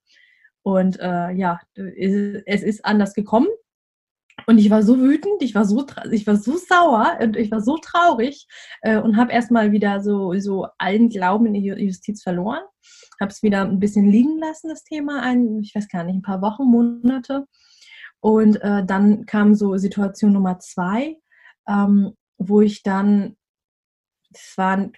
Und 0.62 1.00
äh, 1.00 1.30
ja, 1.30 1.60
es 1.74 2.62
ist 2.62 2.84
anders 2.84 3.14
gekommen. 3.14 3.46
Und 4.46 4.58
ich 4.58 4.70
war 4.70 4.82
so 4.82 4.98
wütend, 4.98 5.42
ich 5.42 5.54
war 5.56 5.64
so, 5.64 5.84
ich 6.12 6.26
war 6.26 6.36
so 6.36 6.56
sauer 6.56 7.18
und 7.20 7.36
ich 7.36 7.50
war 7.50 7.60
so 7.60 7.78
traurig 7.78 8.46
äh, 8.82 8.96
und 8.96 9.16
habe 9.16 9.32
erstmal 9.32 9.72
wieder 9.72 10.00
so, 10.00 10.38
so 10.38 10.68
allen 10.78 11.08
Glauben 11.08 11.46
in 11.46 11.54
die 11.54 11.66
Justiz 11.66 12.22
verloren. 12.22 12.62
Habe 13.20 13.32
es 13.32 13.42
wieder 13.42 13.62
ein 13.62 13.80
bisschen 13.80 14.08
liegen 14.08 14.38
lassen, 14.38 14.68
das 14.68 14.84
Thema, 14.84 15.20
ein, 15.22 15.60
ich 15.62 15.74
weiß 15.74 15.88
gar 15.88 16.04
nicht, 16.04 16.16
ein 16.16 16.22
paar 16.22 16.42
Wochen, 16.42 16.64
Monate. 16.64 17.46
Und 18.20 18.62
äh, 18.62 18.84
dann 18.84 19.26
kam 19.26 19.54
so 19.54 19.76
Situation 19.78 20.32
Nummer 20.32 20.60
zwei, 20.60 21.16
ähm, 21.68 22.12
wo 22.38 22.60
ich 22.60 22.84
dann, 22.84 23.36
es 24.32 24.54
war 24.56 24.76
ein 24.76 24.92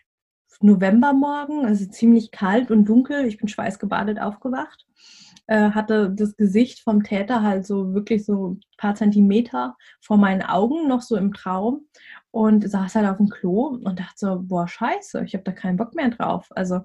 Novembermorgen, 0.61 1.65
also 1.65 1.87
ziemlich 1.87 2.33
kalt 2.33 2.71
und 2.71 2.85
dunkel, 2.85 3.25
ich 3.25 3.39
bin 3.39 3.49
schweißgebadet 3.49 4.21
aufgewacht 4.21 4.85
äh, 5.49 5.71
hatte 5.71 6.11
das 6.11 6.37
Gesicht 6.37 6.81
vom 6.81 7.03
Täter 7.03 7.43
halt 7.43 7.67
so 7.67 7.95
wirklich 7.95 8.25
so 8.25 8.51
ein 8.51 8.61
paar 8.77 8.95
Zentimeter 8.95 9.77
vor 10.01 10.17
meinen 10.17 10.43
Augen, 10.43 10.87
noch 10.87 11.03
so 11.03 11.17
im 11.17 11.33
Traum 11.33 11.87
und 12.31 12.71
saß 12.71 12.95
halt 12.95 13.09
auf 13.09 13.17
dem 13.17 13.29
Klo 13.29 13.79
und 13.83 13.99
dachte 13.99 14.15
so, 14.17 14.43
boah, 14.43 14.69
scheiße, 14.69 15.25
ich 15.25 15.35
habe 15.35 15.45
da 15.45 15.53
keinen 15.53 15.77
Bock 15.77 15.95
mehr 15.95 16.11
drauf. 16.11 16.47
Also 16.51 16.83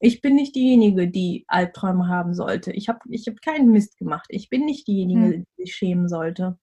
ich 0.00 0.20
bin 0.20 0.34
nicht 0.34 0.56
diejenige, 0.56 1.08
die 1.08 1.44
Albträume 1.46 2.08
haben 2.08 2.34
sollte. 2.34 2.72
Ich 2.72 2.88
habe 2.88 3.00
ich 3.08 3.26
hab 3.28 3.40
keinen 3.42 3.70
Mist 3.70 3.96
gemacht. 3.96 4.26
Ich 4.28 4.50
bin 4.50 4.64
nicht 4.64 4.88
diejenige, 4.88 5.36
hm. 5.36 5.44
die 5.58 5.62
sich 5.64 5.74
schämen 5.74 6.08
sollte. 6.08 6.58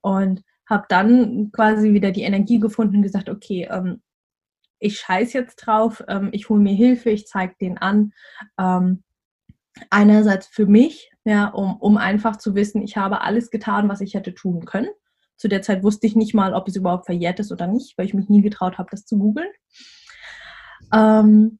Und 0.00 0.42
habe 0.68 0.84
dann 0.88 1.50
quasi 1.52 1.92
wieder 1.92 2.10
die 2.10 2.22
Energie 2.22 2.58
gefunden 2.58 2.96
und 2.96 3.02
gesagt, 3.02 3.28
okay, 3.28 3.68
ähm, 3.70 4.02
ich 4.78 4.98
scheiß 4.98 5.32
jetzt 5.32 5.56
drauf, 5.56 6.02
ähm, 6.08 6.28
ich 6.32 6.48
hole 6.48 6.60
mir 6.60 6.74
Hilfe, 6.74 7.10
ich 7.10 7.26
zeige 7.26 7.54
den 7.60 7.78
an. 7.78 8.12
Ähm, 8.58 9.02
einerseits 9.90 10.46
für 10.46 10.66
mich, 10.66 11.10
ja, 11.24 11.48
um, 11.48 11.76
um 11.76 11.96
einfach 11.96 12.36
zu 12.36 12.54
wissen, 12.54 12.82
ich 12.82 12.96
habe 12.96 13.22
alles 13.22 13.50
getan, 13.50 13.88
was 13.88 14.00
ich 14.00 14.14
hätte 14.14 14.34
tun 14.34 14.64
können. 14.64 14.90
Zu 15.36 15.48
der 15.48 15.62
Zeit 15.62 15.82
wusste 15.82 16.06
ich 16.06 16.16
nicht 16.16 16.34
mal, 16.34 16.54
ob 16.54 16.68
es 16.68 16.76
überhaupt 16.76 17.06
verjährt 17.06 17.40
ist 17.40 17.50
oder 17.50 17.66
nicht, 17.66 17.98
weil 17.98 18.06
ich 18.06 18.14
mich 18.14 18.28
nie 18.28 18.42
getraut 18.42 18.78
habe, 18.78 18.90
das 18.90 19.04
zu 19.04 19.18
googeln. 19.18 19.48
Ähm, 20.92 21.58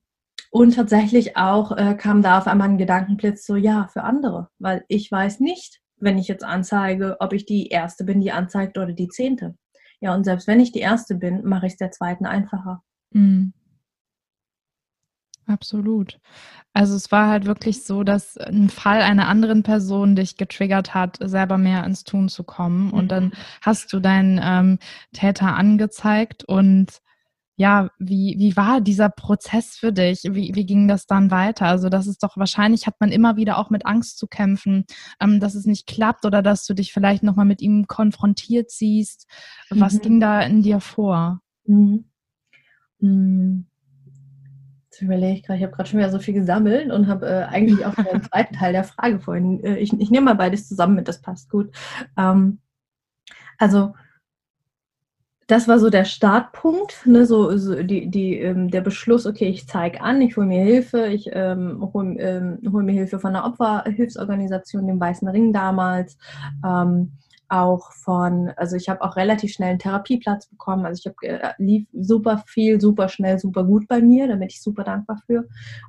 und 0.50 0.77
tatsächlich 0.77 1.37
auch 1.37 1.77
äh, 1.77 1.96
kam 1.96 2.22
da 2.22 2.38
auf 2.38 2.46
einmal 2.46 2.68
ein 2.68 2.79
Gedankenblitz 2.79 3.44
so, 3.44 3.57
ja, 3.57 3.88
für 3.92 4.05
andere, 4.05 4.48
weil 4.59 4.85
ich 4.87 5.11
weiß 5.11 5.40
nicht, 5.40 5.81
wenn 5.96 6.18
ich 6.18 6.29
jetzt 6.29 6.44
anzeige, 6.44 7.16
ob 7.18 7.33
ich 7.33 7.46
die 7.46 7.68
Erste 7.68 8.05
bin, 8.05 8.20
die 8.20 8.31
anzeigt 8.31 8.79
oder 8.79 8.92
die 8.92 9.09
Zehnte. 9.09 9.57
Ja, 10.00 10.14
und 10.14 10.24
selbst 10.24 10.46
wenn 10.46 10.61
ich 10.61 10.70
die 10.70 10.81
Erste 10.81 11.16
bin, 11.16 11.44
mache 11.44 11.66
ich 11.66 11.72
es 11.72 11.79
der 11.79 11.90
Zweiten 11.90 12.27
einfacher. 12.27 12.83
Mhm. 13.11 13.53
Absolut. 15.47 16.19
Also 16.73 16.97
es 16.97 17.13
war 17.13 17.29
halt 17.29 17.45
wirklich 17.45 17.85
so, 17.85 18.03
dass 18.03 18.37
ein 18.39 18.69
Fall 18.69 19.03
einer 19.03 19.29
anderen 19.29 19.63
Person 19.63 20.17
dich 20.17 20.37
getriggert 20.37 20.95
hat, 20.95 21.19
selber 21.21 21.59
mehr 21.59 21.85
ins 21.85 22.05
Tun 22.05 22.29
zu 22.29 22.45
kommen. 22.45 22.91
Und 22.91 23.09
dann 23.09 23.27
mhm. 23.27 23.33
hast 23.61 23.93
du 23.93 24.01
deinen 24.01 24.41
ähm, 24.43 24.79
Täter 25.13 25.55
angezeigt. 25.55 26.45
Und 26.45 27.01
ja, 27.57 27.91
wie, 27.99 28.35
wie 28.39 28.57
war 28.57 28.81
dieser 28.81 29.11
Prozess 29.11 29.77
für 29.77 29.93
dich? 29.93 30.23
Wie, 30.25 30.55
wie 30.55 30.67
ging 30.67 30.89
das 30.89 31.07
dann 31.07 31.31
weiter? 31.31 31.67
Also 31.67 31.89
das 31.89 32.07
ist 32.07 32.23
doch 32.23 32.37
wahrscheinlich, 32.37 32.87
hat 32.87 32.99
man 32.99 33.13
immer 33.13 33.37
wieder 33.37 33.59
auch 33.59 33.71
mit 33.71 33.87
Angst 33.87 34.19
zu 34.19 34.27
kämpfen, 34.27 34.87
ähm, 35.21 35.39
dass 35.39 35.55
es 35.55 35.67
nicht 35.67 35.87
klappt 35.87 36.25
oder 36.25 36.43
dass 36.43 36.67
du 36.67 36.75
dich 36.75 36.93
vielleicht 36.93 37.23
nochmal 37.23 37.47
mit 37.47 37.61
ihm 37.61 37.87
konfrontiert 37.87 38.71
siehst. 38.71 39.29
Was 39.71 39.95
mhm. 39.95 40.01
ging 40.01 40.21
da 40.21 40.41
in 40.41 40.63
dir 40.63 40.81
vor? 40.81 41.41
Mhm. 41.67 42.07
Mhm. 42.99 43.67
Jetzt 44.95 45.03
überlege 45.03 45.35
ich 45.35 45.43
gerade, 45.43 45.59
ich 45.59 45.65
habe 45.65 45.75
gerade 45.75 45.89
schon 45.89 45.99
wieder 45.99 46.11
so 46.11 46.21
viel 46.21 46.35
gesammelt 46.35 46.93
und 46.93 47.09
habe 47.09 47.27
äh, 47.27 47.45
eigentlich 47.47 47.85
auch 47.85 47.95
den 47.97 48.23
zweiten 48.31 48.55
Teil 48.55 48.73
der 48.73 48.85
Frage 48.85 49.19
vorhin. 49.19 49.63
Äh, 49.65 49.79
ich, 49.79 49.93
ich 49.93 50.11
nehme 50.11 50.27
mal 50.27 50.35
beides 50.35 50.69
zusammen 50.69 50.95
mit, 50.95 51.09
das 51.09 51.21
passt 51.21 51.51
gut. 51.51 51.73
Ähm, 52.17 52.61
also, 53.59 53.95
das 55.49 55.67
war 55.67 55.81
so 55.81 55.91
der 55.91 56.05
Startpunkt, 56.05 57.07
ne, 57.07 57.27
so, 57.27 57.57
so 57.59 57.83
die, 57.83 58.09
die, 58.09 58.39
ähm, 58.39 58.71
der 58.71 58.83
Beschluss, 58.83 59.27
okay, 59.27 59.49
ich 59.49 59.67
zeige 59.67 60.01
an, 60.01 60.21
ich 60.21 60.37
hole 60.37 60.47
mir 60.47 60.63
Hilfe, 60.63 61.09
ich 61.09 61.29
ähm, 61.33 61.91
hole 61.93 62.17
ähm, 62.21 62.73
hol 62.73 62.85
mir 62.85 62.93
Hilfe 62.93 63.19
von 63.19 63.33
der 63.33 63.45
Opferhilfsorganisation, 63.45 64.87
dem 64.87 65.01
Weißen 65.01 65.27
Ring 65.27 65.53
damals. 65.53 66.17
Ähm, 66.65 67.15
auch 67.49 67.93
von, 67.93 68.51
also 68.57 68.77
ich 68.77 68.89
habe 68.89 69.03
auch 69.03 69.17
relativ 69.17 69.53
schnell 69.53 69.71
einen 69.71 69.79
Therapieplatz 69.79 70.47
bekommen. 70.47 70.87
Also 70.87 71.01
ich 71.01 71.07
habe 71.07 71.43
äh, 71.43 71.53
lief 71.59 71.87
super 71.93 72.43
viel, 72.47 72.81
super 72.81 73.09
schnell, 73.09 73.39
super 73.39 73.65
gut 73.65 73.87
bei 73.89 74.01
mir, 74.01 74.29
da 74.29 74.35
bin 74.37 74.49
ich 74.49 74.63
super 74.63 74.85
dankbar 74.85 75.21
für. 75.27 75.47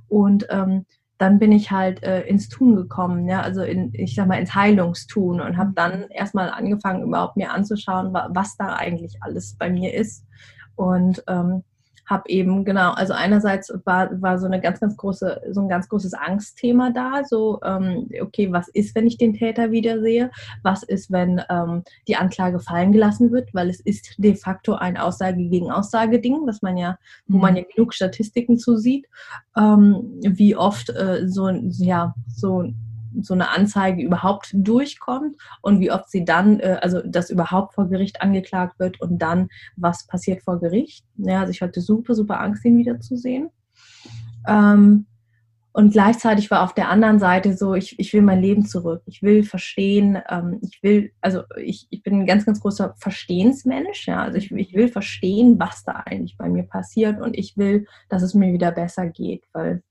Und 0.07 0.45
ähm, 0.49 0.85
dann 1.17 1.39
bin 1.39 1.51
ich 1.51 1.71
halt 1.71 2.03
äh, 2.03 2.21
ins 2.23 2.49
Tun 2.49 2.75
gekommen, 2.75 3.27
ja, 3.27 3.41
also 3.41 3.61
in, 3.61 3.91
ich 3.93 4.15
sag 4.15 4.27
mal, 4.27 4.39
ins 4.39 4.53
Heilungstun 4.53 5.39
und 5.39 5.57
habe 5.57 5.71
dann 5.73 6.09
erstmal 6.09 6.49
angefangen, 6.49 7.03
überhaupt 7.03 7.37
mir 7.37 7.51
anzuschauen, 7.51 8.13
was 8.13 8.57
da 8.57 8.75
eigentlich 8.75 9.17
alles 9.21 9.55
bei 9.57 9.69
mir 9.69 9.93
ist. 9.93 10.25
Und 10.75 11.23
ähm, 11.27 11.63
habe 12.05 12.29
eben, 12.29 12.65
genau, 12.65 12.91
also 12.91 13.13
einerseits 13.13 13.73
war, 13.83 14.21
war 14.21 14.37
so 14.39 14.45
eine 14.45 14.61
ganz, 14.61 14.79
ganz 14.79 14.95
große, 14.95 15.41
so 15.51 15.61
ein 15.61 15.69
ganz 15.69 15.89
großes 15.89 16.13
Angstthema 16.13 16.91
da, 16.91 17.23
so, 17.23 17.59
ähm, 17.63 18.09
okay, 18.21 18.51
was 18.51 18.67
ist, 18.69 18.95
wenn 18.95 19.07
ich 19.07 19.17
den 19.17 19.33
Täter 19.33 19.71
wiedersehe? 19.71 20.31
Was 20.63 20.83
ist, 20.83 21.11
wenn 21.11 21.41
ähm, 21.49 21.83
die 22.07 22.15
Anklage 22.15 22.59
fallen 22.59 22.91
gelassen 22.91 23.31
wird? 23.31 23.53
Weil 23.53 23.69
es 23.69 23.79
ist 23.79 24.15
de 24.17 24.35
facto 24.35 24.75
ein 24.75 24.97
Aussage 24.97 25.47
gegen 25.49 25.71
Aussage-Ding, 25.71 26.41
was 26.45 26.61
man 26.61 26.77
ja, 26.77 26.97
wo 27.27 27.37
man 27.37 27.53
mhm. 27.53 27.57
ja 27.57 27.63
genug 27.75 27.93
Statistiken 27.93 28.57
zu 28.57 28.77
sieht, 28.77 29.07
ähm, 29.57 30.19
wie 30.21 30.55
oft 30.55 30.89
äh, 30.89 31.27
so, 31.27 31.49
ja, 31.49 32.13
so 32.27 32.65
so 33.21 33.33
eine 33.33 33.49
Anzeige 33.49 34.01
überhaupt 34.03 34.51
durchkommt 34.53 35.35
und 35.61 35.79
wie 35.79 35.91
oft 35.91 36.09
sie 36.09 36.25
dann, 36.25 36.59
äh, 36.59 36.79
also 36.81 37.01
dass 37.01 37.29
überhaupt 37.29 37.73
vor 37.73 37.89
Gericht 37.89 38.21
angeklagt 38.21 38.79
wird 38.79 38.99
und 39.01 39.19
dann, 39.19 39.49
was 39.75 40.07
passiert 40.07 40.41
vor 40.43 40.59
Gericht. 40.59 41.05
Ja, 41.17 41.41
also 41.41 41.51
ich 41.51 41.61
hatte 41.61 41.81
super, 41.81 42.15
super 42.15 42.39
Angst, 42.39 42.65
ihn 42.65 42.77
wiederzusehen. 42.77 43.49
Ähm, 44.47 45.07
und 45.75 45.91
gleichzeitig 45.91 46.49
war 46.51 46.63
auf 46.63 46.73
der 46.73 46.89
anderen 46.89 47.19
Seite 47.19 47.57
so, 47.57 47.73
ich, 47.73 47.99
ich 47.99 48.13
will 48.13 48.21
mein 48.21 48.41
Leben 48.41 48.65
zurück. 48.65 49.01
Ich 49.07 49.21
will 49.21 49.43
verstehen, 49.43 50.17
ähm, 50.29 50.59
ich 50.61 50.81
will, 50.81 51.11
also 51.19 51.41
ich, 51.57 51.87
ich 51.89 52.01
bin 52.01 52.21
ein 52.21 52.25
ganz, 52.25 52.45
ganz 52.45 52.61
großer 52.61 52.95
Verstehensmensch. 52.97 54.07
Ja? 54.07 54.23
Also 54.23 54.37
ich, 54.37 54.49
ich 54.53 54.73
will 54.73 54.87
verstehen, 54.87 55.59
was 55.59 55.83
da 55.83 56.03
eigentlich 56.05 56.37
bei 56.37 56.47
mir 56.47 56.63
passiert 56.63 57.19
und 57.19 57.37
ich 57.37 57.57
will, 57.57 57.87
dass 58.07 58.21
es 58.23 58.33
mir 58.33 58.53
wieder 58.53 58.71
besser 58.71 59.07
geht, 59.07 59.43
weil 59.51 59.83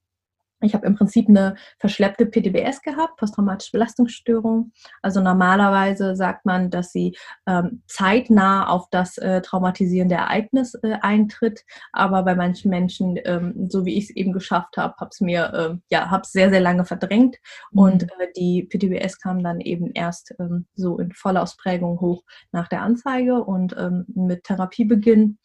ich 0.65 0.75
habe 0.75 0.87
im 0.87 0.95
Prinzip 0.97 1.29
eine 1.29 1.55
verschleppte 1.79 2.27
PTBS 2.27 2.83
gehabt, 2.83 3.17
posttraumatische 3.17 3.73
Belastungsstörung. 3.73 4.73
Also 5.03 5.21
normalerweise 5.21 6.17
sagt 6.17 6.47
man, 6.47 6.71
dass 6.71 6.93
sie 6.93 7.17
ähm, 7.47 7.83
zeitnah 7.87 8.69
auf 8.69 8.89
das 8.91 9.19
äh, 9.19 9.41
traumatisierende 9.43 10.15
Ereignis 10.15 10.75
äh, 10.83 10.99
eintritt, 11.01 11.65
aber 11.93 12.23
bei 12.23 12.35
manchen 12.35 12.71
Menschen, 12.71 13.19
ähm, 13.25 13.69
so 13.69 13.85
wie 13.85 13.97
ich 13.97 14.05
es 14.05 14.17
eben 14.17 14.33
geschafft 14.33 14.77
habe, 14.77 14.95
habe 14.99 15.11
es 15.13 15.21
mir 15.21 15.53
äh, 15.53 15.77
ja 15.91 16.11
habe 16.11 16.25
sehr 16.27 16.51
sehr 16.51 16.61
lange 16.61 16.85
verdrängt 16.85 17.37
mhm. 17.73 17.79
und 17.79 18.03
äh, 18.05 18.29
die 18.37 18.63
PTBS 18.69 19.21
kam 19.21 19.43
dann 19.43 19.61
eben 19.61 19.91
erst 19.93 20.35
ähm, 20.39 20.67
so 20.75 20.99
in 20.99 21.13
voller 21.13 21.43
Ausprägung 21.43 22.01
hoch 22.01 22.25
nach 22.53 22.69
der 22.69 22.83
Anzeige 22.83 23.43
und 23.43 23.75
ähm, 23.77 24.05
mit 24.15 24.45
Therapiebeginn. 24.45 25.39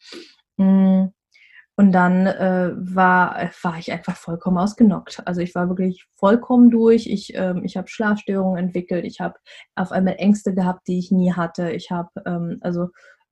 Mhm 0.56 1.12
und 1.80 1.92
dann 1.92 2.26
äh, 2.26 2.72
war, 2.76 3.50
war 3.62 3.78
ich 3.78 3.90
einfach 3.90 4.14
vollkommen 4.14 4.58
ausgenockt. 4.58 5.22
Also 5.24 5.40
ich 5.40 5.54
war 5.54 5.70
wirklich 5.70 6.04
vollkommen 6.14 6.70
durch. 6.70 7.06
Ich, 7.06 7.32
ähm, 7.34 7.62
ich 7.64 7.78
habe 7.78 7.88
Schlafstörungen 7.88 8.62
entwickelt. 8.62 9.06
Ich 9.06 9.20
habe 9.20 9.36
auf 9.76 9.90
einmal 9.90 10.16
Ängste 10.18 10.54
gehabt, 10.54 10.86
die 10.88 10.98
ich 10.98 11.10
nie 11.10 11.32
hatte. 11.32 11.70
Ich 11.70 11.90
habe, 11.90 12.10
ähm, 12.26 12.58
also 12.60 12.88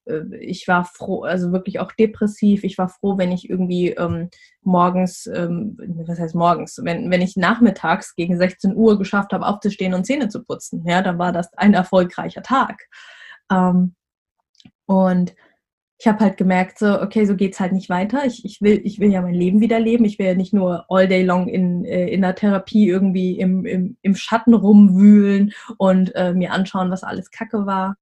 äh, 0.06 0.34
ich 0.40 0.66
war 0.66 0.86
froh, 0.86 1.24
also 1.24 1.52
wirklich 1.52 1.78
auch 1.78 1.92
depressiv. 1.92 2.64
Ich 2.64 2.78
war 2.78 2.88
froh, 2.88 3.18
wenn 3.18 3.32
ich 3.32 3.50
irgendwie 3.50 3.90
ähm, 3.90 4.30
morgens, 4.62 5.26
ähm, 5.26 5.76
was 6.06 6.18
heißt 6.18 6.34
morgens, 6.34 6.80
wenn, 6.82 7.10
wenn 7.10 7.20
ich 7.20 7.36
nachmittags 7.36 8.14
gegen 8.14 8.38
16 8.38 8.74
Uhr 8.74 8.96
geschafft 8.96 9.34
habe, 9.34 9.46
aufzustehen 9.46 9.92
und 9.92 10.06
Zähne 10.06 10.30
zu 10.30 10.42
putzen. 10.42 10.86
Ja, 10.86 11.02
dann 11.02 11.18
war 11.18 11.32
das 11.32 11.52
ein 11.52 11.74
erfolgreicher 11.74 12.42
Tag. 12.42 12.88
Ähm, 13.52 13.94
und 14.86 15.34
ich 16.00 16.06
habe 16.06 16.20
halt 16.20 16.36
gemerkt, 16.36 16.78
so, 16.78 17.00
okay, 17.00 17.24
so 17.24 17.34
geht's 17.34 17.58
halt 17.58 17.72
nicht 17.72 17.90
weiter. 17.90 18.24
Ich, 18.24 18.44
ich, 18.44 18.62
will, 18.62 18.80
ich 18.84 19.00
will 19.00 19.10
ja 19.10 19.20
mein 19.20 19.34
Leben 19.34 19.60
wieder 19.60 19.80
leben. 19.80 20.04
Ich 20.04 20.18
will 20.20 20.26
ja 20.26 20.34
nicht 20.34 20.54
nur 20.54 20.84
all 20.88 21.08
day 21.08 21.24
long 21.24 21.48
in, 21.48 21.84
äh, 21.84 22.06
in 22.08 22.22
der 22.22 22.36
Therapie 22.36 22.88
irgendwie 22.88 23.38
im, 23.38 23.66
im, 23.66 23.96
im 24.02 24.14
Schatten 24.14 24.54
rumwühlen 24.54 25.52
und 25.76 26.14
äh, 26.14 26.34
mir 26.34 26.52
anschauen, 26.52 26.92
was 26.92 27.02
alles 27.02 27.32
Kacke 27.32 27.66
war. 27.66 27.96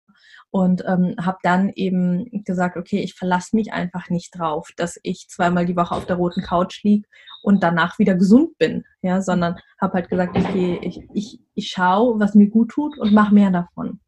Und 0.51 0.85
ähm, 0.87 1.15
habe 1.21 1.39
dann 1.43 1.71
eben 1.71 2.45
gesagt, 2.45 2.77
okay, 2.77 3.01
ich 3.01 3.15
verlasse 3.15 3.57
mich 3.57 3.73
einfach 3.73 4.11
nicht 4.11 4.39
drauf, 4.39 4.71
dass 4.77 4.99
ich 5.03 5.29
zweimal 5.29 5.67
die 5.67 5.77
Woche 5.77 5.95
auf 5.95 6.07
der 6.07 6.17
roten 6.17 6.43
Couch 6.43 6.83
liege 6.83 7.09
und 7.47 7.63
danach 7.63 8.01
wieder 8.01 8.17
gesund 8.17 8.59
bin, 8.59 8.85
ja, 9.03 9.23
sondern 9.23 9.55
habe 9.81 9.95
halt 9.95 10.11
gesagt, 10.11 10.37
okay, 10.37 10.81
ich, 10.83 11.01
ich, 11.15 11.39
ich 11.55 11.69
schaue, 11.69 12.19
was 12.19 12.35
mir 12.35 12.49
gut 12.49 12.71
tut 12.71 12.99
und 12.99 13.13
mache 13.13 13.33
mehr 13.33 13.53
davon. 13.53 14.01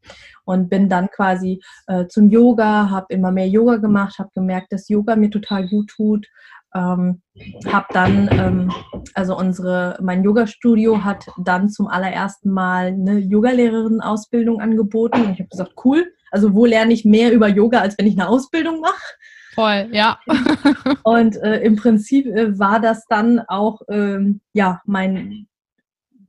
Und 0.43 0.69
bin 0.69 0.89
dann 0.89 1.09
quasi 1.09 1.61
äh, 1.87 2.05
zum 2.07 2.29
Yoga, 2.29 2.89
habe 2.89 3.05
immer 3.13 3.31
mehr 3.31 3.47
Yoga 3.47 3.77
gemacht, 3.77 4.19
habe 4.19 4.29
gemerkt, 4.35 4.73
dass 4.73 4.89
Yoga 4.89 5.15
mir 5.15 5.29
total 5.29 5.69
gut 5.69 5.87
tut. 5.87 6.27
Ähm, 6.75 7.21
habe 7.65 7.87
dann, 7.93 8.29
ähm, 8.33 8.71
also 9.13 9.37
unsere, 9.37 9.97
mein 10.01 10.21
Yoga-Studio 10.21 11.05
hat 11.05 11.25
dann 11.41 11.69
zum 11.69 11.87
allerersten 11.87 12.51
Mal 12.51 12.87
eine 12.87 13.19
Yogalehrerin-Ausbildung 13.19 14.59
angeboten. 14.59 15.21
Und 15.21 15.31
ich 15.31 15.39
habe 15.39 15.49
gesagt, 15.49 15.75
cool, 15.85 16.11
also 16.29 16.53
wo 16.53 16.65
lerne 16.65 16.93
ich 16.93 17.05
mehr 17.05 17.31
über 17.31 17.47
Yoga, 17.47 17.79
als 17.79 17.97
wenn 17.97 18.07
ich 18.07 18.19
eine 18.19 18.27
Ausbildung 18.27 18.81
mache? 18.81 19.15
Voll, 19.53 19.89
ja. 19.91 20.19
Und 21.03 21.37
äh, 21.37 21.59
im 21.61 21.75
Prinzip 21.75 22.27
äh, 22.27 22.57
war 22.59 22.79
das 22.79 23.05
dann 23.07 23.39
auch 23.47 23.81
ähm, 23.89 24.41
ja 24.53 24.81
mein 24.85 25.47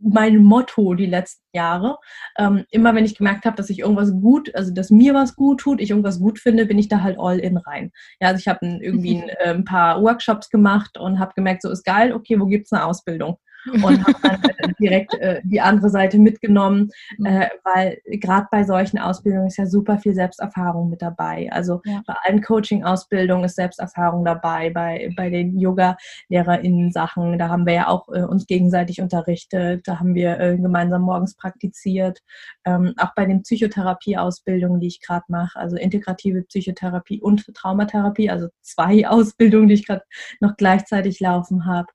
mein 0.00 0.38
Motto 0.38 0.94
die 0.94 1.06
letzten 1.06 1.44
Jahre. 1.52 1.98
Ähm, 2.38 2.64
immer 2.70 2.94
wenn 2.94 3.04
ich 3.04 3.16
gemerkt 3.16 3.44
habe, 3.44 3.56
dass 3.56 3.70
ich 3.70 3.80
irgendwas 3.80 4.12
gut, 4.12 4.54
also 4.54 4.72
dass 4.72 4.90
mir 4.90 5.14
was 5.14 5.36
gut 5.36 5.60
tut, 5.60 5.80
ich 5.80 5.90
irgendwas 5.90 6.20
gut 6.20 6.38
finde, 6.38 6.66
bin 6.66 6.78
ich 6.78 6.88
da 6.88 7.02
halt 7.02 7.18
all 7.18 7.38
in 7.38 7.56
rein. 7.58 7.92
Ja, 8.20 8.28
also 8.28 8.38
ich 8.38 8.48
habe 8.48 8.66
irgendwie 8.66 9.18
ein, 9.18 9.28
äh, 9.28 9.50
ein, 9.50 9.64
paar 9.64 10.02
Workshops 10.02 10.48
gemacht 10.48 10.98
und 10.98 11.18
habe 11.18 11.34
gemerkt, 11.34 11.62
so 11.62 11.70
ist 11.70 11.84
geil, 11.84 12.12
okay, 12.12 12.40
wo 12.40 12.46
gibt 12.46 12.66
es 12.66 12.72
eine 12.72 12.84
Ausbildung? 12.84 13.36
Und 13.66 14.06
habe 14.06 14.18
dann 14.22 14.42
äh, 14.42 14.72
direkt 14.80 15.14
äh, 15.14 15.40
die 15.44 15.60
andere 15.60 15.90
Seite 15.90 16.18
mitgenommen, 16.18 16.90
mhm. 17.18 17.26
äh, 17.26 17.48
weil 17.64 17.98
gerade 18.06 18.46
bei 18.50 18.64
solchen 18.64 18.98
Ausbildungen 18.98 19.48
ist 19.48 19.58
ja 19.58 19.66
super 19.66 19.98
viel 19.98 20.14
Selbsterfahrung 20.14 20.90
mit 20.90 21.02
dabei. 21.02 21.48
Also 21.52 21.80
ja. 21.84 22.02
bei 22.06 22.14
allen 22.24 22.42
Coaching-Ausbildungen 22.42 23.44
ist 23.44 23.56
Selbsterfahrung 23.56 24.24
dabei, 24.24 24.70
bei, 24.70 25.10
bei 25.16 25.30
den 25.30 25.58
Yoga-LehrerInnen-Sachen, 25.58 27.38
da 27.38 27.48
haben 27.48 27.66
wir 27.66 27.74
ja 27.74 27.88
auch 27.88 28.08
äh, 28.08 28.22
uns 28.22 28.46
gegenseitig 28.46 29.00
unterrichtet, 29.00 29.86
da 29.86 30.00
haben 30.00 30.14
wir 30.14 30.38
äh, 30.40 30.56
gemeinsam 30.56 31.02
morgens 31.02 31.36
praktiziert. 31.36 32.20
Ähm, 32.64 32.94
auch 32.96 33.14
bei 33.14 33.26
den 33.26 33.42
Psychotherapie-Ausbildungen, 33.42 34.80
die 34.80 34.88
ich 34.88 35.00
gerade 35.00 35.24
mache, 35.28 35.58
also 35.58 35.76
integrative 35.76 36.42
Psychotherapie 36.42 37.20
und 37.20 37.44
Traumatherapie, 37.54 38.30
also 38.30 38.48
zwei 38.62 39.06
Ausbildungen, 39.08 39.68
die 39.68 39.74
ich 39.74 39.86
gerade 39.86 40.02
noch 40.40 40.56
gleichzeitig 40.56 41.20
laufen 41.20 41.66
habe. 41.66 41.88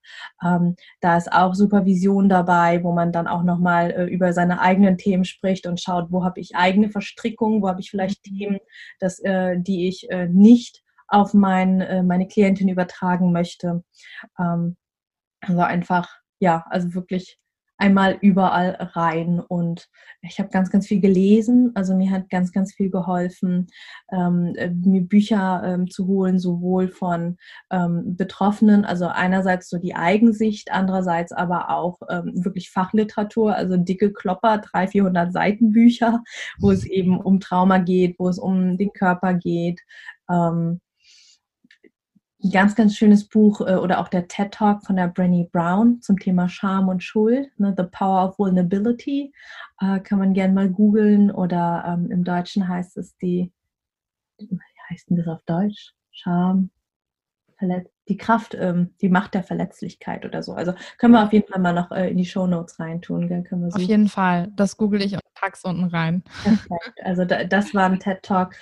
Ähm, 0.44 0.76
da 1.02 1.18
ist 1.18 1.32
auch 1.32 1.55
Supervision 1.56 2.30
dabei, 2.30 2.84
wo 2.84 2.92
man 2.92 3.12
dann 3.12 3.28
auch 3.28 3.44
nochmal 3.44 3.92
äh, 3.92 4.06
über 4.06 4.34
seine 4.34 4.62
eigenen 4.62 4.98
Themen 4.98 5.26
spricht 5.26 5.66
und 5.66 5.82
schaut, 5.82 6.12
wo 6.12 6.24
habe 6.24 6.40
ich 6.40 6.56
eigene 6.56 6.90
Verstrickungen, 6.90 7.62
wo 7.62 7.68
habe 7.68 7.82
ich 7.82 7.90
vielleicht 7.90 8.26
mhm. 8.30 8.38
Themen, 8.38 8.60
dass, 9.00 9.20
äh, 9.20 9.58
die 9.60 9.88
ich 9.88 10.10
äh, 10.12 10.28
nicht 10.28 10.84
auf 11.08 11.34
mein, 11.34 11.82
äh, 11.82 12.04
meine 12.04 12.28
Klientin 12.28 12.70
übertragen 12.70 13.32
möchte. 13.32 13.84
Ähm, 14.40 14.78
also 15.42 15.62
einfach, 15.62 16.10
ja, 16.40 16.66
also 16.70 16.94
wirklich 16.94 17.40
einmal 17.78 18.18
überall 18.22 18.78
rein. 18.94 19.40
Und 19.40 19.90
ich 20.22 20.40
habe 20.40 20.50
ganz, 20.50 20.70
ganz 20.70 20.88
viel 20.88 21.02
gelesen. 21.02 21.72
Also 21.76 21.96
mir 21.96 22.12
hat 22.12 22.30
ganz, 22.30 22.52
ganz 22.52 22.74
viel 22.74 22.90
geholfen, 22.90 23.68
ähm, 24.12 24.54
äh, 24.56 24.70
mir 24.70 25.02
Bücher 25.02 25.62
ähm, 25.66 25.90
zu 25.90 26.08
holen, 26.08 26.40
sowohl 26.40 26.88
von 26.88 27.38
ähm, 27.72 28.16
Betroffenen, 28.16 28.86
also 28.86 29.08
einerseits 29.08 29.70
so 29.70 29.78
die 29.78 29.96
Eigensicht, 29.96 30.72
andererseits 30.72 31.32
aber 31.32 31.70
auch 31.70 32.00
ähm, 32.10 32.32
wirklich 32.36 32.70
Fachliteratur, 32.70 33.56
also 33.56 33.78
dicke 33.78 34.14
Klopper, 34.14 34.60
300, 34.60 34.92
400 34.92 35.34
Seiten 35.34 35.72
Bücher, 35.72 36.24
wo 36.60 36.72
es 36.72 36.86
eben 36.86 37.20
um 37.20 37.40
Trauma 37.40 37.80
geht, 37.80 38.16
wo 38.20 38.30
es 38.30 38.40
um 38.40 38.78
den 38.78 38.94
Körper 38.94 39.34
geht. 39.34 39.82
Ähm, 40.30 40.80
ein 42.46 42.52
ganz, 42.52 42.76
ganz 42.76 42.96
schönes 42.96 43.28
Buch 43.28 43.62
äh, 43.62 43.76
oder 43.76 44.00
auch 44.00 44.08
der 44.08 44.28
TED 44.28 44.52
Talk 44.52 44.86
von 44.86 44.96
der 44.96 45.14
Brené 45.14 45.50
Brown 45.50 46.02
zum 46.02 46.20
Thema 46.20 46.48
Scham 46.48 46.88
und 46.88 47.04
Schuld, 47.04 47.50
ne, 47.60 47.74
The 47.76 47.84
Power 47.84 48.30
of 48.30 48.40
Vulnerability, 48.40 49.34
äh, 49.82 50.00
kann 50.00 50.20
man 50.20 50.34
gerne 50.34 50.54
mal 50.54 50.70
googeln 50.70 51.32
oder 51.32 51.84
ähm, 51.88 52.12
im 52.12 52.24
Deutschen 52.24 52.68
heißt 52.68 52.98
es 52.98 53.18
die, 53.18 53.52
wie 54.38 54.60
heißt 54.90 55.10
denn 55.10 55.18
das 55.18 55.28
auf 55.28 55.42
Deutsch? 55.46 55.94
Scham, 56.12 56.70
die 58.08 58.18
Kraft, 58.18 58.56
ähm, 58.56 58.94
die 59.02 59.10
Macht 59.10 59.34
der 59.34 59.44
Verletzlichkeit 59.44 60.26
oder 60.26 60.44
so. 60.44 60.54
Also 60.54 60.74
können 60.98 61.14
wir 61.14 61.24
auf 61.24 61.34
jeden 61.34 61.48
Fall 61.48 61.62
mal 61.62 61.74
noch 61.74 61.92
äh, 61.92 62.10
in 62.10 62.18
die 62.18 62.26
Show 62.26 62.48
Notes 62.48 62.80
reintun. 62.80 63.28
Gell? 63.28 63.44
Können 63.44 63.64
wir 63.64 63.76
auf 63.76 63.82
jeden 63.82 64.08
Fall, 64.08 64.52
das 64.56 64.78
google 64.78 65.02
ich 65.02 65.14
und 65.14 65.22
pack's 65.34 65.64
unten 65.64 65.86
rein. 65.86 66.24
Perfekt. 66.44 67.00
Also 67.04 67.26
da, 67.26 67.44
das 67.44 67.74
war 67.74 67.86
ein 67.86 68.00
TED 68.00 68.22
Talk, 68.24 68.56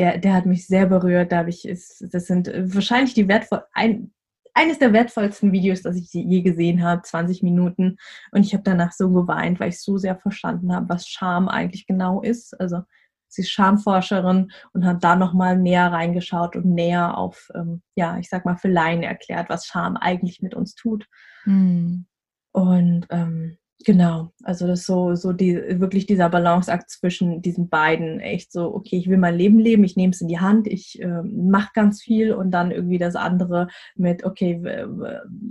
der, 0.00 0.16
der 0.16 0.32
hat 0.32 0.46
mich 0.46 0.66
sehr 0.66 0.86
berührt. 0.86 1.30
Da 1.30 1.38
habe 1.38 1.50
ich, 1.50 1.68
ist, 1.68 2.02
das 2.10 2.26
sind 2.26 2.48
wahrscheinlich 2.48 3.12
die 3.12 3.28
wertvoll, 3.28 3.62
ein, 3.74 4.14
eines 4.54 4.78
der 4.78 4.94
wertvollsten 4.94 5.52
Videos, 5.52 5.82
das 5.82 5.94
ich 5.94 6.10
je 6.10 6.40
gesehen 6.40 6.82
habe, 6.82 7.02
20 7.02 7.42
Minuten. 7.42 7.98
Und 8.32 8.46
ich 8.46 8.54
habe 8.54 8.62
danach 8.62 8.92
so 8.92 9.10
geweint, 9.10 9.60
weil 9.60 9.68
ich 9.68 9.82
so 9.82 9.98
sehr 9.98 10.16
verstanden 10.16 10.74
habe, 10.74 10.88
was 10.88 11.06
Scham 11.06 11.48
eigentlich 11.48 11.86
genau 11.86 12.22
ist. 12.22 12.58
Also 12.58 12.80
sie 13.28 13.42
ist 13.42 13.50
Schamforscherin 13.50 14.50
und 14.72 14.86
hat 14.86 15.04
da 15.04 15.16
nochmal 15.16 15.58
näher 15.58 15.92
reingeschaut 15.92 16.56
und 16.56 16.64
näher 16.64 17.18
auf, 17.18 17.50
ähm, 17.54 17.82
ja, 17.94 18.16
ich 18.16 18.30
sag 18.30 18.46
mal, 18.46 18.56
für 18.56 18.68
Laien 18.68 19.02
erklärt, 19.02 19.50
was 19.50 19.66
Scham 19.66 19.98
eigentlich 19.98 20.40
mit 20.40 20.54
uns 20.54 20.74
tut. 20.74 21.08
Mhm. 21.44 22.06
Und 22.52 23.06
ähm, 23.10 23.58
Genau, 23.86 24.30
also 24.42 24.66
das 24.66 24.80
ist 24.80 24.86
so, 24.86 25.14
so 25.14 25.32
die, 25.32 25.56
wirklich 25.80 26.04
dieser 26.04 26.28
Balanceakt 26.28 26.90
zwischen 26.90 27.40
diesen 27.40 27.70
beiden, 27.70 28.20
echt 28.20 28.52
so, 28.52 28.74
okay, 28.74 28.96
ich 28.96 29.08
will 29.08 29.16
mein 29.16 29.36
Leben 29.36 29.58
leben, 29.58 29.84
ich 29.84 29.96
nehme 29.96 30.12
es 30.12 30.20
in 30.20 30.28
die 30.28 30.38
Hand, 30.38 30.66
ich 30.66 31.00
äh, 31.00 31.22
mache 31.22 31.70
ganz 31.72 32.02
viel 32.02 32.34
und 32.34 32.50
dann 32.50 32.72
irgendwie 32.72 32.98
das 32.98 33.16
andere 33.16 33.68
mit, 33.94 34.24
okay, 34.24 34.62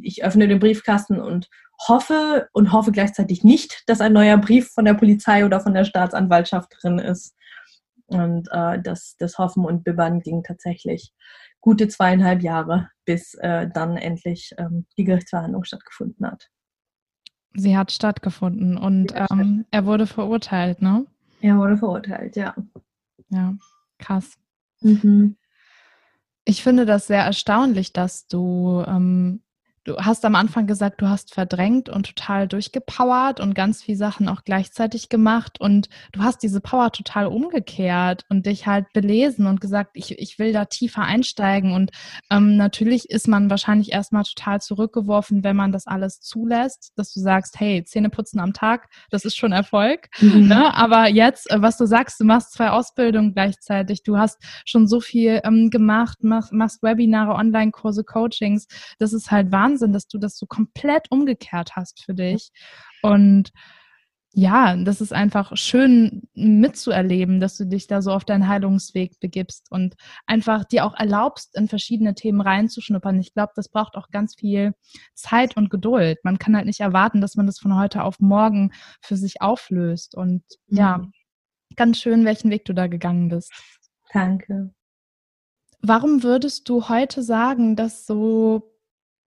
ich 0.03 0.23
öffne 0.23 0.47
den 0.47 0.59
Briefkasten 0.59 1.19
und 1.19 1.49
hoffe 1.87 2.49
und 2.53 2.71
hoffe 2.71 2.91
gleichzeitig 2.91 3.43
nicht, 3.43 3.83
dass 3.87 3.99
ein 3.99 4.13
neuer 4.13 4.37
Brief 4.37 4.69
von 4.69 4.85
der 4.85 4.93
Polizei 4.93 5.43
oder 5.43 5.59
von 5.59 5.73
der 5.73 5.85
Staatsanwaltschaft 5.85 6.71
drin 6.81 6.99
ist. 6.99 7.33
Und 8.05 8.47
äh, 8.51 8.79
das, 8.79 9.15
das 9.17 9.39
Hoffen 9.39 9.65
und 9.65 9.83
Bibbern 9.83 10.19
ging 10.19 10.43
tatsächlich 10.43 11.13
gute 11.61 11.87
zweieinhalb 11.87 12.43
Jahre, 12.43 12.89
bis 13.05 13.33
äh, 13.35 13.67
dann 13.73 13.97
endlich 13.97 14.53
ähm, 14.57 14.85
die 14.97 15.03
Gerichtsverhandlung 15.03 15.63
stattgefunden 15.63 16.27
hat. 16.27 16.49
Sie 17.53 17.77
hat 17.77 17.91
stattgefunden 17.91 18.77
und 18.77 19.13
ähm, 19.15 19.65
er 19.71 19.85
wurde 19.85 20.07
verurteilt, 20.07 20.81
ne? 20.81 21.05
Er 21.41 21.57
wurde 21.57 21.77
verurteilt, 21.77 22.35
ja. 22.35 22.53
Ja, 23.29 23.53
krass. 23.97 24.37
Mhm. 24.81 25.35
Ich 26.45 26.63
finde 26.63 26.85
das 26.85 27.07
sehr 27.07 27.23
erstaunlich, 27.23 27.93
dass 27.93 28.27
du 28.27 28.83
ähm, 28.87 29.41
du 29.83 29.97
hast 29.97 30.25
am 30.25 30.35
Anfang 30.35 30.67
gesagt, 30.67 31.01
du 31.01 31.09
hast 31.09 31.33
verdrängt 31.33 31.89
und 31.89 32.05
total 32.05 32.47
durchgepowert 32.47 33.39
und 33.39 33.53
ganz 33.53 33.81
viele 33.81 33.97
Sachen 33.97 34.27
auch 34.27 34.43
gleichzeitig 34.43 35.09
gemacht 35.09 35.59
und 35.59 35.89
du 36.11 36.21
hast 36.21 36.43
diese 36.43 36.61
Power 36.61 36.91
total 36.91 37.27
umgekehrt 37.27 38.25
und 38.29 38.45
dich 38.45 38.67
halt 38.67 38.91
belesen 38.93 39.47
und 39.47 39.61
gesagt, 39.61 39.91
ich, 39.93 40.17
ich 40.19 40.39
will 40.39 40.53
da 40.53 40.65
tiefer 40.65 41.03
einsteigen 41.03 41.73
und 41.73 41.91
ähm, 42.29 42.57
natürlich 42.57 43.09
ist 43.09 43.27
man 43.27 43.49
wahrscheinlich 43.49 43.91
erstmal 43.91 44.23
total 44.23 44.61
zurückgeworfen, 44.61 45.43
wenn 45.43 45.55
man 45.55 45.71
das 45.71 45.87
alles 45.87 46.21
zulässt, 46.21 46.91
dass 46.95 47.13
du 47.13 47.19
sagst, 47.19 47.59
hey, 47.59 47.83
Zähne 47.83 48.09
putzen 48.09 48.39
am 48.39 48.53
Tag, 48.53 48.89
das 49.09 49.25
ist 49.25 49.37
schon 49.37 49.51
Erfolg. 49.51 50.09
Mhm. 50.19 50.47
Ne? 50.47 50.73
Aber 50.75 51.07
jetzt, 51.07 51.49
äh, 51.49 51.61
was 51.61 51.77
du 51.77 51.85
sagst, 51.85 52.19
du 52.19 52.25
machst 52.25 52.53
zwei 52.53 52.69
Ausbildungen 52.69 53.33
gleichzeitig, 53.33 54.03
du 54.03 54.17
hast 54.17 54.37
schon 54.65 54.87
so 54.87 54.99
viel 54.99 55.41
ähm, 55.43 55.69
gemacht, 55.69 56.19
mach, 56.21 56.51
machst 56.51 56.83
Webinare, 56.83 57.33
Online-Kurse, 57.33 58.03
Coachings, 58.03 58.67
das 58.99 59.13
ist 59.13 59.31
halt 59.31 59.51
Wahnsinn 59.51 59.68
Wahnsinn, 59.69 59.93
dass 59.93 60.07
du 60.07 60.17
das 60.17 60.37
so 60.37 60.45
komplett 60.45 61.07
umgekehrt 61.11 61.75
hast 61.75 62.03
für 62.03 62.13
dich. 62.13 62.51
Und 63.01 63.51
ja, 64.31 64.75
das 64.75 65.01
ist 65.01 65.11
einfach 65.11 65.57
schön 65.57 66.27
mitzuerleben, 66.35 67.39
dass 67.39 67.57
du 67.57 67.65
dich 67.65 67.87
da 67.87 68.03
so 68.03 68.11
auf 68.11 68.25
deinen 68.25 68.47
Heilungsweg 68.47 69.19
begibst 69.19 69.71
und 69.71 69.95
einfach 70.27 70.65
dir 70.65 70.85
auch 70.85 70.93
erlaubst, 70.93 71.57
in 71.57 71.67
verschiedene 71.67 72.13
Themen 72.13 72.39
reinzuschnuppern. 72.39 73.19
Ich 73.19 73.33
glaube, 73.33 73.53
das 73.55 73.69
braucht 73.69 73.95
auch 73.95 74.09
ganz 74.11 74.35
viel 74.35 74.73
Zeit 75.15 75.57
und 75.57 75.71
Geduld. 75.71 76.19
Man 76.23 76.37
kann 76.37 76.55
halt 76.55 76.67
nicht 76.67 76.79
erwarten, 76.79 77.21
dass 77.21 77.35
man 77.35 77.47
das 77.47 77.57
von 77.57 77.75
heute 77.75 78.03
auf 78.03 78.19
morgen 78.19 78.71
für 79.01 79.17
sich 79.17 79.41
auflöst. 79.41 80.15
Und 80.15 80.43
ja, 80.67 80.99
mhm. 80.99 81.11
ganz 81.75 81.97
schön, 81.99 82.23
welchen 82.23 82.51
Weg 82.51 82.65
du 82.65 82.73
da 82.73 82.85
gegangen 82.85 83.29
bist. 83.29 83.51
Danke. 84.13 84.71
warum 85.81 86.23
würdest 86.23 86.67
du 86.69 86.89
heute 86.89 87.23
sagen, 87.23 87.75
dass 87.75 88.05
so 88.05 88.78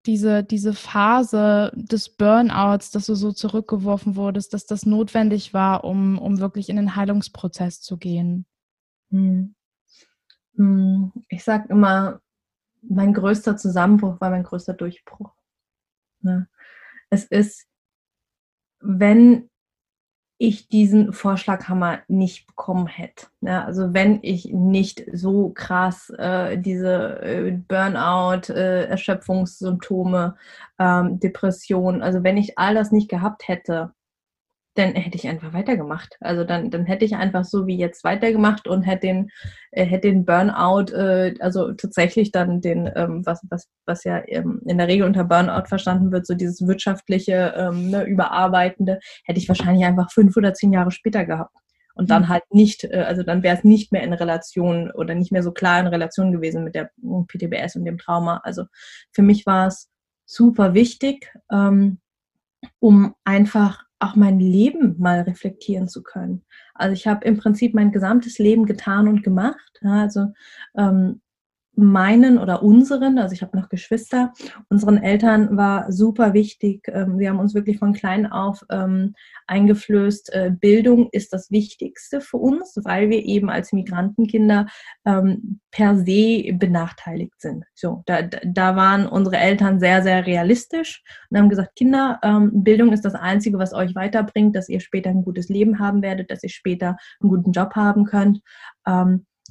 diese, 0.05 0.43
diese 0.43 0.73
Phase 0.73 1.71
des 1.75 2.09
Burnouts, 2.09 2.91
dass 2.91 3.05
du 3.05 3.15
so 3.15 3.31
zurückgeworfen 3.31 4.15
wurdest, 4.15 4.53
dass 4.53 4.65
das 4.65 4.85
notwendig 4.85 5.53
war, 5.53 5.83
um, 5.83 6.17
um 6.19 6.39
wirklich 6.39 6.69
in 6.69 6.75
den 6.75 6.95
Heilungsprozess 6.95 7.81
zu 7.81 7.97
gehen? 7.97 8.45
Hm. 9.09 9.55
Hm. 10.55 11.11
Ich 11.29 11.43
sage 11.43 11.69
immer, 11.69 12.21
mein 12.81 13.13
größter 13.13 13.57
Zusammenbruch 13.57 14.19
war 14.19 14.29
mein 14.29 14.43
größter 14.43 14.73
Durchbruch. 14.73 15.31
Ne? 16.21 16.47
Es 17.09 17.25
ist, 17.25 17.67
wenn 18.79 19.49
ich 20.37 20.67
diesen 20.67 21.13
Vorschlaghammer 21.13 21.99
nicht 22.07 22.47
bekommen 22.47 22.87
hätte. 22.87 23.27
Ja, 23.41 23.63
also 23.63 23.93
wenn 23.93 24.19
ich 24.23 24.51
nicht 24.51 25.05
so 25.13 25.49
krass 25.49 26.09
äh, 26.17 26.57
diese 26.57 27.21
äh, 27.21 27.51
Burnout, 27.51 28.51
äh, 28.51 28.85
Erschöpfungssymptome, 28.85 30.35
ähm, 30.79 31.19
Depression, 31.19 32.01
also 32.01 32.23
wenn 32.23 32.37
ich 32.37 32.57
all 32.57 32.73
das 32.75 32.91
nicht 32.91 33.09
gehabt 33.09 33.47
hätte, 33.47 33.93
dann 34.75 34.95
hätte 34.95 35.17
ich 35.17 35.27
einfach 35.27 35.53
weitergemacht. 35.53 36.17
Also 36.19 36.43
dann, 36.43 36.71
dann 36.71 36.85
hätte 36.85 37.05
ich 37.05 37.15
einfach 37.15 37.45
so 37.45 37.67
wie 37.67 37.77
jetzt 37.77 38.03
weitergemacht 38.03 38.67
und 38.67 38.83
hätte 38.83 39.07
den, 39.07 39.29
äh, 39.71 39.85
hätte 39.85 40.09
den 40.09 40.25
Burnout, 40.25 40.91
äh, 40.93 41.35
also 41.39 41.73
tatsächlich 41.73 42.31
dann 42.31 42.61
den, 42.61 42.89
ähm, 42.95 43.25
was, 43.25 43.41
was, 43.49 43.67
was 43.85 44.03
ja 44.03 44.23
ähm, 44.27 44.61
in 44.65 44.77
der 44.77 44.87
Regel 44.87 45.05
unter 45.05 45.23
Burnout 45.25 45.67
verstanden 45.67 46.11
wird, 46.11 46.25
so 46.25 46.33
dieses 46.33 46.65
wirtschaftliche, 46.65 47.53
ähm, 47.55 47.91
ne, 47.91 48.03
überarbeitende, 48.03 48.99
hätte 49.25 49.39
ich 49.39 49.47
wahrscheinlich 49.47 49.85
einfach 49.85 50.11
fünf 50.11 50.35
oder 50.37 50.53
zehn 50.53 50.73
Jahre 50.73 50.91
später 50.91 51.25
gehabt. 51.25 51.55
Und 51.95 52.09
dann 52.09 52.23
mhm. 52.23 52.29
halt 52.29 52.43
nicht, 52.51 52.83
äh, 52.85 53.03
also 53.07 53.21
dann 53.23 53.43
wäre 53.43 53.57
es 53.57 53.63
nicht 53.63 53.91
mehr 53.91 54.03
in 54.03 54.13
Relation 54.13 54.91
oder 54.91 55.13
nicht 55.13 55.31
mehr 55.31 55.43
so 55.43 55.51
klar 55.51 55.79
in 55.79 55.87
Relation 55.87 56.31
gewesen 56.31 56.63
mit 56.63 56.73
der 56.73 56.89
PTBS 57.27 57.75
und 57.75 57.85
dem 57.85 57.99
Trauma. 57.99 58.41
Also 58.43 58.65
für 59.11 59.21
mich 59.21 59.45
war 59.45 59.67
es 59.67 59.89
super 60.25 60.73
wichtig, 60.73 61.31
ähm, 61.51 61.99
um 62.79 63.13
einfach 63.23 63.83
auch 64.03 64.15
mein 64.15 64.39
Leben 64.39 64.95
mal 64.99 65.21
reflektieren 65.21 65.87
zu 65.87 66.03
können. 66.03 66.43
Also 66.73 66.93
ich 66.93 67.07
habe 67.07 67.25
im 67.25 67.37
Prinzip 67.37 67.73
mein 67.73 67.91
gesamtes 67.91 68.37
Leben 68.39 68.65
getan 68.65 69.07
und 69.07 69.23
gemacht. 69.23 69.79
Also 69.81 70.33
ähm, 70.77 71.21
meinen 71.75 72.37
oder 72.37 72.61
unseren, 72.61 73.17
also 73.17 73.33
ich 73.33 73.41
habe 73.41 73.57
noch 73.57 73.69
Geschwister, 73.69 74.33
unseren 74.69 74.97
Eltern 74.97 75.57
war 75.57 75.91
super 75.91 76.33
wichtig. 76.33 76.87
Ähm, 76.87 77.17
wir 77.17 77.29
haben 77.29 77.39
uns 77.39 77.55
wirklich 77.55 77.79
von 77.79 77.93
klein 77.93 78.31
auf 78.31 78.63
ähm, 78.69 79.15
eingeflößt, 79.47 80.33
äh, 80.33 80.51
Bildung 80.51 81.09
ist 81.11 81.33
das 81.33 81.49
Wichtigste 81.49 82.21
für 82.21 82.37
uns, 82.37 82.75
weil 82.83 83.09
wir 83.09 83.23
eben 83.25 83.49
als 83.49 83.73
Migrantenkinder 83.73 84.67
ähm, 85.05 85.59
per 85.71 85.97
se 85.97 86.53
benachteiligt 86.53 87.41
sind. 87.41 87.65
So, 87.73 88.03
da, 88.05 88.21
da 88.21 88.75
waren 88.75 89.07
unsere 89.07 89.37
Eltern 89.37 89.79
sehr, 89.79 90.03
sehr 90.03 90.25
realistisch 90.27 91.03
und 91.29 91.39
haben 91.39 91.49
gesagt, 91.49 91.75
Kinder, 91.75 92.19
Bildung 92.53 92.93
ist 92.93 93.03
das 93.03 93.15
Einzige, 93.15 93.57
was 93.57 93.73
euch 93.73 93.95
weiterbringt, 93.95 94.55
dass 94.55 94.69
ihr 94.69 94.79
später 94.79 95.09
ein 95.09 95.23
gutes 95.23 95.49
Leben 95.49 95.79
haben 95.79 96.03
werdet, 96.03 96.29
dass 96.29 96.43
ihr 96.43 96.49
später 96.49 96.97
einen 97.19 97.31
guten 97.31 97.51
Job 97.51 97.75
haben 97.75 98.05
könnt 98.05 98.41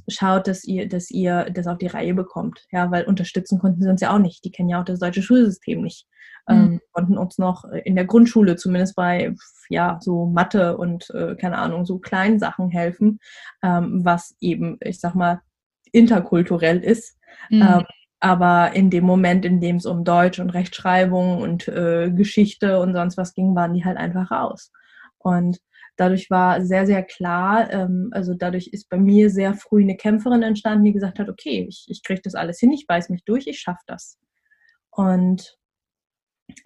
schaut, 0.09 0.47
dass 0.49 0.65
ihr, 0.65 0.89
dass 0.89 1.11
ihr 1.11 1.51
das 1.51 1.67
auf 1.67 1.79
die 1.79 1.87
Reihe 1.87 2.15
bekommt. 2.15 2.67
Ja, 2.71 2.91
weil 2.91 3.05
unterstützen 3.05 3.59
konnten 3.59 3.83
sie 3.83 3.89
uns 3.89 4.01
ja 4.01 4.15
auch 4.15 4.19
nicht. 4.19 4.45
Die 4.45 4.51
kennen 4.51 4.69
ja 4.69 4.81
auch 4.81 4.85
das 4.85 5.01
deutsche 5.01 5.23
Schulsystem 5.23 5.83
nicht. 5.83 6.07
Mhm. 6.49 6.55
Ähm, 6.55 6.81
konnten 6.93 7.19
uns 7.19 7.39
noch 7.39 7.65
in 7.65 7.95
der 7.95 8.05
Grundschule, 8.05 8.57
zumindest 8.57 8.97
bei 8.97 9.35
ja 9.69 9.99
so 10.01 10.27
Mathe 10.27 10.77
und 10.77 11.11
äh, 11.11 11.37
keine 11.37 11.59
Ahnung, 11.59 11.87
so 11.87 11.99
kleinen 11.99 12.39
Sachen 12.39 12.71
helfen, 12.71 13.21
ähm, 13.63 14.05
was 14.05 14.35
eben, 14.41 14.79
ich 14.81 15.01
sag 15.01 15.15
mal, 15.15 15.41
interkulturell 15.93 16.79
ist. 16.79 17.17
Mhm. 17.51 17.63
Ähm, 17.63 17.85
aber 18.21 18.73
in 18.75 18.91
dem 18.91 19.05
Moment, 19.05 19.45
in 19.45 19.61
dem 19.61 19.77
es 19.77 19.87
um 19.87 20.05
Deutsch 20.05 20.39
und 20.39 20.51
Rechtschreibung 20.51 21.43
und 21.43 21.67
äh, 21.67 22.11
Geschichte 22.11 22.79
und 22.79 22.95
sonst 22.95 23.17
was 23.17 23.35
ging, 23.35 23.55
waren 23.57 23.75
die 23.75 23.85
halt 23.85 23.99
einfach 23.99 24.31
raus. 24.31 24.71
Und 25.19 25.59
dadurch 25.97 26.31
war 26.31 26.63
sehr, 26.63 26.87
sehr 26.87 27.03
klar, 27.03 27.71
ähm, 27.73 28.11
also 28.13 28.35
dadurch 28.35 28.69
ist 28.69 28.89
bei 28.89 28.99
mir 28.99 29.31
sehr 29.31 29.55
früh 29.55 29.83
eine 29.83 29.97
Kämpferin 29.97 30.43
entstanden, 30.43 30.85
die 30.85 30.93
gesagt 30.93 31.19
hat, 31.19 31.29
okay, 31.29 31.67
ich, 31.69 31.87
ich 31.89 32.03
kriege 32.03 32.23
das 32.23 32.35
alles 32.35 32.59
hin, 32.59 32.73
ich 32.73 32.87
beiß 32.87 33.09
mich 33.11 33.25
durch, 33.25 33.47
ich 33.47 33.61
schaffe 33.61 33.83
das. 33.87 34.19
Und 34.91 35.59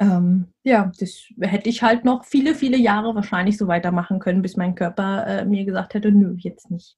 ähm, 0.00 0.52
ja, 0.64 0.90
das 0.98 1.28
hätte 1.40 1.68
ich 1.68 1.82
halt 1.82 2.04
noch 2.04 2.24
viele, 2.24 2.54
viele 2.54 2.76
Jahre 2.76 3.14
wahrscheinlich 3.14 3.56
so 3.56 3.68
weitermachen 3.68 4.18
können, 4.18 4.42
bis 4.42 4.56
mein 4.56 4.74
Körper 4.74 5.26
äh, 5.26 5.44
mir 5.44 5.64
gesagt 5.64 5.94
hätte, 5.94 6.10
nö, 6.12 6.34
jetzt 6.38 6.70
nicht. 6.70 6.96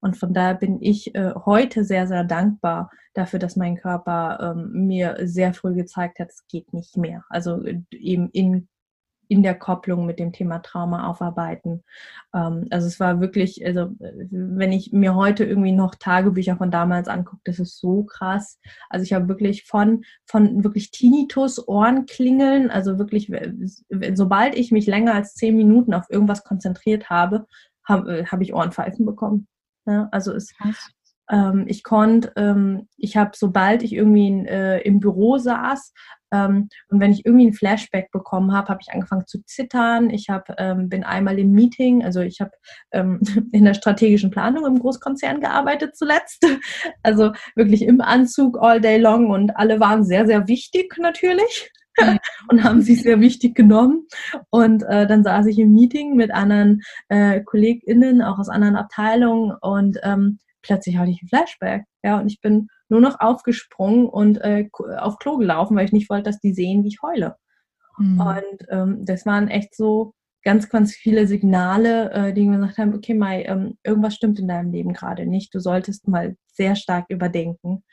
Und 0.00 0.16
von 0.16 0.32
daher 0.32 0.54
bin 0.54 0.80
ich 0.80 1.14
äh, 1.14 1.32
heute 1.44 1.84
sehr, 1.84 2.06
sehr 2.06 2.24
dankbar 2.24 2.90
dafür, 3.14 3.38
dass 3.38 3.56
mein 3.56 3.76
Körper 3.76 4.54
ähm, 4.56 4.86
mir 4.86 5.16
sehr 5.24 5.52
früh 5.52 5.74
gezeigt 5.74 6.18
hat, 6.20 6.30
es 6.30 6.46
geht 6.46 6.72
nicht 6.72 6.96
mehr. 6.96 7.24
Also 7.28 7.62
äh, 7.64 7.82
eben 7.90 8.30
in 8.30 8.68
in 9.30 9.44
der 9.44 9.54
Kopplung 9.54 10.06
mit 10.06 10.18
dem 10.18 10.32
Thema 10.32 10.58
Trauma 10.58 11.06
aufarbeiten. 11.06 11.84
Ähm, 12.34 12.66
also 12.70 12.88
es 12.88 12.98
war 12.98 13.20
wirklich, 13.20 13.64
also 13.64 13.90
wenn 13.98 14.72
ich 14.72 14.92
mir 14.92 15.14
heute 15.14 15.44
irgendwie 15.44 15.70
noch 15.70 15.94
Tagebücher 15.94 16.56
von 16.56 16.72
damals 16.72 17.06
angucke, 17.06 17.40
das 17.44 17.60
ist 17.60 17.78
so 17.78 18.02
krass. 18.02 18.58
Also 18.88 19.04
ich 19.04 19.12
habe 19.12 19.28
wirklich 19.28 19.66
von, 19.66 20.02
von 20.26 20.64
wirklich 20.64 20.90
Tinnitus, 20.90 21.66
Ohrenklingeln, 21.68 22.70
also 22.70 22.98
wirklich, 22.98 23.32
sobald 24.14 24.56
ich 24.56 24.72
mich 24.72 24.88
länger 24.88 25.14
als 25.14 25.34
zehn 25.34 25.56
Minuten 25.56 25.94
auf 25.94 26.10
irgendwas 26.10 26.42
konzentriert 26.42 27.08
habe, 27.08 27.46
habe 27.84 28.18
äh, 28.18 28.26
hab 28.26 28.40
ich 28.40 28.52
Ohrenpfeifen 28.52 29.06
bekommen. 29.06 29.46
Ja, 29.86 30.08
also 30.10 30.34
es, 30.34 30.52
ähm, 31.30 31.64
ich 31.68 31.82
konnte, 31.82 32.32
ähm, 32.36 32.88
ich 32.96 33.16
habe, 33.16 33.32
sobald 33.34 33.82
ich 33.82 33.92
irgendwie 33.92 34.26
in, 34.26 34.46
äh, 34.46 34.80
im 34.80 35.00
Büro 35.00 35.38
saß, 35.38 35.92
ähm, 36.32 36.68
und 36.88 37.00
wenn 37.00 37.12
ich 37.12 37.26
irgendwie 37.26 37.46
ein 37.46 37.52
Flashback 37.52 38.10
bekommen 38.12 38.52
habe, 38.52 38.68
habe 38.68 38.80
ich 38.82 38.92
angefangen 38.92 39.26
zu 39.26 39.42
zittern. 39.44 40.10
Ich 40.10 40.28
hab, 40.28 40.48
ähm, 40.58 40.88
bin 40.88 41.02
einmal 41.02 41.38
im 41.38 41.52
Meeting, 41.52 42.04
also 42.04 42.20
ich 42.20 42.40
habe 42.40 42.52
ähm, 42.92 43.20
in 43.52 43.64
der 43.64 43.74
strategischen 43.74 44.30
Planung 44.30 44.66
im 44.66 44.78
Großkonzern 44.78 45.40
gearbeitet 45.40 45.96
zuletzt. 45.96 46.46
Also 47.02 47.32
wirklich 47.54 47.82
im 47.82 48.00
Anzug 48.00 48.58
all 48.60 48.80
day 48.80 48.98
long 48.98 49.30
und 49.30 49.56
alle 49.56 49.80
waren 49.80 50.04
sehr, 50.04 50.26
sehr 50.26 50.48
wichtig 50.48 50.96
natürlich 50.98 51.70
und 52.48 52.62
haben 52.62 52.82
sich 52.82 53.02
sehr 53.02 53.20
wichtig 53.20 53.54
genommen. 53.54 54.06
Und 54.50 54.82
äh, 54.84 55.06
dann 55.06 55.24
saß 55.24 55.46
ich 55.46 55.58
im 55.58 55.72
Meeting 55.72 56.14
mit 56.14 56.30
anderen 56.30 56.82
äh, 57.08 57.40
KollegInnen, 57.40 58.22
auch 58.22 58.38
aus 58.38 58.48
anderen 58.48 58.76
Abteilungen 58.76 59.56
und 59.60 59.98
ähm, 60.02 60.38
plötzlich 60.62 60.96
hatte 60.96 61.10
ich 61.10 61.22
ein 61.22 61.28
Flashback. 61.28 61.84
Ja, 62.02 62.20
und 62.20 62.26
ich 62.28 62.40
bin 62.40 62.68
nur 62.88 63.00
noch 63.00 63.20
aufgesprungen 63.20 64.06
und 64.06 64.38
äh, 64.38 64.68
auf 64.98 65.18
Klo 65.18 65.36
gelaufen, 65.36 65.76
weil 65.76 65.84
ich 65.84 65.92
nicht 65.92 66.10
wollte, 66.10 66.24
dass 66.24 66.40
die 66.40 66.52
sehen, 66.52 66.84
wie 66.84 66.88
ich 66.88 67.02
heule. 67.02 67.36
Mhm. 67.98 68.20
Und 68.20 68.66
ähm, 68.70 69.04
das 69.04 69.26
waren 69.26 69.48
echt 69.48 69.74
so 69.74 70.14
ganz, 70.42 70.68
ganz 70.68 70.94
viele 70.94 71.26
Signale, 71.26 72.10
äh, 72.12 72.32
die 72.32 72.46
mir 72.46 72.56
gesagt 72.56 72.78
haben, 72.78 72.94
okay, 72.94 73.14
Mai, 73.14 73.44
ähm, 73.44 73.76
irgendwas 73.84 74.14
stimmt 74.14 74.38
in 74.38 74.48
deinem 74.48 74.72
Leben 74.72 74.92
gerade 74.92 75.26
nicht. 75.26 75.54
Du 75.54 75.60
solltest 75.60 76.08
mal 76.08 76.36
sehr 76.52 76.76
stark 76.76 77.06
überdenken, 77.08 77.84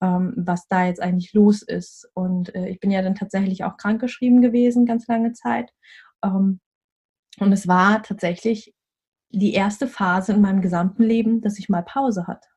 ähm, 0.00 0.32
was 0.36 0.68
da 0.68 0.86
jetzt 0.86 1.02
eigentlich 1.02 1.32
los 1.32 1.62
ist. 1.62 2.08
Und 2.14 2.54
äh, 2.54 2.68
ich 2.68 2.80
bin 2.80 2.90
ja 2.90 3.02
dann 3.02 3.16
tatsächlich 3.16 3.64
auch 3.64 3.76
krankgeschrieben 3.76 4.40
gewesen, 4.42 4.86
ganz 4.86 5.06
lange 5.08 5.32
Zeit. 5.32 5.70
Ähm, 6.24 6.60
und 7.40 7.52
es 7.52 7.68
war 7.68 8.02
tatsächlich 8.02 8.74
die 9.30 9.52
erste 9.52 9.86
Phase 9.86 10.32
in 10.32 10.40
meinem 10.40 10.60
gesamten 10.62 11.02
Leben, 11.02 11.40
dass 11.40 11.58
ich 11.58 11.68
mal 11.68 11.82
Pause 11.82 12.26
hatte. 12.26 12.48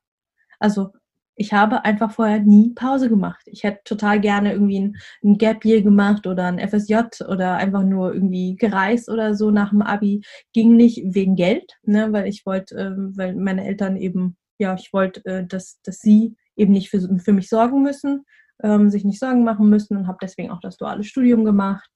Also 0.58 0.90
ich 1.34 1.52
habe 1.52 1.84
einfach 1.84 2.12
vorher 2.12 2.40
nie 2.40 2.72
Pause 2.74 3.08
gemacht. 3.08 3.42
Ich 3.46 3.64
hätte 3.64 3.80
total 3.84 4.20
gerne 4.20 4.52
irgendwie 4.52 4.80
ein, 4.80 4.96
ein 5.24 5.38
Gap 5.38 5.64
Year 5.64 5.82
gemacht 5.82 6.26
oder 6.26 6.46
ein 6.46 6.58
FSJ 6.58 7.22
oder 7.26 7.56
einfach 7.56 7.82
nur 7.82 8.12
irgendwie 8.12 8.56
gereist 8.56 9.08
oder 9.08 9.34
so 9.34 9.50
nach 9.50 9.70
dem 9.70 9.82
Abi. 9.82 10.22
Ging 10.52 10.76
nicht 10.76 11.02
wegen 11.04 11.34
Geld, 11.34 11.72
ne, 11.82 12.12
weil 12.12 12.26
ich 12.28 12.44
wollte, 12.44 12.76
äh, 12.76 12.90
weil 13.16 13.34
meine 13.34 13.64
Eltern 13.66 13.96
eben, 13.96 14.36
ja, 14.58 14.74
ich 14.74 14.92
wollte, 14.92 15.24
äh, 15.24 15.46
dass, 15.46 15.80
dass 15.82 16.00
sie 16.00 16.36
eben 16.54 16.72
nicht 16.72 16.90
für, 16.90 17.00
für 17.18 17.32
mich 17.32 17.48
sorgen 17.48 17.82
müssen, 17.82 18.24
ähm, 18.62 18.90
sich 18.90 19.04
nicht 19.04 19.18
Sorgen 19.18 19.44
machen 19.44 19.68
müssen 19.68 19.96
und 19.96 20.06
habe 20.06 20.18
deswegen 20.22 20.50
auch 20.50 20.60
das 20.60 20.76
duale 20.76 21.04
Studium 21.04 21.44
gemacht. 21.44 21.88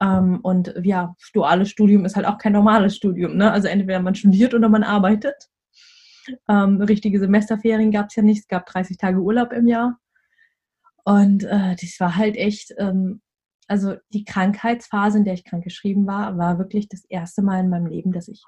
Ähm, 0.00 0.40
und 0.42 0.74
ja, 0.82 1.14
duales 1.32 1.70
Studium 1.70 2.04
ist 2.04 2.16
halt 2.16 2.26
auch 2.26 2.38
kein 2.38 2.52
normales 2.52 2.96
Studium. 2.96 3.36
Ne? 3.36 3.50
Also 3.50 3.68
entweder 3.68 4.00
man 4.00 4.14
studiert 4.14 4.54
oder 4.54 4.68
man 4.68 4.82
arbeitet. 4.82 5.48
Ähm, 6.48 6.80
richtige 6.80 7.18
Semesterferien 7.18 7.90
gab 7.90 8.08
es 8.08 8.16
ja 8.16 8.22
nicht. 8.22 8.40
Es 8.40 8.48
gab 8.48 8.66
30 8.66 8.96
Tage 8.96 9.18
Urlaub 9.18 9.52
im 9.52 9.66
Jahr. 9.66 9.98
Und 11.04 11.44
äh, 11.44 11.74
das 11.80 11.96
war 11.98 12.16
halt 12.16 12.36
echt, 12.36 12.72
ähm, 12.78 13.20
also 13.66 13.96
die 14.12 14.24
Krankheitsphase, 14.24 15.18
in 15.18 15.24
der 15.24 15.34
ich 15.34 15.44
krankgeschrieben 15.44 16.06
war, 16.06 16.38
war 16.38 16.58
wirklich 16.58 16.88
das 16.88 17.04
erste 17.08 17.42
Mal 17.42 17.60
in 17.60 17.70
meinem 17.70 17.86
Leben, 17.86 18.12
dass 18.12 18.28
ich 18.28 18.44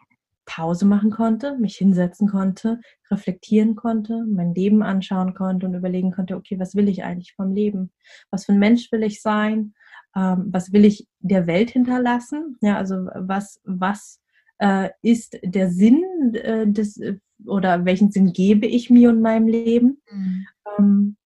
Pause 0.47 0.84
machen 0.86 1.11
konnte, 1.11 1.57
mich 1.59 1.76
hinsetzen 1.76 2.28
konnte, 2.28 2.80
reflektieren 3.11 3.76
konnte, 3.76 4.24
mein 4.26 4.55
Leben 4.55 4.82
anschauen 4.82 5.34
konnte 5.34 5.66
und 5.66 5.74
überlegen 5.74 6.12
konnte, 6.12 6.36
okay, 6.36 6.59
was 6.59 6.74
will 6.74 6.88
ich 6.88 7.05
eigentlich 7.05 7.34
vom 7.34 7.53
Leben? 7.53 7.90
Was 8.30 8.45
für 8.47 8.53
ein 8.53 8.59
Mensch 8.59 8.90
will 8.92 9.03
ich 9.03 9.22
sein? 9.22 9.74
Ähm, 10.16 10.49
was 10.51 10.72
will 10.72 10.84
ich 10.84 11.09
der 11.20 11.47
Welt 11.47 11.70
hinterlassen? 11.70 12.57
Ja, 12.61 12.76
also 12.76 13.09
was, 13.14 13.61
was 13.64 14.20
äh, 14.59 14.90
ist 15.03 15.38
der 15.42 15.70
Sinn 15.70 16.34
äh, 16.34 16.66
des, 16.66 16.99
äh, 16.99 17.18
oder 17.47 17.84
welchen 17.84 18.11
Sinn 18.11 18.32
gebe 18.32 18.66
ich 18.66 18.90
mir 18.90 19.11
und 19.11 19.20
meinem 19.20 19.49
Leben? 19.49 20.03
Mhm. 20.11 20.47
Ähm, 20.78 21.16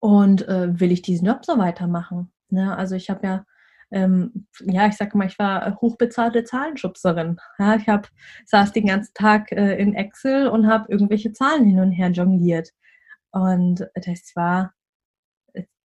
und 0.00 0.46
äh, 0.46 0.78
will 0.78 0.92
ich 0.92 1.02
diesen 1.02 1.26
Job 1.26 1.44
so 1.44 1.58
weitermachen? 1.58 2.30
Ne? 2.50 2.76
Also 2.76 2.94
ich 2.94 3.10
habe 3.10 3.26
ja, 3.26 3.46
ähm, 3.90 4.46
ja, 4.60 4.86
ich 4.86 4.96
sage 4.96 5.16
mal, 5.16 5.26
ich 5.26 5.38
war 5.38 5.76
hochbezahlte 5.80 6.44
Zahlenschubserin. 6.44 7.38
Ja, 7.58 7.76
ich 7.76 7.88
hab, 7.88 8.08
saß 8.46 8.72
den 8.72 8.86
ganzen 8.86 9.14
Tag 9.14 9.52
äh, 9.52 9.76
in 9.76 9.94
Excel 9.94 10.48
und 10.48 10.66
habe 10.66 10.90
irgendwelche 10.92 11.32
Zahlen 11.32 11.64
hin 11.64 11.80
und 11.80 11.92
her 11.92 12.10
jongliert. 12.10 12.70
Und 13.30 13.86
das 13.94 14.32
war, 14.34 14.72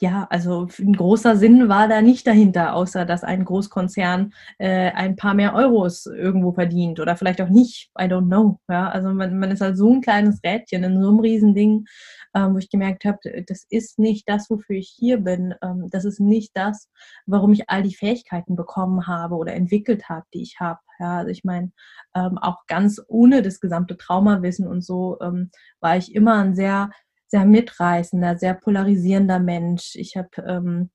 ja, 0.01 0.27
also 0.31 0.69
ein 0.79 0.93
großer 0.93 1.37
Sinn 1.37 1.69
war 1.69 1.89
da 1.89 2.01
nicht 2.03 2.27
dahinter, 2.27 2.75
außer 2.75 3.05
dass 3.05 3.25
ein 3.25 3.45
Großkonzern 3.45 4.33
äh, 4.59 4.91
ein 4.93 5.17
paar 5.17 5.35
mehr 5.35 5.55
Euros 5.55 6.07
irgendwo 6.07 6.53
verdient 6.53 7.01
oder 7.01 7.17
vielleicht 7.17 7.41
auch 7.41 7.49
nicht. 7.49 7.91
I 7.99 8.05
don't 8.05 8.27
know. 8.29 8.61
Ja, 8.69 8.89
also 8.91 9.11
man, 9.13 9.39
man 9.39 9.51
ist 9.51 9.61
halt 9.61 9.77
so 9.77 9.93
ein 9.93 10.01
kleines 10.01 10.41
Rädchen 10.45 10.85
in 10.85 11.03
so 11.03 11.09
einem 11.09 11.19
Riesending, 11.19 11.87
ähm, 12.35 12.55
wo 12.55 12.59
ich 12.59 12.71
gemerkt 12.71 13.05
habe, 13.05 13.19
das 13.47 13.67
ist 13.71 13.99
nicht 13.99 14.29
das, 14.29 14.49
wofür 14.51 14.77
ich 14.77 14.95
hier 14.97 15.19
bin. 15.19 15.55
Ähm, 15.63 15.89
das 15.91 16.05
ist 16.05 16.21
nicht 16.21 16.53
das, 16.55 16.89
warum 17.27 17.53
ich 17.53 17.69
all 17.69 17.83
die 17.83 17.95
Fähigkeiten 17.95 18.55
bekommen 18.55 19.09
habe 19.09 19.35
oder 19.35 19.55
entwickelt 19.55 20.09
habe, 20.09 20.27
die 20.33 20.43
ich 20.43 20.61
habe. 20.61 20.79
Ja, 21.01 21.19
also 21.19 21.31
ich 21.31 21.43
meine, 21.45 21.73
ähm, 22.15 22.39
auch 22.39 22.67
ganz 22.67 23.01
ohne 23.09 23.43
das 23.43 23.61
gesamte 23.61 23.97
Traumawissen 23.97 24.67
und 24.67 24.85
so 24.85 25.19
ähm, 25.21 25.51
war 25.81 25.97
ich 25.97 26.15
immer 26.15 26.35
ein 26.35 26.55
sehr 26.55 26.91
sehr 27.29 27.45
mitreißender, 27.45 28.39
sehr 28.39 28.55
polarisierender 28.55 29.39
Mensch. 29.39 29.95
Ich 29.95 30.16
habe 30.16 30.31
ähm, 30.47 30.91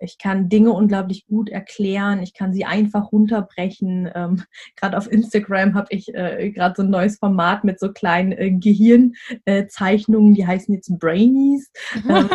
ich 0.00 0.18
kann 0.18 0.48
Dinge 0.48 0.72
unglaublich 0.72 1.26
gut 1.26 1.48
erklären, 1.48 2.22
ich 2.22 2.34
kann 2.34 2.52
sie 2.52 2.64
einfach 2.64 3.12
runterbrechen. 3.12 4.10
Ähm, 4.14 4.42
gerade 4.76 4.96
auf 4.96 5.10
Instagram 5.10 5.74
habe 5.74 5.88
ich 5.90 6.14
äh, 6.14 6.50
gerade 6.50 6.74
so 6.76 6.82
ein 6.82 6.90
neues 6.90 7.18
Format 7.18 7.64
mit 7.64 7.80
so 7.80 7.92
kleinen 7.92 8.32
äh, 8.32 8.50
Gehirnzeichnungen, 8.52 10.32
äh, 10.32 10.36
die 10.36 10.46
heißen 10.46 10.74
jetzt 10.74 10.98
Brainies, 10.98 11.70
ähm, 12.08 12.28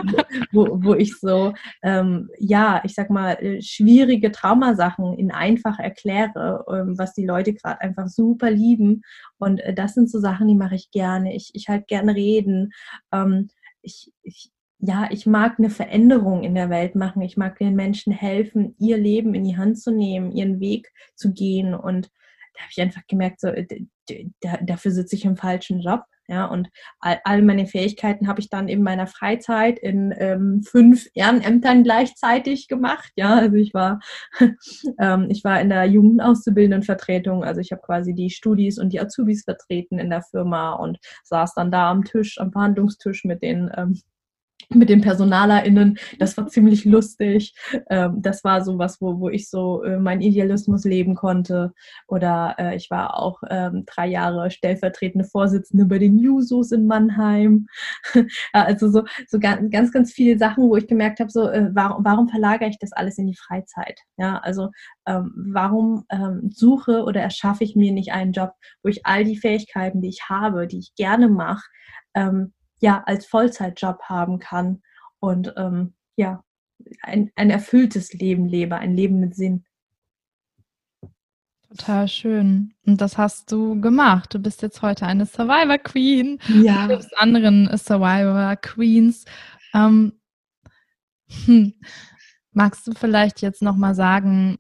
wo, 0.52 0.68
wo 0.84 0.94
ich 0.96 1.18
so, 1.20 1.54
ähm, 1.84 2.30
ja, 2.40 2.82
ich 2.84 2.96
sag 2.96 3.10
mal, 3.10 3.34
äh, 3.34 3.62
schwierige 3.62 4.32
Traumasachen 4.32 5.14
in 5.18 5.32
einfach 5.32 5.80
erkläre, 5.80 6.66
ähm, 6.72 6.98
was 6.98 7.14
die 7.14 7.26
Leute 7.26 7.54
gerade 7.54 7.82
einfach 7.82 8.08
super 8.08 8.52
lieben. 8.52 9.02
Und 9.38 9.60
äh, 9.62 9.74
das 9.74 9.94
sind 9.94 10.10
so 10.10 10.20
Sachen, 10.20 10.48
die 10.48 10.56
mache 10.56 10.76
ich 10.76 10.92
gerne. 10.92 11.36
Ich, 11.36 11.52
ich 11.54 11.68
halt 11.70 11.88
gerne 11.88 12.16
reden. 12.16 12.72
Ähm, 13.12 13.50
ich, 13.82 14.12
ich, 14.24 14.52
ja, 14.80 15.10
ich 15.12 15.26
mag 15.26 15.60
eine 15.60 15.70
Veränderung 15.70 16.44
in 16.44 16.56
der 16.56 16.70
Welt 16.70 16.96
machen. 16.96 17.22
Ich 17.22 17.36
mag 17.36 17.60
den 17.60 17.76
Menschen 17.76 18.14
helfen, 18.14 18.76
ihr 18.80 18.98
Leben 18.98 19.34
in 19.34 19.44
die 19.44 19.58
Hand 19.58 19.80
zu 19.80 19.92
nehmen, 19.92 20.32
ihren 20.32 20.60
Weg 20.62 20.92
zu 21.16 21.34
gehen. 21.34 21.74
Und 21.74 22.10
da 22.54 22.62
habe 22.62 22.72
ich 22.72 22.82
einfach 22.82 23.06
gemerkt, 23.08 23.42
so, 23.42 23.52
dafür 24.62 24.92
sitze 24.92 25.16
ich 25.16 25.26
im 25.26 25.36
falschen 25.36 25.82
Job. 25.82 26.04
Ja, 26.30 26.46
und 26.46 26.70
all, 27.00 27.20
all 27.24 27.42
meine 27.42 27.66
Fähigkeiten 27.66 28.28
habe 28.28 28.40
ich 28.40 28.50
dann 28.50 28.68
in 28.68 28.84
meiner 28.84 29.08
Freizeit 29.08 29.80
in 29.80 30.14
ähm, 30.16 30.62
fünf 30.62 31.08
Ehrenämtern 31.16 31.84
gleichzeitig 31.84 32.68
gemacht. 32.68 33.12
Ja, 33.16 33.34
also 33.36 33.56
ich 33.56 33.74
war, 33.74 34.00
ähm, 35.00 35.26
ich 35.30 35.44
war 35.44 35.60
in 35.60 35.70
der 35.70 35.86
Jugendauszubildendenvertretung, 35.86 37.44
also 37.44 37.62
ich 37.62 37.72
habe 37.72 37.82
quasi 37.82 38.14
die 38.14 38.30
Studis 38.30 38.78
und 38.78 38.94
die 38.94 39.00
Azubis 39.00 39.44
vertreten 39.44 39.98
in 39.98 40.12
der 40.12 40.22
Firma 40.22 40.74
und 40.74 41.00
saß 41.24 41.56
dann 41.56 41.72
da 41.72 41.90
am 41.90 42.04
Tisch, 42.04 42.40
am 42.40 42.52
Verhandlungstisch 42.52 43.26
mit 43.26 43.42
den 43.42 43.72
ähm, 43.76 44.00
mit 44.70 44.90
den 44.90 45.02
PersonalerInnen. 45.02 45.98
Das 46.20 46.38
war 46.38 46.48
ziemlich 46.48 46.86
lustig. 46.86 47.56
Ähm, 47.90 48.22
das 48.22 48.44
war 48.44 48.64
so 48.64 48.78
was, 48.78 49.02
wo, 49.02 49.20
wo 49.20 49.30
ich 49.30 49.50
so 49.50 49.84
äh, 49.84 49.98
meinen 49.98 50.22
Idealismus 50.22 50.86
leben 50.86 51.16
konnte. 51.16 51.74
Oder 52.08 52.56
äh, 52.60 52.76
ich 52.76 52.92
war 52.92 53.18
auch 53.18 53.42
ähm, 53.50 53.84
drei 53.86 54.08
Jahre 54.08 54.52
stellvertretende 54.52 55.26
Vorsitzende 55.26 55.86
bei 55.86 55.98
den 55.98 56.20
Jusos 56.20 56.72
in 56.72 56.86
Mannheim. 56.86 57.68
also 58.54 58.90
so, 58.90 59.04
so 59.28 59.40
ganz, 59.40 59.72
ganz, 59.72 59.92
ganz 59.92 60.12
viele 60.12 60.38
Sachen, 60.38 60.70
wo 60.70 60.76
ich 60.76 60.88
gemerkt 60.88 61.20
habe, 61.20 61.32
so, 61.32 61.50
äh, 61.50 61.70
warum, 61.74 62.06
warum 62.06 62.28
verlagere 62.28 62.70
ich 62.70 62.78
das 62.80 62.92
alles 62.92 63.18
in 63.18 63.28
die 63.28 63.38
Freizeit? 63.38 64.00
Ja, 64.18 64.38
also 64.40 64.70
ähm, 65.08 65.34
warum 65.52 66.06
suche 66.50 67.04
oder 67.04 67.22
erschaffe 67.22 67.64
ich 67.64 67.76
mir 67.76 67.92
nicht 67.92 68.12
einen 68.12 68.32
Job, 68.32 68.52
wo 68.84 68.90
ich 68.90 69.06
all 69.06 69.24
die 69.24 69.38
Fähigkeiten, 69.38 70.02
die 70.02 70.10
ich 70.10 70.30
habe, 70.30 70.68
die 70.68 70.80
ich 70.80 70.94
gerne 70.96 71.30
mache, 71.30 71.64
ähm, 72.14 72.54
ja 72.80 73.04
als 73.06 73.26
Vollzeitjob 73.26 74.02
haben 74.04 74.40
kann 74.40 74.82
und 75.20 75.54
ähm, 75.58 75.94
ja 76.16 76.44
ein, 77.02 77.32
ein 77.36 77.50
erfülltes 77.50 78.14
Leben 78.14 78.46
lebe, 78.48 78.78
ein 78.78 78.96
Leben 78.96 79.20
mit 79.20 79.36
Sinn. 79.36 79.66
Total 81.70 82.08
schön. 82.08 82.74
Und 82.86 83.00
das 83.00 83.18
hast 83.18 83.52
du 83.52 83.80
gemacht. 83.80 84.34
Du 84.34 84.40
bist 84.40 84.64
jetzt 84.64 84.82
heute 84.82 85.06
eine 85.06 85.28
Survivor 85.28 85.78
Queen. 85.78 86.40
Ja. 86.48 86.88
Du 86.88 86.94
hilfst 86.94 87.16
anderen 87.18 87.70
Survivor 87.78 88.56
Queens. 88.56 89.26
Ähm, 89.74 90.14
hm. 91.46 91.74
Magst 92.54 92.88
du 92.88 92.94
vielleicht 92.94 93.42
jetzt 93.42 93.62
nochmal 93.62 93.94
sagen, 93.94 94.58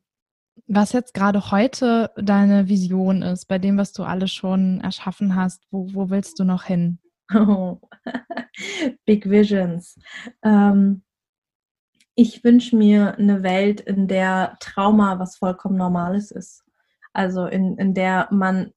was 0.68 0.92
jetzt 0.92 1.16
gerade 1.16 1.50
heute 1.50 2.12
deine 2.16 2.70
Vision 2.70 3.24
ist, 3.24 3.48
bei 3.48 3.58
dem, 3.58 3.78
was 3.78 3.92
du 3.92 4.04
alles 4.04 4.32
schon 4.32 4.80
erschaffen 4.82 5.36
hast? 5.36 5.64
Wo, 5.72 5.92
wo 5.96 6.12
willst 6.12 6.38
du 6.40 6.44
noch 6.44 6.66
hin? 6.66 7.00
Oh. 7.34 7.80
Big 9.06 9.30
Visions. 9.30 10.00
Ähm, 10.44 11.04
ich 12.16 12.44
wünsche 12.44 12.76
mir 12.76 13.18
eine 13.18 13.44
Welt, 13.44 13.82
in 13.82 14.08
der 14.08 14.58
Trauma 14.60 15.20
was 15.20 15.38
vollkommen 15.38 15.78
Normales 15.78 16.32
ist. 16.32 16.64
Also 17.14 17.46
in, 17.46 17.78
in 17.78 17.94
der 17.94 18.28
man 18.32 18.74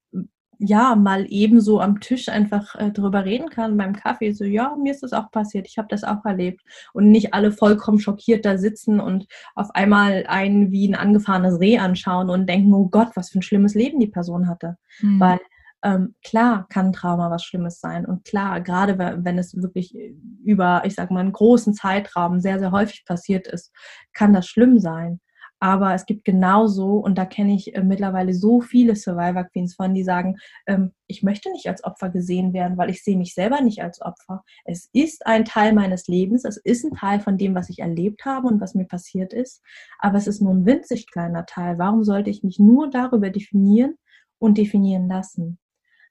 ja 0.59 0.95
mal 0.95 1.27
ebenso 1.29 1.81
am 1.81 2.01
Tisch 2.01 2.29
einfach 2.29 2.77
äh, 2.77 2.91
drüber 2.91 3.25
reden 3.25 3.51
kann 3.51 3.77
beim 3.77 3.95
Kaffee. 3.95 4.33
So, 4.33 4.45
ja, 4.45 4.77
mir 4.77 4.93
ist 4.93 5.03
das 5.03 5.13
auch 5.13 5.31
passiert, 5.31 5.67
ich 5.67 5.77
habe 5.77 5.89
das 5.89 6.05
auch 6.05 6.25
erlebt. 6.25 6.63
Und 6.93 7.11
nicht 7.11 7.35
alle 7.35 7.53
vollkommen 7.53 7.99
schockiert 7.99 8.45
da 8.45 8.57
sitzen 8.59 9.01
und 9.01 9.27
auf 9.55 9.75
einmal 9.75 10.25
einen 10.29 10.71
wie 10.71 10.89
ein 10.89 10.95
angefahrenes 10.95 11.61
Reh 11.61 11.79
anschauen 11.79 12.31
und 12.31 12.49
denken, 12.49 12.73
oh 12.75 12.89
Gott, 12.89 13.11
was 13.15 13.31
für 13.31 13.41
ein 13.41 13.43
schlimmes 13.43 13.75
Leben 13.75 13.99
die 13.99 14.07
Person 14.07 14.49
hatte. 14.49 14.77
Mhm. 15.01 15.21
Weil 15.21 15.41
ähm, 15.83 16.15
klar 16.25 16.67
kann 16.69 16.93
Trauma 16.93 17.31
was 17.31 17.45
Schlimmes 17.45 17.81
sein 17.81 18.07
und 18.07 18.25
klar, 18.25 18.61
gerade 18.61 18.99
wenn 18.99 19.39
es 19.39 19.55
wirklich 19.57 19.95
über, 20.45 20.83
ich 20.85 20.95
sag 20.95 21.11
mal, 21.11 21.21
einen 21.21 21.33
großen 21.33 21.75
Zeitraum 21.75 22.41
sehr, 22.41 22.59
sehr 22.59 22.73
häufig 22.73 23.05
passiert 23.05 23.47
ist, 23.47 23.73
kann 24.13 24.33
das 24.33 24.47
schlimm 24.47 24.79
sein. 24.79 25.21
Aber 25.63 25.95
es 25.95 26.07
gibt 26.07 26.25
genauso, 26.25 26.97
und 26.97 27.17
da 27.19 27.25
kenne 27.25 27.55
ich 27.55 27.77
äh, 27.77 27.85
mittlerweile 27.85 28.35
so 28.35 28.61
viele 28.61 28.97
Survivor 28.97 29.45
Queens 29.45 29.77
von, 29.77 29.95
die 29.95 30.03
sagen, 30.03 30.39
ähm, 30.67 30.93
ich 31.07 31.23
möchte 31.23 31.53
nicht 31.53 31.69
als 31.69 31.85
Opfer 31.85 32.11
gesehen 32.11 32.53
werden, 32.53 32.77
weil 32.77 32.91
ich 32.91 33.05
sehe 33.05 33.17
mich 33.17 33.33
selber 33.33 33.61
nicht 33.61 33.81
als 33.81 34.03
Opfer. 34.03 34.43
Es 34.65 34.91
ist 34.93 35.25
ein 35.25 35.45
Teil 35.45 35.73
meines 35.73 36.09
Lebens, 36.09 36.45
es 36.45 36.57
ist 36.57 36.85
ein 36.85 36.97
Teil 36.97 37.21
von 37.21 37.39
dem, 37.39 37.55
was 37.55 37.71
ich 37.71 37.79
erlebt 37.79 38.25
habe 38.25 38.49
und 38.49 38.61
was 38.61 38.75
mir 38.75 38.87
passiert 38.87 39.33
ist, 39.33 39.63
aber 40.01 40.19
es 40.19 40.27
ist 40.27 40.43
nur 40.43 40.53
ein 40.53 40.67
winzig 40.67 41.09
kleiner 41.09 41.47
Teil. 41.47 41.79
Warum 41.79 42.03
sollte 42.03 42.31
ich 42.31 42.43
mich 42.43 42.59
nur 42.59 42.91
darüber 42.91 43.31
definieren 43.31 43.95
und 44.41 44.59
definieren 44.59 45.07
lassen? 45.07 45.61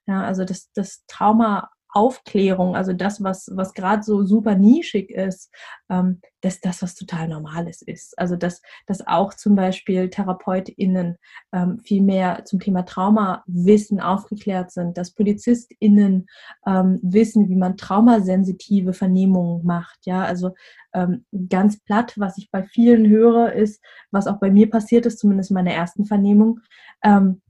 Ja, 0.06 0.22
also 0.24 0.44
das, 0.44 0.70
das 0.72 1.04
Trauma 1.06 1.70
Aufklärung, 1.92 2.74
also 2.74 2.94
das, 2.94 3.22
was, 3.22 3.50
was 3.52 3.74
gerade 3.74 4.02
so 4.02 4.24
super 4.24 4.54
nischig 4.54 5.10
ist, 5.10 5.52
ähm, 5.90 6.20
dass 6.40 6.60
das 6.60 6.82
was 6.82 6.94
total 6.94 7.28
Normales 7.28 7.82
ist. 7.82 8.18
Also 8.18 8.36
dass, 8.36 8.62
dass 8.86 9.06
auch 9.06 9.34
zum 9.34 9.54
Beispiel 9.54 10.08
TherapeutInnen 10.08 11.18
ähm, 11.52 11.78
viel 11.80 12.02
mehr 12.02 12.44
zum 12.46 12.60
Thema 12.60 12.86
Traumawissen 12.86 14.00
aufgeklärt 14.00 14.70
sind, 14.70 14.96
dass 14.96 15.12
PolizistInnen 15.12 16.26
ähm, 16.66 16.98
wissen, 17.02 17.50
wie 17.50 17.56
man 17.56 17.76
traumasensitive 17.76 18.94
Vernehmungen 18.94 19.64
macht. 19.66 20.06
Ja, 20.06 20.24
also 20.24 20.54
ähm, 20.94 21.26
ganz 21.50 21.78
platt, 21.78 22.14
was 22.16 22.38
ich 22.38 22.50
bei 22.50 22.62
vielen 22.62 23.06
höre, 23.06 23.52
ist, 23.52 23.82
was 24.10 24.26
auch 24.26 24.40
bei 24.40 24.50
mir 24.50 24.70
passiert 24.70 25.04
ist, 25.04 25.18
zumindest 25.18 25.50
in 25.50 25.54
meiner 25.54 25.72
ersten 25.72 26.06
Vernehmung, 26.06 26.60
ähm, 27.04 27.42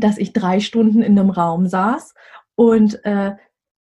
dass 0.00 0.18
ich 0.18 0.32
drei 0.32 0.60
Stunden 0.60 1.02
in 1.02 1.18
einem 1.18 1.30
Raum 1.30 1.66
saß 1.66 2.14
und 2.56 3.04
äh, 3.04 3.34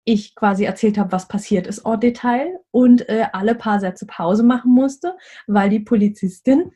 ich 0.03 0.35
quasi 0.35 0.65
erzählt 0.65 0.97
habe, 0.97 1.11
was 1.11 1.27
passiert 1.27 1.67
ist, 1.67 1.85
en 1.85 1.99
Detail 1.99 2.59
und 2.71 3.07
äh, 3.07 3.27
alle 3.33 3.55
paar 3.55 3.79
Sätze 3.79 4.05
Pause 4.05 4.43
machen 4.43 4.71
musste, 4.71 5.15
weil 5.47 5.69
die 5.69 5.79
Polizistin 5.79 6.71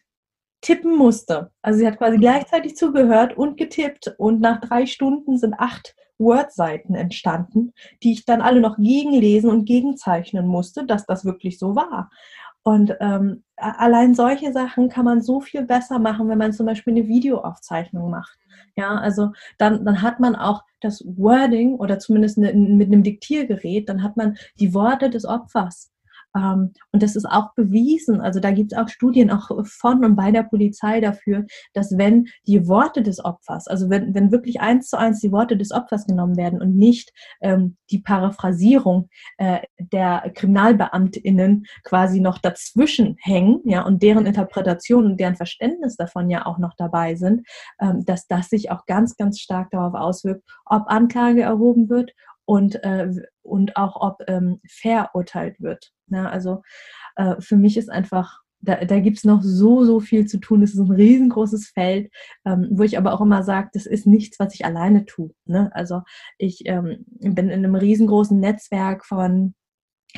tippen 0.62 0.96
musste. 0.96 1.52
Also 1.62 1.80
sie 1.80 1.88
hat 1.88 1.98
quasi 1.98 2.18
gleichzeitig 2.18 2.76
zugehört 2.76 3.38
und 3.38 3.58
getippt 3.58 4.16
und 4.18 4.42
nach 4.42 4.62
drei 4.62 4.86
Stunden 4.86 5.38
sind 5.38 5.54
acht 5.56 5.96
Word-Seiten 6.18 6.96
entstanden, 6.96 7.74
die 8.02 8.14
ich 8.14 8.26
dann 8.26 8.42
alle 8.42 8.62
noch 8.62 8.78
gegenlesen 8.78 9.50
und 9.50 9.66
gegenzeichnen 9.66 10.48
musste, 10.48 10.86
dass 10.86 11.06
das 11.06 11.26
wirklich 11.26 11.60
so 11.60 11.76
war. 11.76 12.10
Und 12.64 12.96
ähm, 13.00 13.44
allein 13.58 14.16
solche 14.16 14.52
Sachen 14.52 14.90
kann 14.90 15.06
man 15.06 15.22
so 15.22 15.40
viel 15.40 15.64
besser 15.64 16.00
machen, 16.00 16.28
wenn 16.30 16.40
man 16.40 16.52
zum 16.52 16.66
Beispiel 16.66 16.94
eine 16.94 17.08
Videoaufzeichnung 17.08 18.10
macht. 18.10 18.40
Ja, 18.78 18.96
also 18.98 19.32
dann, 19.58 19.86
dann 19.86 20.02
hat 20.02 20.20
man 20.20 20.36
auch 20.36 20.64
das 20.82 21.02
Wording 21.06 21.76
oder 21.76 21.98
zumindest 22.00 22.38
eine, 22.38 22.54
mit 22.54 22.88
einem 22.88 23.04
Diktiergerät, 23.04 23.88
dann 23.88 24.04
hat 24.04 24.18
man 24.18 24.38
die 24.60 24.74
Worte 24.74 25.10
des 25.10 25.26
Opfers. 25.26 25.92
Ähm, 26.36 26.74
und 26.92 27.04
das 27.04 27.16
ist 27.16 27.26
auch 27.26 27.54
bewiesen. 27.56 28.22
Also 28.22 28.40
da 28.40 28.52
gibt 28.52 28.74
es 28.74 28.78
auch 28.78 28.90
Studien 28.90 29.32
auch 29.32 29.50
von 29.66 30.04
und 30.04 30.16
bei 30.16 30.32
der 30.32 30.44
Polizei 30.44 31.00
dafür, 31.00 31.46
dass 31.74 31.98
wenn 31.98 32.28
die 32.48 32.68
Worte 32.68 33.02
des 33.02 33.24
Opfers, 33.24 33.68
also 33.68 33.90
wenn, 33.90 34.14
wenn 34.14 34.32
wirklich 34.32 34.60
eins 34.60 34.90
zu 34.90 34.98
eins 34.98 35.20
die 35.22 35.32
Worte 35.32 35.58
des 35.58 35.72
Opfers 35.72 36.06
genommen 36.06 36.38
werden 36.38 36.62
und 36.62 36.76
nicht 36.76 37.12
ähm, 37.42 37.78
die 37.90 38.00
Paraphrasierung 38.00 39.10
äh, 39.38 39.60
der 39.80 40.32
KriminalbeamtInnen 40.34 41.66
quasi 41.84 42.20
noch 42.20 42.38
dazwischen 42.38 43.16
hängen, 43.22 43.62
ja, 43.66 43.84
und 43.84 44.04
deren 44.04 44.26
Interpretation 44.26 45.06
und 45.06 45.20
deren 45.20 45.36
Verständnis 45.36 45.96
davon 45.96 46.30
ja 46.30 46.46
auch 46.46 46.58
noch 46.58 46.74
dabei 46.78 47.16
sind, 47.16 47.48
ähm, 47.80 48.04
dass 48.06 48.28
das 48.28 48.50
sich 48.50 48.72
auch 48.72 48.86
ganz, 48.86 49.16
ganz 49.16 49.40
stark 49.40 49.72
darauf 49.72 49.94
auswirkt, 49.94 50.44
ob 50.66 50.88
Anklage 50.88 51.42
erhoben 51.42 51.90
wird 51.90 52.12
und, 52.46 52.84
äh, 52.84 53.10
und 53.42 53.76
auch 53.76 53.96
ob 54.00 54.24
ähm, 54.28 54.62
verurteilt 54.68 55.60
wird. 55.60 55.92
Ja, 56.08 56.30
also 56.30 56.62
äh, 57.16 57.36
für 57.40 57.58
mich 57.58 57.78
ist 57.78 57.90
einfach, 57.90 58.40
da, 58.62 58.84
da 58.86 59.00
gibt 59.00 59.18
es 59.18 59.24
noch 59.24 59.42
so, 59.44 59.84
so 59.84 60.00
viel 60.00 60.26
zu 60.26 60.40
tun. 60.40 60.64
Es 60.64 60.74
ist 60.74 60.80
ein 60.80 60.92
riesengroßes 60.92 61.70
Feld, 61.70 62.12
ähm, 62.46 62.68
wo 62.72 62.84
ich 62.84 62.98
aber 62.98 63.14
auch 63.14 63.22
immer 63.22 63.44
sage, 63.44 63.70
das 63.74 63.86
ist 63.86 64.06
nichts, 64.08 64.40
was 64.40 64.54
ich 64.54 64.66
alleine 64.66 65.06
tue. 65.06 65.32
Ne? 65.46 65.72
Also 65.74 66.02
ich 66.38 66.62
ähm, 66.66 67.06
bin 67.08 67.50
in 67.50 67.66
einem 67.66 67.76
riesengroßen 67.76 68.40
Netzwerk 68.40 69.06
von 69.06 69.56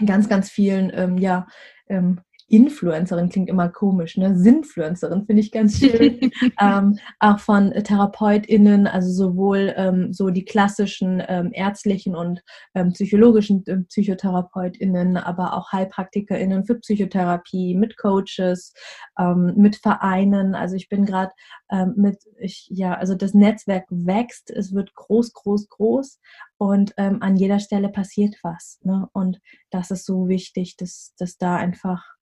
ganz, 0.06 0.30
ganz 0.30 0.50
vielen 0.50 0.92
ähm, 0.94 1.18
ja, 1.18 1.48
ähm, 1.88 2.22
Influencerin 2.50 3.30
klingt 3.30 3.50
immer 3.50 3.68
komisch, 3.68 4.16
ne? 4.16 4.38
Sinfluencerin 4.38 5.26
finde 5.26 5.42
ich 5.42 5.52
ganz 5.52 5.80
schön. 5.80 6.32
ähm, 6.62 6.98
auch 7.20 7.40
von 7.40 7.72
TherapeutInnen, 7.72 8.88
also 8.88 9.12
sowohl 9.12 9.74
ähm, 9.76 10.14
so 10.14 10.30
die 10.30 10.46
klassischen 10.46 11.22
ähm, 11.28 11.52
ärztlichen 11.54 12.16
und 12.16 12.42
ähm, 12.74 12.94
psychologischen 12.94 13.66
äh, 13.68 13.80
PsychotherapeutInnen, 13.82 15.18
aber 15.18 15.54
auch 15.54 15.74
HeilpraktikerInnen 15.74 16.66
für 16.66 16.76
Psychotherapie, 16.76 17.76
mit 17.76 17.98
Coaches, 17.98 18.74
ähm, 19.20 19.54
mit 19.58 19.76
Vereinen. 19.76 20.56
Also 20.56 20.76
ich 20.76 20.88
bin 20.88 21.06
gerade 21.06 21.32
ähm, 21.70 21.96
mit, 21.98 22.24
ich, 22.40 22.68
ja, 22.70 22.94
also 22.94 23.14
das 23.14 23.34
Netzwerk 23.34 23.86
wächst, 23.90 24.52
es 24.52 24.74
wird 24.74 24.96
groß, 24.96 25.34
groß, 25.34 25.68
groß 25.68 26.20
und 26.60 26.98
an 26.98 27.38
jeder 27.38 27.60
Stelle 27.60 27.90
passiert 27.90 28.36
was. 28.42 28.80
Ne? 28.82 29.08
Und 29.14 29.40
das 29.70 29.92
ist 29.92 30.06
so 30.06 30.28
wichtig, 30.28 30.76
dass, 30.76 31.14
dass 31.20 31.38
da 31.38 31.56
einfach 31.56 32.17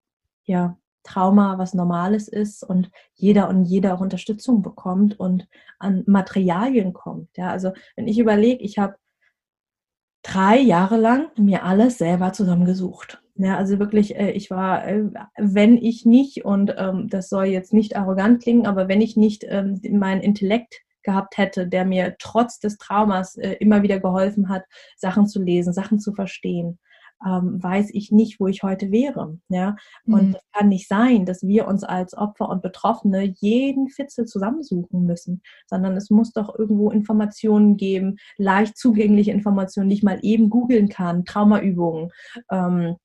ja, 0.46 0.78
Trauma 1.04 1.58
was 1.58 1.74
Normales 1.74 2.28
ist 2.28 2.64
und 2.64 2.90
jeder 3.14 3.48
und 3.48 3.66
jeder 3.66 3.94
auch 3.94 4.02
Unterstützung 4.02 4.62
bekommt 4.62 5.20
und 5.20 5.48
an 5.80 6.04
Materialien 6.08 6.94
kommt. 6.94 7.30
Ja, 7.38 7.52
also 7.52 7.72
wenn 7.96 8.08
ich 8.08 8.20
überlege, 8.20 8.64
ich 8.64 8.78
habe 8.78 8.96
drei 10.24 10.58
Jahre 10.58 10.98
lang 10.98 11.28
mir 11.38 11.64
alles 11.64 12.00
selber 12.00 12.34
zusammengesucht. 12.34 13.22
Ja, 13.38 13.58
also 13.58 13.80
wirklich, 13.80 14.16
äh, 14.16 14.32
ich 14.32 14.50
war, 14.50 14.88
äh, 14.88 15.04
wenn 15.38 15.78
ich 15.78 16.06
nicht, 16.06 16.46
und 16.46 16.74
ähm, 16.78 17.08
das 17.10 17.30
soll 17.30 17.46
jetzt 17.46 17.74
nicht 17.74 17.96
arrogant 17.96 18.42
klingen, 18.42 18.66
aber 18.66 18.88
wenn 18.88 19.02
ich 19.02 19.18
nicht 19.18 19.46
ähm, 19.48 19.80
meinen 19.92 20.22
Intellekt 20.22 20.82
gehabt 21.04 21.38
hätte, 21.38 21.68
der 21.68 21.86
mir 21.86 22.16
trotz 22.18 22.60
des 22.60 22.78
Traumas 22.78 23.36
äh, 23.36 23.52
immer 23.60 23.84
wieder 23.84 24.00
geholfen 24.00 24.50
hat, 24.50 24.64
Sachen 24.98 25.28
zu 25.28 25.44
lesen, 25.44 25.74
Sachen 25.74 26.00
zu 26.00 26.14
verstehen, 26.14 26.80
ähm, 27.26 27.62
weiß 27.62 27.90
ich 27.94 28.12
nicht, 28.12 28.40
wo 28.40 28.48
ich 28.48 28.64
heute 28.64 28.92
wäre. 28.92 29.38
Ja? 29.50 29.76
Und 30.06 30.30
mhm. 30.30 30.36
es 30.36 30.42
kann 30.54 30.70
nicht 30.70 30.88
sein, 30.88 31.26
dass 31.26 31.44
wir 31.44 31.68
uns 31.68 31.84
als 31.84 32.18
Opfer 32.18 32.50
und 32.50 32.62
Betroffene 32.62 33.34
jeden 33.40 33.90
Fitzel 33.90 34.26
zusammensuchen 34.26 35.06
müssen, 35.06 35.42
sondern 35.68 35.96
es 35.96 36.10
muss 36.10 36.32
doch 36.32 36.58
irgendwo 36.58 36.90
Informationen 36.92 37.78
geben, 37.78 38.18
leicht 38.38 38.78
zugängliche 38.78 39.32
Informationen, 39.32 39.90
die 39.90 39.96
ich 39.96 40.04
mal 40.04 40.20
eben 40.22 40.50
googeln 40.50 40.90
kann, 40.90 41.26
Traumaübungen. 41.26 42.12
Ähm, 42.52 42.96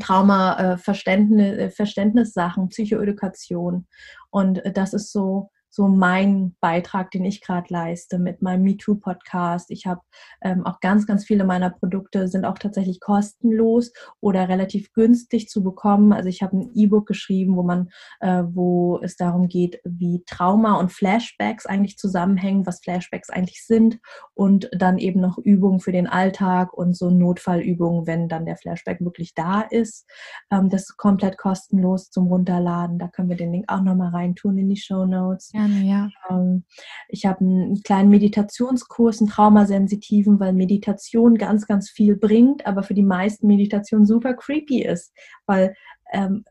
Trauma-Verständnissachen, 0.00 2.64
äh, 2.64 2.68
Psychoedukation. 2.68 3.86
Und 4.30 4.64
äh, 4.64 4.72
das 4.72 4.92
ist 4.92 5.12
so 5.12 5.50
so 5.70 5.86
mein 5.86 6.56
Beitrag, 6.60 7.10
den 7.10 7.24
ich 7.24 7.40
gerade 7.40 7.72
leiste 7.72 8.18
mit 8.18 8.42
meinem 8.42 8.62
MeToo-Podcast. 8.62 9.70
Ich 9.70 9.86
habe 9.86 10.00
ähm, 10.42 10.66
auch 10.66 10.80
ganz, 10.80 11.06
ganz 11.06 11.24
viele 11.24 11.44
meiner 11.44 11.70
Produkte 11.70 12.28
sind 12.28 12.44
auch 12.44 12.58
tatsächlich 12.58 13.00
kostenlos 13.00 13.92
oder 14.20 14.48
relativ 14.48 14.92
günstig 14.92 15.48
zu 15.48 15.62
bekommen. 15.62 16.12
Also 16.12 16.28
ich 16.28 16.42
habe 16.42 16.56
ein 16.56 16.70
E-Book 16.74 17.06
geschrieben, 17.06 17.56
wo 17.56 17.62
man, 17.62 17.90
äh, 18.20 18.42
wo 18.46 18.98
es 19.02 19.16
darum 19.16 19.48
geht, 19.48 19.80
wie 19.84 20.24
Trauma 20.26 20.80
und 20.80 20.90
Flashbacks 20.90 21.66
eigentlich 21.66 21.96
zusammenhängen, 21.96 22.66
was 22.66 22.80
Flashbacks 22.80 23.30
eigentlich 23.30 23.64
sind 23.64 24.00
und 24.34 24.68
dann 24.72 24.98
eben 24.98 25.20
noch 25.20 25.38
Übungen 25.38 25.80
für 25.80 25.92
den 25.92 26.06
Alltag 26.06 26.72
und 26.72 26.96
so 26.96 27.10
Notfallübungen, 27.10 28.06
wenn 28.06 28.28
dann 28.28 28.46
der 28.46 28.56
Flashback 28.56 29.00
wirklich 29.00 29.34
da 29.34 29.60
ist. 29.60 30.06
Ähm, 30.50 30.70
das 30.70 30.82
ist 30.82 30.96
komplett 30.96 31.38
kostenlos 31.38 32.10
zum 32.10 32.26
Runterladen. 32.26 32.98
Da 32.98 33.08
können 33.08 33.28
wir 33.28 33.36
den 33.36 33.52
Link 33.52 33.66
auch 33.68 33.82
nochmal 33.82 34.10
reintun 34.10 34.58
in 34.58 34.68
die 34.68 34.76
Show 34.76 35.04
Notes. 35.04 35.50
Ja 35.52 35.67
gerne, 35.68 35.86
ja. 35.86 36.08
Ähm, 36.30 36.64
ich 37.08 37.26
habe 37.26 37.40
einen 37.40 37.82
kleinen 37.82 38.10
Meditationskurs, 38.10 39.20
einen 39.20 39.30
traumasensitiven, 39.30 40.40
weil 40.40 40.52
Meditation 40.52 41.36
ganz, 41.36 41.66
ganz 41.66 41.90
viel 41.90 42.16
bringt, 42.16 42.66
aber 42.66 42.82
für 42.82 42.94
die 42.94 43.02
meisten 43.02 43.46
Meditation 43.46 44.06
super 44.06 44.34
creepy 44.34 44.82
ist, 44.82 45.12
weil 45.46 45.74
ähm, 46.12 46.44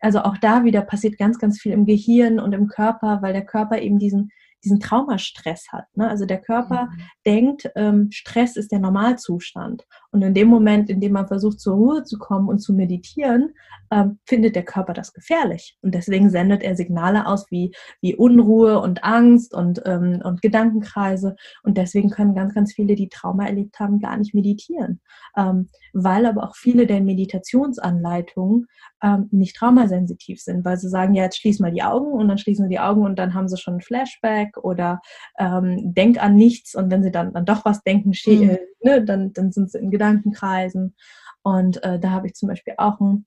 also 0.00 0.20
auch 0.20 0.36
da 0.38 0.64
wieder 0.64 0.82
passiert 0.82 1.18
ganz, 1.18 1.38
ganz 1.38 1.60
viel 1.60 1.72
im 1.72 1.86
Gehirn 1.86 2.38
und 2.38 2.52
im 2.52 2.68
Körper, 2.68 3.22
weil 3.22 3.32
der 3.32 3.46
Körper 3.46 3.80
eben 3.80 3.98
diesen 3.98 4.30
diesen 4.64 4.80
Traumastress 4.80 5.66
hat. 5.70 5.84
Ne? 5.94 6.08
Also 6.08 6.24
der 6.24 6.40
Körper 6.40 6.86
mhm. 6.86 7.02
denkt, 7.26 7.70
ähm, 7.76 8.08
Stress 8.10 8.56
ist 8.56 8.72
der 8.72 8.78
Normalzustand. 8.78 9.86
Und 10.14 10.22
in 10.22 10.32
dem 10.32 10.46
Moment, 10.46 10.90
in 10.90 11.00
dem 11.00 11.10
man 11.10 11.26
versucht, 11.26 11.58
zur 11.58 11.74
Ruhe 11.74 12.04
zu 12.04 12.18
kommen 12.18 12.48
und 12.48 12.60
zu 12.60 12.72
meditieren, 12.72 13.52
ähm, 13.90 14.20
findet 14.26 14.54
der 14.54 14.64
Körper 14.64 14.92
das 14.92 15.12
gefährlich. 15.12 15.76
Und 15.82 15.92
deswegen 15.92 16.30
sendet 16.30 16.62
er 16.62 16.76
Signale 16.76 17.26
aus 17.26 17.50
wie, 17.50 17.74
wie 18.00 18.14
Unruhe 18.14 18.78
und 18.78 19.02
Angst 19.02 19.52
und, 19.52 19.82
ähm, 19.86 20.22
und 20.22 20.40
Gedankenkreise. 20.40 21.34
Und 21.64 21.78
deswegen 21.78 22.10
können 22.10 22.36
ganz, 22.36 22.54
ganz 22.54 22.72
viele, 22.72 22.94
die 22.94 23.08
Trauma 23.08 23.46
erlebt 23.46 23.80
haben, 23.80 23.98
gar 23.98 24.16
nicht 24.16 24.34
meditieren. 24.34 25.00
Ähm, 25.36 25.68
weil 25.92 26.26
aber 26.26 26.44
auch 26.44 26.54
viele 26.54 26.86
der 26.86 27.00
Meditationsanleitungen 27.00 28.66
ähm, 29.02 29.28
nicht 29.32 29.56
traumasensitiv 29.56 30.40
sind, 30.40 30.64
weil 30.64 30.76
sie 30.76 30.88
sagen, 30.88 31.14
ja, 31.14 31.24
jetzt 31.24 31.38
schließ 31.38 31.58
mal 31.58 31.72
die 31.72 31.82
Augen 31.82 32.12
und 32.12 32.28
dann 32.28 32.38
schließen 32.38 32.66
sie 32.66 32.70
die 32.70 32.80
Augen 32.80 33.02
und 33.02 33.18
dann 33.18 33.34
haben 33.34 33.48
sie 33.48 33.56
schon 33.56 33.74
ein 33.74 33.80
Flashback 33.80 34.56
oder 34.58 35.00
ähm, 35.40 35.92
denk 35.92 36.22
an 36.22 36.36
nichts 36.36 36.76
und 36.76 36.90
wenn 36.92 37.02
sie 37.02 37.10
dann, 37.10 37.32
dann 37.32 37.44
doch 37.44 37.64
was 37.64 37.82
denken, 37.82 38.10
mhm. 38.10 38.58
Ne, 38.84 39.02
dann, 39.02 39.32
dann 39.32 39.50
sind 39.50 39.70
sie 39.70 39.78
in 39.78 39.90
Gedankenkreisen. 39.90 40.94
Und 41.42 41.82
äh, 41.82 41.98
da 41.98 42.10
habe 42.10 42.26
ich 42.26 42.34
zum 42.34 42.50
Beispiel 42.50 42.74
auch 42.76 43.00
ein 43.00 43.26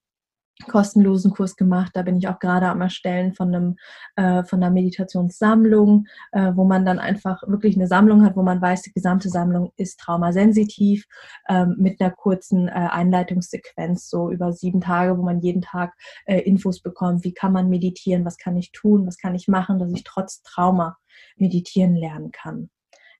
kostenlosen 0.67 1.31
Kurs 1.31 1.55
gemacht. 1.55 1.91
Da 1.95 2.01
bin 2.03 2.17
ich 2.17 2.27
auch 2.27 2.39
gerade 2.39 2.67
am 2.67 2.81
Erstellen 2.81 3.33
von 3.33 3.53
einem 3.53 3.75
äh, 4.15 4.43
von 4.43 4.61
einer 4.61 4.71
Meditationssammlung, 4.71 6.05
äh, 6.31 6.51
wo 6.55 6.63
man 6.63 6.85
dann 6.85 6.99
einfach 6.99 7.41
wirklich 7.47 7.75
eine 7.75 7.87
Sammlung 7.87 8.23
hat, 8.23 8.35
wo 8.35 8.43
man 8.43 8.61
weiß, 8.61 8.83
die 8.83 8.93
gesamte 8.93 9.29
Sammlung 9.29 9.71
ist 9.77 9.99
traumasensitiv 9.99 11.05
ähm, 11.49 11.75
mit 11.79 11.99
einer 12.01 12.11
kurzen 12.11 12.67
äh, 12.67 12.71
Einleitungssequenz 12.71 14.09
so 14.09 14.31
über 14.31 14.53
sieben 14.53 14.81
Tage, 14.81 15.17
wo 15.17 15.23
man 15.23 15.41
jeden 15.41 15.61
Tag 15.61 15.93
äh, 16.25 16.39
Infos 16.39 16.81
bekommt, 16.81 17.23
wie 17.23 17.33
kann 17.33 17.53
man 17.53 17.69
meditieren, 17.69 18.25
was 18.25 18.37
kann 18.37 18.57
ich 18.57 18.71
tun, 18.71 19.07
was 19.07 19.17
kann 19.17 19.35
ich 19.35 19.47
machen, 19.47 19.79
dass 19.79 19.91
ich 19.91 20.03
trotz 20.03 20.41
Trauma 20.43 20.97
meditieren 21.35 21.95
lernen 21.95 22.31
kann. 22.31 22.69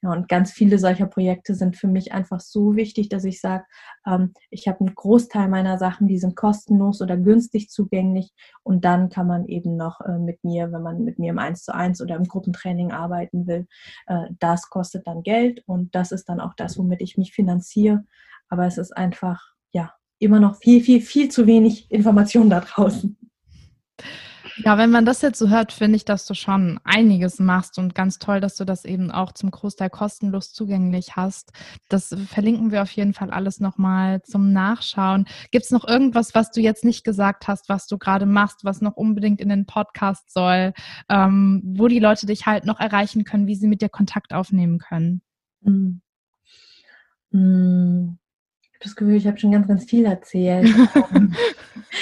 Ja, 0.01 0.11
und 0.11 0.29
ganz 0.29 0.51
viele 0.51 0.77
solcher 0.77 1.07
Projekte 1.07 1.55
sind 1.55 1.75
für 1.75 1.87
mich 1.87 2.13
einfach 2.13 2.39
so 2.39 2.75
wichtig, 2.75 3.09
dass 3.09 3.23
ich 3.23 3.41
sage, 3.41 3.65
ähm, 4.05 4.33
ich 4.51 4.67
habe 4.67 4.81
einen 4.81 4.93
Großteil 4.93 5.47
meiner 5.47 5.79
Sachen, 5.79 6.07
die 6.07 6.19
sind 6.19 6.35
kostenlos 6.35 7.01
oder 7.01 7.17
günstig 7.17 7.69
zugänglich 7.69 8.31
und 8.63 8.85
dann 8.85 9.09
kann 9.09 9.25
man 9.25 9.45
eben 9.45 9.75
noch 9.75 10.01
äh, 10.01 10.19
mit 10.19 10.43
mir, 10.43 10.71
wenn 10.71 10.83
man 10.83 11.03
mit 11.03 11.17
mir 11.17 11.31
im 11.31 11.39
1 11.39 11.63
zu 11.63 11.73
1 11.73 12.01
oder 12.01 12.15
im 12.15 12.25
Gruppentraining 12.25 12.91
arbeiten 12.91 13.47
will, 13.47 13.67
äh, 14.05 14.25
das 14.39 14.69
kostet 14.69 15.07
dann 15.07 15.23
Geld 15.23 15.63
und 15.65 15.95
das 15.95 16.11
ist 16.11 16.29
dann 16.29 16.39
auch 16.39 16.53
das, 16.55 16.77
womit 16.77 17.01
ich 17.01 17.17
mich 17.17 17.33
finanziere. 17.33 18.03
Aber 18.49 18.65
es 18.67 18.77
ist 18.77 18.95
einfach, 18.95 19.53
ja, 19.71 19.93
immer 20.19 20.39
noch 20.39 20.57
viel, 20.57 20.81
viel, 20.81 21.01
viel 21.01 21.29
zu 21.29 21.47
wenig 21.47 21.91
Information 21.91 22.49
da 22.49 22.59
draußen. 22.61 23.17
Ja, 24.63 24.77
wenn 24.77 24.89
man 24.89 25.05
das 25.05 25.21
jetzt 25.21 25.37
so 25.37 25.49
hört, 25.49 25.71
finde 25.71 25.97
ich, 25.97 26.05
dass 26.05 26.25
du 26.25 26.33
schon 26.33 26.79
einiges 26.83 27.39
machst 27.39 27.77
und 27.77 27.93
ganz 27.93 28.17
toll, 28.17 28.39
dass 28.39 28.55
du 28.55 28.65
das 28.65 28.85
eben 28.85 29.11
auch 29.11 29.31
zum 29.31 29.51
Großteil 29.51 29.89
kostenlos 29.89 30.51
zugänglich 30.51 31.15
hast. 31.15 31.51
Das 31.89 32.15
verlinken 32.27 32.71
wir 32.71 32.81
auf 32.81 32.91
jeden 32.91 33.13
Fall 33.13 33.29
alles 33.29 33.59
nochmal 33.59 34.21
zum 34.23 34.53
Nachschauen. 34.53 35.25
Gibt 35.51 35.65
es 35.65 35.71
noch 35.71 35.87
irgendwas, 35.87 36.33
was 36.33 36.49
du 36.51 36.59
jetzt 36.61 36.83
nicht 36.83 37.03
gesagt 37.03 37.47
hast, 37.47 37.69
was 37.69 37.87
du 37.87 37.97
gerade 37.99 38.25
machst, 38.25 38.63
was 38.63 38.81
noch 38.81 38.95
unbedingt 38.95 39.41
in 39.41 39.49
den 39.49 39.67
Podcast 39.67 40.33
soll, 40.33 40.73
ähm, 41.09 41.61
wo 41.63 41.87
die 41.87 41.99
Leute 41.99 42.25
dich 42.25 42.47
halt 42.47 42.65
noch 42.65 42.79
erreichen 42.79 43.23
können, 43.25 43.45
wie 43.47 43.55
sie 43.55 43.67
mit 43.67 43.81
dir 43.81 43.89
Kontakt 43.89 44.33
aufnehmen 44.33 44.79
können? 44.79 45.21
Hm. 45.63 46.01
Hm. 47.31 48.17
Habe 48.77 48.83
das 48.83 48.95
Gefühl, 48.95 49.15
ich 49.15 49.27
habe 49.27 49.39
schon 49.39 49.51
ganz, 49.51 49.67
ganz 49.67 49.83
viel 49.85 50.05
erzählt. 50.05 50.69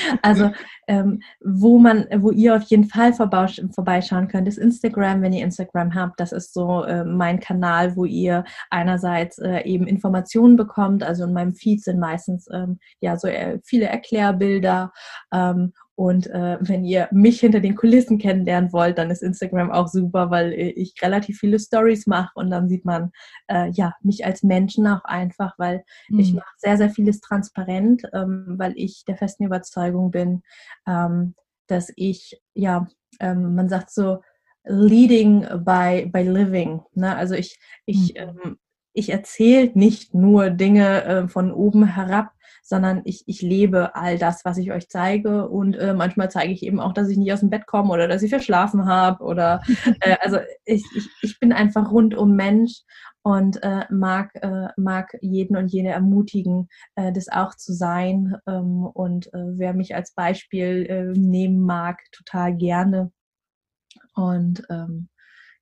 Also 0.21 0.51
ähm, 0.87 1.21
wo 1.43 1.77
man, 1.79 2.05
wo 2.17 2.31
ihr 2.31 2.55
auf 2.55 2.63
jeden 2.63 2.85
Fall 2.85 3.13
vorbeischauen 3.13 4.27
könnt, 4.27 4.47
ist 4.47 4.57
Instagram, 4.57 5.21
wenn 5.21 5.33
ihr 5.33 5.43
Instagram 5.43 5.95
habt. 5.95 6.19
Das 6.19 6.31
ist 6.31 6.53
so 6.53 6.83
äh, 6.83 7.03
mein 7.03 7.39
Kanal, 7.39 7.95
wo 7.95 8.05
ihr 8.05 8.43
einerseits 8.69 9.37
äh, 9.39 9.61
eben 9.61 9.87
Informationen 9.87 10.55
bekommt. 10.55 11.03
Also 11.03 11.23
in 11.23 11.33
meinem 11.33 11.53
Feed 11.53 11.83
sind 11.83 11.99
meistens 11.99 12.47
ähm, 12.51 12.79
ja 12.99 13.17
so 13.17 13.27
äh, 13.27 13.59
viele 13.63 13.85
Erklärbilder 13.85 14.91
ähm, 15.33 15.73
und 15.95 16.27
äh, 16.27 16.57
wenn 16.59 16.83
ihr 16.83 17.07
mich 17.11 17.39
hinter 17.39 17.61
den 17.61 17.75
Kulissen 17.75 18.17
kennenlernen 18.17 18.73
wollt, 18.73 18.97
dann 18.97 19.09
ist 19.11 19.23
Instagram 19.23 19.71
auch 19.71 19.87
super, 19.87 20.29
weil 20.29 20.51
äh, 20.51 20.69
ich 20.71 20.93
relativ 21.01 21.39
viele 21.39 21.57
Stories 21.57 22.05
mache 22.05 22.31
und 22.35 22.49
dann 22.49 22.67
sieht 22.67 22.83
man 22.83 23.11
äh, 23.47 23.69
ja 23.71 23.93
mich 24.01 24.25
als 24.25 24.43
Menschen 24.43 24.87
auch 24.87 25.05
einfach, 25.05 25.53
weil 25.57 25.83
mhm. 26.09 26.19
ich 26.19 26.33
mache 26.33 26.53
sehr, 26.57 26.77
sehr 26.77 26.89
vieles 26.89 27.21
transparent, 27.21 28.03
ähm, 28.13 28.55
weil 28.57 28.73
ich 28.75 29.05
der 29.05 29.15
festen 29.15 29.45
Überzeugung 29.45 30.11
bin, 30.11 30.41
ähm, 30.85 31.33
dass 31.67 31.91
ich, 31.95 32.41
ja, 32.53 32.87
ähm, 33.21 33.55
man 33.55 33.69
sagt 33.69 33.89
so, 33.91 34.21
leading 34.65 35.41
by, 35.63 36.09
by 36.11 36.23
living. 36.23 36.81
Ne? 36.93 37.15
Also 37.15 37.35
ich, 37.35 37.57
ich, 37.85 38.15
mhm. 38.15 38.39
ähm, 38.43 38.57
ich 38.95 39.09
erzähle 39.09 39.71
nicht 39.73 40.13
nur 40.13 40.49
Dinge 40.49 41.03
äh, 41.03 41.27
von 41.27 41.51
oben 41.51 41.85
herab, 41.85 42.31
sondern 42.63 43.01
ich, 43.05 43.23
ich 43.27 43.43
lebe 43.43 43.93
all 43.95 44.17
das, 44.17 44.43
was 44.43 44.57
ich 44.57 44.71
euch 44.71 44.89
zeige. 44.89 45.47
Und 45.49 45.75
äh, 45.75 45.93
manchmal 45.93 46.31
zeige 46.31 46.51
ich 46.51 46.63
eben 46.63 46.79
auch, 46.79 46.93
dass 46.93 47.09
ich 47.09 47.17
nicht 47.17 47.31
aus 47.31 47.41
dem 47.41 47.51
Bett 47.51 47.67
komme 47.67 47.93
oder 47.93 48.07
dass 48.07 48.23
ich 48.23 48.31
verschlafen 48.31 48.87
habe. 48.87 49.23
Oder 49.23 49.61
äh, 49.99 50.15
also 50.21 50.39
ich, 50.63 50.83
ich, 50.95 51.07
ich 51.21 51.39
bin 51.39 51.53
einfach 51.53 51.91
rundum 51.91 52.35
Mensch 52.35 52.81
und 53.21 53.61
äh, 53.61 53.85
mag, 53.91 54.33
äh, 54.35 54.69
mag 54.77 55.15
jeden 55.21 55.57
und 55.57 55.67
jene 55.67 55.89
ermutigen, 55.89 56.69
äh, 56.95 57.11
das 57.11 57.27
auch 57.27 57.53
zu 57.53 57.73
sein. 57.73 58.35
Ähm, 58.47 58.85
und 58.85 59.27
äh, 59.27 59.57
wer 59.57 59.73
mich 59.73 59.93
als 59.93 60.13
Beispiel 60.13 60.85
äh, 60.89 61.19
nehmen 61.19 61.59
mag, 61.59 61.99
total 62.11 62.55
gerne. 62.55 63.11
Und 64.15 64.65
ähm, 64.69 65.09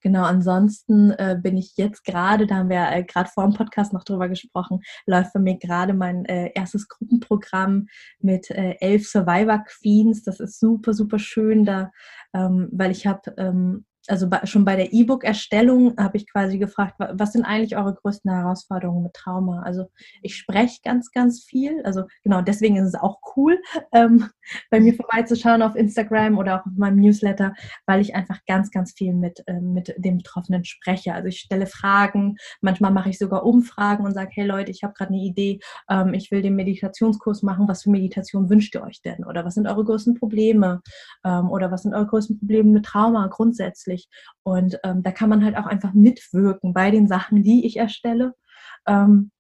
Genau, 0.04 0.24
ansonsten 0.24 1.12
äh, 1.12 1.38
bin 1.42 1.56
ich 1.56 1.78
jetzt 1.78 2.04
gerade, 2.04 2.46
da 2.46 2.56
haben 2.56 2.70
wir 2.70 2.92
äh, 2.92 3.06
gerade 3.06 3.30
vor 3.30 3.46
dem 3.46 3.54
Podcast 3.54 3.94
noch 3.94 4.04
drüber 4.04 4.28
gesprochen, 4.28 4.82
läuft 5.06 5.32
für 5.32 5.40
mich 5.40 5.60
gerade 5.60 5.94
mein 5.94 6.26
äh, 6.26 6.52
erstes 6.54 6.90
Gruppenprogramm 6.90 7.88
mit 8.20 8.52
äh, 8.52 8.76
elf 8.82 9.08
Survivor 9.08 9.64
Queens. 9.64 10.24
Das 10.24 10.42
ist 10.42 10.60
super, 10.60 10.94
super 10.94 11.20
schön 11.20 11.64
da, 11.64 11.90
ähm, 12.34 12.68
weil 12.74 12.92
ich 12.92 13.08
habe 13.08 13.34
ähm, 13.38 13.86
also 14.08 14.30
bei, 14.30 14.46
schon 14.46 14.66
bei 14.66 14.76
der 14.76 14.92
E-Book-Erstellung 14.92 15.96
habe 15.98 16.18
ich 16.18 16.30
quasi 16.30 16.58
gefragt, 16.58 16.96
was 16.98 17.34
sind 17.34 17.46
eigentlich 17.46 17.78
eure 17.78 17.94
größten 17.94 18.32
Herausforderungen 18.32 19.04
mit 19.04 19.14
Trauma? 19.14 19.62
Also 19.64 19.90
ich 20.22 20.36
spreche 20.36 20.80
ganz, 20.84 21.12
ganz 21.12 21.44
viel. 21.44 21.82
Also 21.84 22.04
genau, 22.24 22.42
deswegen 22.42 22.76
ist 22.78 22.88
es 22.88 22.96
auch 22.96 23.20
cool, 23.36 23.62
ähm, 23.94 24.30
bei 24.70 24.80
mir 24.80 24.94
vorbeizuschauen 24.94 25.62
auf 25.62 25.76
Instagram 25.76 26.38
oder 26.38 26.60
auch 26.60 26.66
auf 26.66 26.74
meinem 26.76 27.00
Newsletter, 27.00 27.54
weil 27.86 28.02
ich 28.02 28.16
einfach 28.16 28.40
ganz, 28.46 28.72
ganz 28.72 28.94
viel 28.94 29.14
mit, 29.14 29.44
ähm, 29.48 29.74
mit 29.74 29.94
dem 29.98 30.18
Betroffenen 30.18 30.66
spreche. 30.66 31.14
Also 31.14 31.30
ich 31.30 31.40
stelle 31.40 31.66
Fragen, 31.66 32.36
manchmal 32.62 32.92
mache 32.92 33.10
ich 33.10 33.18
sogar 33.18 33.46
Umfragen 33.46 34.06
und 34.06 34.14
sage, 34.14 34.32
hey 34.34 34.46
Leute, 34.46 34.72
ich 34.72 34.84
habe 34.84 34.94
gerade 34.94 35.14
eine 35.14 35.24
Idee, 35.24 35.60
ähm, 35.90 36.14
ich 36.14 36.30
will 36.32 36.42
den 36.42 36.56
Meditationskurs 36.56 37.42
machen, 37.44 37.68
was 37.68 37.84
für 37.84 37.90
Meditation 37.90 38.50
wünscht 38.50 38.76
ihr 38.76 38.84
euch 38.84 39.02
denn? 39.02 39.24
Oder 39.24 39.46
was 39.46 39.54
sind 39.56 39.68
eure 39.68 39.86
größten 39.86 40.16
Probleme? 40.16 40.82
Ähm, 41.24 41.50
oder 41.50 41.72
was 41.72 41.84
sind 41.84 41.94
eure 41.94 42.08
größten 42.08 42.40
Probleme 42.40 42.70
mit 42.70 42.86
Trauma 42.86 43.28
grundsätzlich? 43.28 43.93
Grundsätzlich. 43.94 44.10
Und 44.44 44.80
ähm, 44.84 45.04
da 45.04 45.12
kann 45.12 45.30
man 45.30 45.44
halt 45.44 45.58
auch 45.58 45.66
einfach 45.66 45.94
mitwirken 45.94 46.74
bei 46.74 46.92
den 46.92 47.08
Sachen, 47.08 47.44
die 47.44 47.66
ich 47.66 47.78
erstelle. 47.78 48.34
Ähm, 48.88 49.32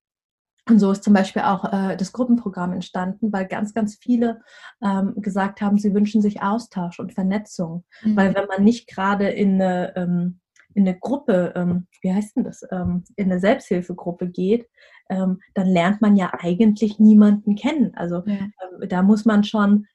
und 0.69 0.79
so 0.79 0.91
ist 0.91 1.03
zum 1.03 1.13
Beispiel 1.13 1.41
auch 1.41 1.65
äh, 1.65 1.97
das 1.97 2.13
Gruppenprogramm 2.13 2.71
entstanden, 2.71 3.33
weil 3.33 3.47
ganz, 3.47 3.73
ganz 3.73 3.97
viele 3.97 4.41
ähm, 4.81 5.13
gesagt 5.17 5.59
haben, 5.59 5.77
sie 5.77 5.93
wünschen 5.93 6.21
sich 6.21 6.41
Austausch 6.41 6.99
und 6.99 7.13
Vernetzung. 7.13 7.83
Mhm. 8.01 8.15
Weil 8.15 8.33
wenn 8.33 8.47
man 8.47 8.63
nicht 8.63 8.87
gerade 8.87 9.27
in 9.27 9.61
eine, 9.61 9.93
ähm, 9.97 10.39
in 10.73 10.87
eine 10.87 10.97
Gruppe, 10.97 11.51
ähm, 11.55 11.87
wie 12.01 12.13
heißt 12.13 12.37
denn 12.37 12.45
das, 12.45 12.65
ähm, 12.71 13.03
in 13.17 13.29
eine 13.29 13.41
Selbsthilfegruppe 13.41 14.29
geht, 14.29 14.69
ähm, 15.09 15.39
dann 15.53 15.67
lernt 15.67 16.01
man 16.01 16.15
ja 16.15 16.31
eigentlich 16.39 16.97
niemanden 16.97 17.55
kennen. 17.55 17.93
Also 17.95 18.23
ja. 18.25 18.35
Ähm, 18.35 18.87
da 18.87 19.03
muss 19.03 19.25
man 19.25 19.43
schon, 19.43 19.85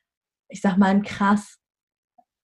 ich 0.50 0.60
sag 0.60 0.76
mal, 0.76 0.90
ein 0.90 1.02
krass 1.02 1.58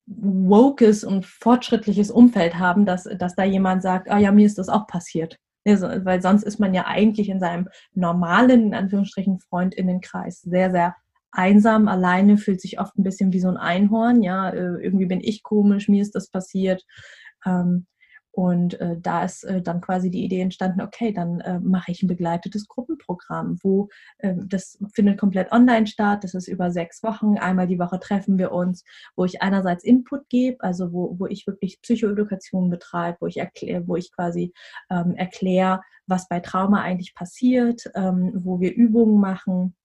wokes 0.07 1.05
und 1.05 1.26
fortschrittliches 1.26 2.11
Umfeld 2.11 2.59
haben, 2.59 2.84
dass, 2.84 3.05
dass 3.05 3.34
da 3.34 3.44
jemand 3.44 3.82
sagt, 3.82 4.11
ah 4.11 4.18
ja, 4.18 4.32
mir 4.32 4.46
ist 4.46 4.59
das 4.59 4.68
auch 4.68 4.86
passiert. 4.86 5.38
Also, 5.66 5.86
weil 6.05 6.20
sonst 6.20 6.42
ist 6.42 6.61
man 6.61 6.74
ja 6.74 6.86
eigentlich 6.86 7.28
in 7.30 7.40
seinem 7.40 7.68
normalen, 7.94 8.66
in 8.66 8.74
Anführungsstrichen, 8.74 9.40
Freundinnenkreis 9.40 10.42
sehr, 10.42 10.70
sehr 10.70 10.94
einsam, 11.32 11.88
alleine, 11.88 12.36
fühlt 12.36 12.61
sich 12.61 12.78
oft 12.78 12.96
ein 12.98 13.02
bisschen 13.02 13.32
wie 13.32 13.40
so 13.40 13.48
ein 13.48 13.57
Einhorn, 13.57 14.22
ja, 14.22 14.50
äh, 14.50 14.82
irgendwie 14.82 15.07
bin 15.07 15.20
ich 15.20 15.42
komisch, 15.42 15.88
mir 15.88 16.02
ist 16.02 16.14
das 16.14 16.30
passiert. 16.30 16.84
Ähm, 17.46 17.86
und 18.35 18.80
äh, 18.80 18.97
da 19.01 19.22
ist 19.22 19.45
äh, 19.45 19.62
dann 19.62 19.80
quasi 19.80 20.11
die 20.11 20.24
Idee 20.24 20.41
entstanden, 20.41 20.80
okay, 20.80 21.12
dann 21.12 21.41
äh, 21.41 21.61
mache 21.61 21.93
ich 21.93 22.03
ein 22.03 22.09
begleitetes 22.09 22.66
Gruppenprogramm, 22.66 23.59
wo 23.62 23.89
ähm, 24.18 24.49
das 24.49 24.76
findet 24.93 25.18
komplett 25.18 25.53
online 25.53 25.87
statt. 25.87 26.24
Das 26.24 26.35
ist 26.35 26.49
über 26.49 26.72
sechs 26.72 27.05
Wochen. 27.05 27.39
Einmal 27.39 27.68
die 27.68 27.78
Woche 27.78 28.01
treffen 28.01 28.37
wir 28.37 28.51
uns, 28.51 28.82
wo 29.14 29.24
ich 29.24 29.41
einerseits 29.41 29.85
Input 29.85 30.28
gebe, 30.28 30.57
also 30.64 30.93
wo, 30.93 31.16
wo 31.16 31.26
ich 31.26 31.47
wirklich 31.47 31.80
Psychoedukation 31.80 32.70
betreibe, 32.70 33.18
wo 33.20 33.28
ich 33.28 33.37
erkläre, 33.37 33.87
wo 33.87 33.95
ich 33.95 34.11
quasi 34.11 34.53
ähm, 34.91 35.14
erkläre, 35.14 35.82
was 36.09 36.26
bei 36.26 36.41
Trauma 36.41 36.82
eigentlich 36.82 37.14
passiert, 37.14 37.89
ähm, 37.95 38.32
wo 38.35 38.59
wir 38.59 38.74
Übungen 38.74 39.20
machen. 39.20 39.76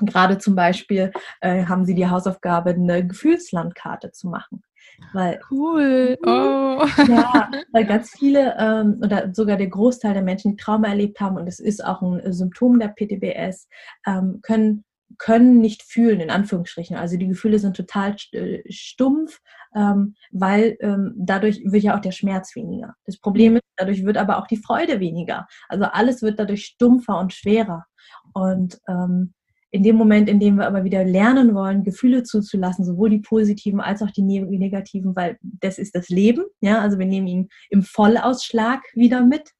Gerade 0.00 0.38
zum 0.38 0.56
Beispiel 0.56 1.12
äh, 1.40 1.66
haben 1.66 1.84
sie 1.84 1.94
die 1.94 2.08
Hausaufgabe, 2.08 2.70
eine 2.70 3.06
Gefühlslandkarte 3.06 4.10
zu 4.10 4.28
machen. 4.28 4.64
Weil, 5.12 5.40
cool. 5.50 6.16
Oh. 6.24 6.84
Ja, 7.08 7.50
weil 7.72 7.86
ganz 7.86 8.10
viele 8.10 8.56
ähm, 8.58 9.00
oder 9.02 9.32
sogar 9.34 9.56
der 9.56 9.68
Großteil 9.68 10.14
der 10.14 10.22
Menschen, 10.22 10.52
die 10.52 10.56
Trauma 10.56 10.88
erlebt 10.88 11.20
haben, 11.20 11.36
und 11.36 11.46
es 11.46 11.60
ist 11.60 11.84
auch 11.84 12.02
ein 12.02 12.32
Symptom 12.32 12.78
der 12.78 12.88
PTBS, 12.88 13.68
ähm, 14.06 14.40
können 14.42 14.84
können 15.18 15.60
nicht 15.60 15.82
fühlen, 15.82 16.20
in 16.20 16.30
Anführungsstrichen. 16.30 16.96
Also 16.96 17.16
die 17.16 17.28
Gefühle 17.28 17.58
sind 17.58 17.76
total 17.76 18.16
äh, 18.32 18.62
stumpf, 18.68 19.40
ähm, 19.74 20.14
weil 20.32 20.76
ähm, 20.80 21.14
dadurch 21.16 21.60
wird 21.64 21.82
ja 21.82 21.96
auch 21.96 22.00
der 22.00 22.12
Schmerz 22.12 22.54
weniger. 22.56 22.94
Das 23.04 23.18
Problem 23.18 23.56
ist, 23.56 23.62
dadurch 23.76 24.04
wird 24.04 24.16
aber 24.16 24.38
auch 24.38 24.46
die 24.46 24.56
Freude 24.56 25.00
weniger. 25.00 25.46
Also 25.68 25.84
alles 25.84 26.22
wird 26.22 26.38
dadurch 26.38 26.64
stumpfer 26.64 27.18
und 27.18 27.32
schwerer. 27.32 27.84
Und 28.32 28.80
ähm, 28.88 29.34
in 29.74 29.82
dem 29.82 29.96
Moment, 29.96 30.28
in 30.28 30.38
dem 30.38 30.54
wir 30.54 30.68
aber 30.68 30.84
wieder 30.84 31.02
lernen 31.02 31.52
wollen, 31.52 31.82
Gefühle 31.82 32.22
zuzulassen, 32.22 32.84
sowohl 32.84 33.10
die 33.10 33.18
positiven 33.18 33.80
als 33.80 34.02
auch 34.02 34.10
die 34.12 34.22
negativen, 34.22 35.16
weil 35.16 35.36
das 35.42 35.78
ist 35.78 35.96
das 35.96 36.10
Leben, 36.10 36.44
ja, 36.60 36.80
also 36.80 37.00
wir 37.00 37.06
nehmen 37.06 37.26
ihn 37.26 37.48
im 37.70 37.82
Vollausschlag 37.82 38.82
wieder 38.94 39.26
mit 39.26 39.50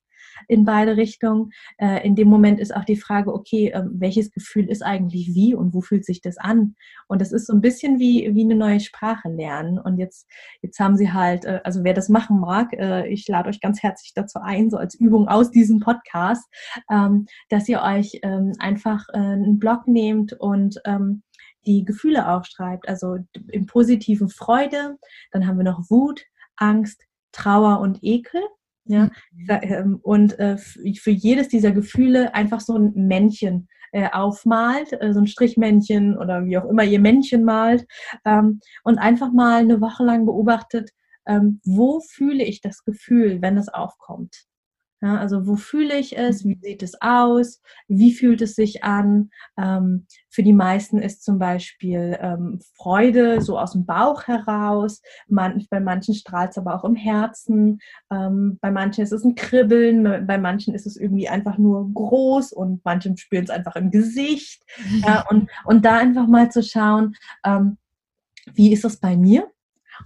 in 0.48 0.64
beide 0.64 0.96
Richtungen. 0.96 1.50
Äh, 1.78 2.06
in 2.06 2.16
dem 2.16 2.28
Moment 2.28 2.60
ist 2.60 2.74
auch 2.74 2.84
die 2.84 2.96
Frage, 2.96 3.32
okay, 3.32 3.68
äh, 3.68 3.82
welches 3.90 4.30
Gefühl 4.30 4.68
ist 4.68 4.82
eigentlich 4.82 5.34
wie 5.34 5.54
und 5.54 5.74
wo 5.74 5.80
fühlt 5.80 6.04
sich 6.04 6.20
das 6.20 6.38
an? 6.38 6.74
Und 7.08 7.20
das 7.20 7.32
ist 7.32 7.46
so 7.46 7.52
ein 7.52 7.60
bisschen 7.60 7.98
wie, 7.98 8.34
wie 8.34 8.42
eine 8.42 8.54
neue 8.54 8.80
Sprache 8.80 9.28
lernen. 9.28 9.78
Und 9.78 9.98
jetzt, 9.98 10.28
jetzt 10.62 10.78
haben 10.78 10.96
sie 10.96 11.12
halt, 11.12 11.44
äh, 11.44 11.60
also 11.64 11.84
wer 11.84 11.94
das 11.94 12.08
machen 12.08 12.40
mag, 12.40 12.72
äh, 12.72 13.06
ich 13.08 13.26
lade 13.28 13.48
euch 13.48 13.60
ganz 13.60 13.82
herzlich 13.82 14.12
dazu 14.14 14.38
ein, 14.40 14.70
so 14.70 14.76
als 14.76 14.94
Übung 14.94 15.28
aus 15.28 15.50
diesem 15.50 15.80
Podcast, 15.80 16.44
ähm, 16.90 17.26
dass 17.48 17.68
ihr 17.68 17.82
euch 17.82 18.20
ähm, 18.22 18.52
einfach 18.58 19.08
äh, 19.12 19.18
einen 19.18 19.58
Blog 19.58 19.86
nehmt 19.86 20.32
und 20.34 20.80
ähm, 20.84 21.22
die 21.66 21.84
Gefühle 21.84 22.28
aufschreibt. 22.28 22.88
Also 22.88 23.18
im 23.50 23.66
positiven 23.66 24.28
Freude, 24.28 24.96
dann 25.32 25.46
haben 25.46 25.56
wir 25.56 25.64
noch 25.64 25.90
Wut, 25.90 26.24
Angst, 26.56 27.02
Trauer 27.32 27.80
und 27.80 27.98
Ekel. 28.02 28.42
Ja? 28.86 29.10
Mhm. 29.32 29.48
Ähm, 29.48 29.98
und 30.02 30.38
äh, 30.38 30.56
für 30.58 31.10
jedes 31.10 31.48
dieser 31.48 31.72
Gefühle 31.72 32.34
einfach 32.34 32.60
so 32.60 32.76
ein 32.76 32.92
Männchen 32.94 33.68
äh, 33.92 34.10
aufmalt, 34.10 34.92
äh, 35.00 35.12
so 35.12 35.20
ein 35.20 35.26
Strichmännchen 35.26 36.18
oder 36.18 36.44
wie 36.44 36.58
auch 36.58 36.64
immer 36.64 36.84
ihr 36.84 37.00
Männchen 37.00 37.44
malt 37.44 37.86
ähm, 38.24 38.60
und 38.82 38.98
einfach 38.98 39.32
mal 39.32 39.60
eine 39.60 39.80
Woche 39.80 40.04
lang 40.04 40.26
beobachtet, 40.26 40.90
ähm, 41.26 41.60
wo 41.64 42.00
fühle 42.00 42.44
ich 42.44 42.60
das 42.60 42.84
Gefühl, 42.84 43.40
wenn 43.40 43.56
es 43.56 43.68
aufkommt. 43.68 44.44
Ja, 45.04 45.18
also 45.18 45.46
wo 45.46 45.56
fühle 45.56 45.98
ich 45.98 46.16
es? 46.16 46.46
Wie 46.46 46.58
sieht 46.62 46.82
es 46.82 46.94
aus? 47.02 47.60
Wie 47.88 48.14
fühlt 48.14 48.40
es 48.40 48.54
sich 48.54 48.84
an? 48.84 49.28
Ähm, 49.58 50.06
für 50.30 50.42
die 50.42 50.54
meisten 50.54 50.98
ist 50.98 51.22
zum 51.22 51.38
Beispiel 51.38 52.16
ähm, 52.22 52.58
Freude 52.74 53.42
so 53.42 53.58
aus 53.58 53.72
dem 53.72 53.84
Bauch 53.84 54.26
heraus. 54.26 55.02
Man, 55.28 55.62
bei 55.68 55.78
manchen 55.78 56.14
strahlt 56.14 56.52
es 56.52 56.58
aber 56.58 56.74
auch 56.74 56.84
im 56.84 56.94
Herzen. 56.94 57.80
Ähm, 58.10 58.58
bei 58.62 58.70
manchen 58.70 59.04
ist 59.04 59.12
es 59.12 59.24
ein 59.24 59.34
Kribbeln. 59.34 60.26
Bei 60.26 60.38
manchen 60.38 60.74
ist 60.74 60.86
es 60.86 60.96
irgendwie 60.96 61.28
einfach 61.28 61.58
nur 61.58 61.92
groß 61.92 62.54
und 62.54 62.82
manche 62.82 63.14
spüren 63.18 63.44
es 63.44 63.50
einfach 63.50 63.76
im 63.76 63.90
Gesicht. 63.90 64.64
Ja, 65.06 65.26
und, 65.28 65.50
und 65.64 65.84
da 65.84 65.98
einfach 65.98 66.26
mal 66.26 66.50
zu 66.50 66.62
schauen, 66.62 67.14
ähm, 67.44 67.78
wie 68.54 68.72
ist 68.72 68.84
es 68.84 68.98
bei 68.98 69.16
mir? 69.16 69.50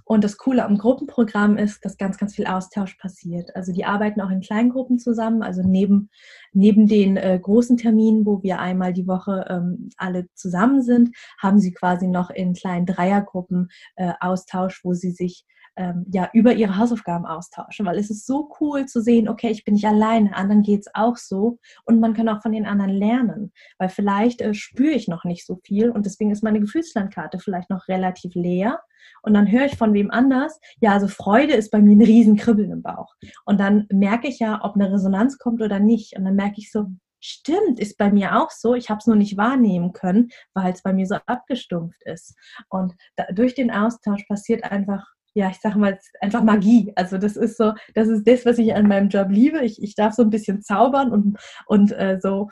Und 0.05 0.24
das 0.24 0.36
Coole 0.36 0.64
am 0.64 0.78
Gruppenprogramm 0.78 1.57
ist, 1.57 1.84
dass 1.84 1.97
ganz, 1.97 2.18
ganz 2.18 2.34
viel 2.34 2.47
Austausch 2.47 2.95
passiert. 2.97 3.55
Also 3.55 3.72
die 3.72 3.84
arbeiten 3.84 4.20
auch 4.20 4.30
in 4.30 4.41
Kleingruppen 4.41 4.99
zusammen, 4.99 5.43
also 5.43 5.62
neben, 5.62 6.11
neben 6.53 6.86
den 6.86 7.16
äh, 7.16 7.39
großen 7.41 7.76
Terminen, 7.76 8.26
wo 8.26 8.43
wir 8.43 8.59
einmal 8.59 8.93
die 8.93 9.07
Woche 9.07 9.47
ähm, 9.49 9.91
alle 9.97 10.28
zusammen 10.34 10.82
sind, 10.82 11.16
haben 11.39 11.59
sie 11.59 11.72
quasi 11.72 12.07
noch 12.07 12.30
in 12.30 12.55
kleinen 12.55 12.86
Dreiergruppen 12.86 13.68
äh, 13.97 14.12
Austausch, 14.20 14.84
wo 14.84 14.95
sie 14.95 15.11
sich 15.11 15.45
ähm, 15.79 16.05
ja 16.12 16.29
über 16.33 16.53
ihre 16.53 16.76
Hausaufgaben 16.76 17.24
austauschen, 17.24 17.87
weil 17.87 17.99
es 17.99 18.11
ist 18.11 18.26
so 18.26 18.51
cool 18.61 18.87
zu 18.87 19.01
sehen, 19.01 19.29
okay, 19.29 19.51
ich 19.51 19.64
bin 19.64 19.74
nicht 19.74 19.87
alleine, 19.87 20.35
anderen 20.35 20.62
geht 20.62 20.81
es 20.81 20.91
auch 20.93 21.16
so 21.16 21.59
und 21.85 22.01
man 22.01 22.14
kann 22.14 22.29
auch 22.29 22.43
von 22.43 22.53
den 22.53 22.66
anderen 22.66 22.91
lernen, 22.91 23.53
weil 23.79 23.89
vielleicht 23.89 24.43
äh, 24.43 24.53
spüre 24.53 24.93
ich 24.93 25.09
noch 25.09 25.24
nicht 25.24 25.47
so 25.47 25.61
viel 25.64 25.91
und 25.91 26.05
deswegen 26.05 26.33
ist 26.33 26.43
meine 26.43 26.61
Gefühlslandkarte 26.61 27.39
vielleicht 27.39 27.70
noch 27.70 27.89
relativ 27.89 28.35
leer 28.35 28.81
und 29.22 29.33
dann 29.35 29.51
höre 29.51 29.66
ich 29.66 29.76
von 29.76 29.95
wem 29.95 30.11
anders, 30.11 30.61
ja, 30.81 30.93
also 30.93 31.07
Freude 31.07 31.55
ist 31.55 31.70
bei 31.70 31.81
mir 31.81 31.97
ein 31.97 32.03
Riesenkribbeln 32.03 32.72
im 32.72 32.83
Bauch 32.83 33.14
und 33.45 33.61
dann 33.61 33.87
merke 33.91 34.29
ich 34.29 34.41
ja, 34.41 34.61
ob 34.62 34.74
eine 34.74 34.93
Resonanz 34.93 35.39
kommt 35.39 35.62
oder 35.62 35.79
nicht 35.79 36.16
und 36.16 36.24
dann 36.24 36.35
merke 36.35 36.57
ich 36.59 36.70
so, 36.70 36.87
Stimmt, 37.20 37.81
ist 37.81 37.99
bei 37.99 38.12
mir 38.12 38.41
auch 38.41 38.53
so. 38.53 38.74
Ich 38.74 38.91
habe 38.91 38.99
es 38.99 39.09
nur 39.09 39.16
nicht 39.16 39.37
wahrnehmen 39.37 39.93
können, 39.93 40.29
weil 40.55 40.72
es 40.72 40.83
bei 40.83 40.93
mir 40.93 41.05
so 41.05 41.16
abgestumpft 41.26 42.01
ist. 42.05 42.37
Und 42.68 42.95
da, 43.16 43.24
durch 43.33 43.55
den 43.55 43.72
Austausch 43.72 44.24
passiert 44.29 44.62
einfach 44.62 45.05
ja, 45.39 45.51
ich 45.51 45.61
sage 45.61 45.78
mal, 45.78 45.99
einfach 46.20 46.43
Magie. 46.43 46.93
Also 46.97 47.16
das 47.16 47.36
ist 47.36 47.57
so, 47.57 47.72
das 47.95 48.09
ist 48.09 48.26
das, 48.26 48.45
was 48.45 48.59
ich 48.59 48.74
an 48.74 48.89
meinem 48.89 49.09
Job 49.09 49.28
liebe. 49.30 49.61
Ich, 49.61 49.80
ich 49.80 49.95
darf 49.95 50.12
so 50.12 50.22
ein 50.22 50.30
bisschen 50.30 50.62
zaubern 50.62 51.12
und, 51.12 51.39
und 51.66 51.93
äh, 51.93 52.18
so 52.20 52.49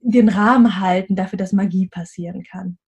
den 0.00 0.30
Rahmen 0.30 0.80
halten 0.80 1.16
dafür, 1.16 1.36
dass 1.36 1.52
Magie 1.52 1.86
passieren 1.86 2.42
kann. 2.42 2.78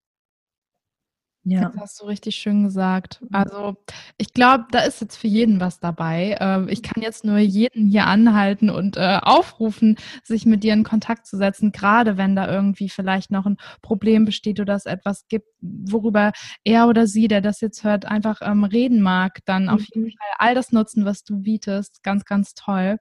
Ja. 1.49 1.69
Das 1.69 1.81
hast 1.81 2.01
du 2.01 2.07
richtig 2.07 2.35
schön 2.35 2.65
gesagt. 2.65 3.21
Mhm. 3.23 3.29
Also 3.31 3.77
ich 4.19 4.33
glaube, 4.33 4.65
da 4.73 4.81
ist 4.81 5.01
jetzt 5.01 5.17
für 5.17 5.29
jeden 5.29 5.61
was 5.61 5.79
dabei. 5.79 6.37
Ähm, 6.41 6.69
ich 6.69 6.83
kann 6.83 7.01
jetzt 7.05 7.25
nur 7.25 7.39
jeden 7.39 7.87
hier 7.87 8.07
anhalten 8.07 8.69
und 8.69 8.97
äh, 8.97 9.21
aufrufen, 9.23 9.97
sich 10.25 10.45
mit 10.45 10.65
dir 10.65 10.73
in 10.73 10.83
Kontakt 10.83 11.25
zu 11.25 11.37
setzen, 11.37 11.71
gerade 11.71 12.17
wenn 12.17 12.35
da 12.35 12.51
irgendwie 12.51 12.89
vielleicht 12.89 13.31
noch 13.31 13.47
ein 13.47 13.59
Problem 13.81 14.25
besteht 14.25 14.59
oder 14.59 14.75
es 14.75 14.87
etwas 14.87 15.29
gibt, 15.29 15.47
worüber 15.61 16.33
er 16.65 16.89
oder 16.89 17.07
sie, 17.07 17.29
der 17.29 17.43
das 17.43 17.61
jetzt 17.61 17.85
hört, 17.85 18.07
einfach 18.07 18.41
ähm, 18.43 18.65
reden 18.65 19.01
mag, 19.01 19.39
dann 19.45 19.69
auf 19.69 19.83
jeden 19.95 20.07
mhm. 20.07 20.15
Fall 20.19 20.31
all 20.39 20.55
das 20.57 20.73
nutzen, 20.73 21.05
was 21.05 21.23
du 21.23 21.43
bietest. 21.43 22.03
Ganz, 22.03 22.25
ganz 22.25 22.55
toll. 22.55 22.97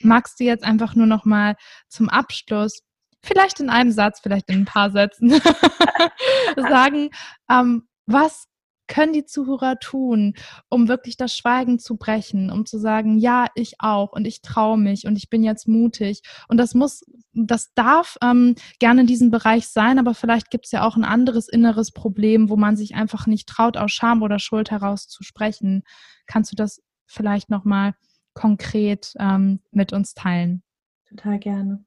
Magst 0.00 0.38
du 0.38 0.44
jetzt 0.44 0.62
einfach 0.62 0.94
nur 0.94 1.06
noch 1.06 1.24
mal 1.24 1.56
zum 1.88 2.10
Abschluss 2.10 2.82
vielleicht 3.22 3.60
in 3.60 3.70
einem 3.70 3.92
Satz, 3.92 4.20
vielleicht 4.20 4.48
in 4.48 4.60
ein 4.60 4.64
paar 4.64 4.90
Sätzen 4.90 5.30
sagen, 6.56 7.10
ähm, 7.50 7.88
was 8.06 8.48
können 8.88 9.12
die 9.12 9.24
Zuhörer 9.24 9.78
tun, 9.78 10.34
um 10.68 10.88
wirklich 10.88 11.16
das 11.16 11.36
Schweigen 11.36 11.78
zu 11.78 11.96
brechen, 11.96 12.50
um 12.50 12.66
zu 12.66 12.78
sagen, 12.78 13.18
ja, 13.18 13.46
ich 13.54 13.74
auch 13.78 14.12
und 14.12 14.26
ich 14.26 14.40
traue 14.42 14.78
mich 14.78 15.06
und 15.06 15.16
ich 15.16 15.30
bin 15.30 15.44
jetzt 15.44 15.68
mutig. 15.68 16.22
Und 16.48 16.56
das 16.56 16.74
muss, 16.74 17.04
das 17.32 17.72
darf 17.74 18.16
ähm, 18.22 18.56
gerne 18.80 19.02
in 19.02 19.06
diesem 19.06 19.30
Bereich 19.30 19.68
sein, 19.68 19.98
aber 19.98 20.14
vielleicht 20.14 20.50
gibt 20.50 20.64
es 20.64 20.72
ja 20.72 20.84
auch 20.84 20.96
ein 20.96 21.04
anderes 21.04 21.48
inneres 21.48 21.92
Problem, 21.92 22.48
wo 22.48 22.56
man 22.56 22.76
sich 22.76 22.94
einfach 22.94 23.26
nicht 23.26 23.48
traut, 23.48 23.76
aus 23.76 23.92
Scham 23.92 24.22
oder 24.22 24.38
Schuld 24.38 24.70
heraus 24.70 25.06
zu 25.06 25.22
sprechen. 25.22 25.82
Kannst 26.26 26.50
du 26.50 26.56
das 26.56 26.80
vielleicht 27.06 27.50
nochmal 27.50 27.94
konkret 28.32 29.12
ähm, 29.18 29.60
mit 29.70 29.92
uns 29.92 30.14
teilen? 30.14 30.62
Total 31.08 31.38
gerne. 31.38 31.84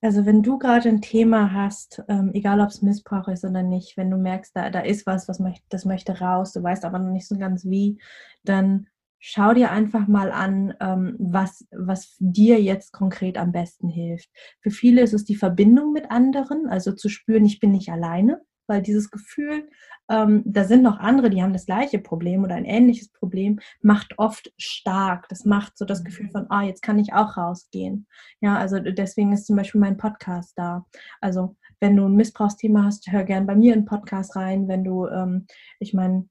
Also 0.00 0.26
wenn 0.26 0.42
du 0.42 0.58
gerade 0.58 0.88
ein 0.88 1.00
Thema 1.00 1.52
hast, 1.52 2.04
ähm, 2.08 2.30
egal 2.32 2.60
ob 2.60 2.68
es 2.68 2.82
Missbrauch 2.82 3.26
ist 3.28 3.44
oder 3.44 3.62
nicht, 3.62 3.96
wenn 3.96 4.10
du 4.10 4.16
merkst, 4.16 4.54
da, 4.54 4.70
da 4.70 4.80
ist 4.80 5.06
was, 5.06 5.28
was 5.28 5.40
möcht, 5.40 5.64
das 5.70 5.84
möchte 5.84 6.20
raus, 6.20 6.52
du 6.52 6.62
weißt 6.62 6.84
aber 6.84 7.00
noch 7.00 7.10
nicht 7.10 7.26
so 7.26 7.36
ganz 7.36 7.64
wie, 7.64 7.98
dann 8.44 8.86
schau 9.18 9.54
dir 9.54 9.72
einfach 9.72 10.06
mal 10.06 10.30
an, 10.30 10.74
ähm, 10.80 11.16
was, 11.18 11.66
was 11.72 12.16
dir 12.20 12.62
jetzt 12.62 12.92
konkret 12.92 13.36
am 13.38 13.50
besten 13.50 13.88
hilft. 13.88 14.30
Für 14.60 14.70
viele 14.70 15.02
ist 15.02 15.14
es 15.14 15.24
die 15.24 15.34
Verbindung 15.34 15.92
mit 15.92 16.12
anderen, 16.12 16.68
also 16.68 16.92
zu 16.92 17.08
spüren, 17.08 17.44
ich 17.44 17.58
bin 17.58 17.72
nicht 17.72 17.90
alleine 17.90 18.40
weil 18.68 18.82
dieses 18.82 19.10
Gefühl, 19.10 19.68
ähm, 20.10 20.42
da 20.46 20.64
sind 20.64 20.82
noch 20.82 20.98
andere, 20.98 21.30
die 21.30 21.42
haben 21.42 21.52
das 21.52 21.66
gleiche 21.66 21.98
Problem 21.98 22.44
oder 22.44 22.54
ein 22.54 22.64
ähnliches 22.64 23.08
Problem, 23.10 23.60
macht 23.82 24.18
oft 24.18 24.52
stark. 24.56 25.28
Das 25.28 25.44
macht 25.44 25.76
so 25.76 25.84
das 25.84 26.04
Gefühl 26.04 26.30
von, 26.30 26.46
ah, 26.50 26.62
jetzt 26.62 26.82
kann 26.82 26.98
ich 26.98 27.12
auch 27.12 27.36
rausgehen. 27.36 28.06
Ja, 28.40 28.56
also 28.56 28.78
deswegen 28.78 29.32
ist 29.32 29.46
zum 29.46 29.56
Beispiel 29.56 29.80
mein 29.80 29.96
Podcast 29.96 30.52
da. 30.56 30.86
Also 31.20 31.56
wenn 31.80 31.96
du 31.96 32.06
ein 32.06 32.16
Missbrauchsthema 32.16 32.84
hast, 32.84 33.10
hör 33.10 33.24
gern 33.24 33.46
bei 33.46 33.54
mir 33.54 33.74
in 33.74 33.84
Podcast 33.84 34.36
rein. 34.36 34.68
Wenn 34.68 34.84
du, 34.84 35.06
ähm, 35.06 35.46
ich 35.78 35.94
meine, 35.94 36.28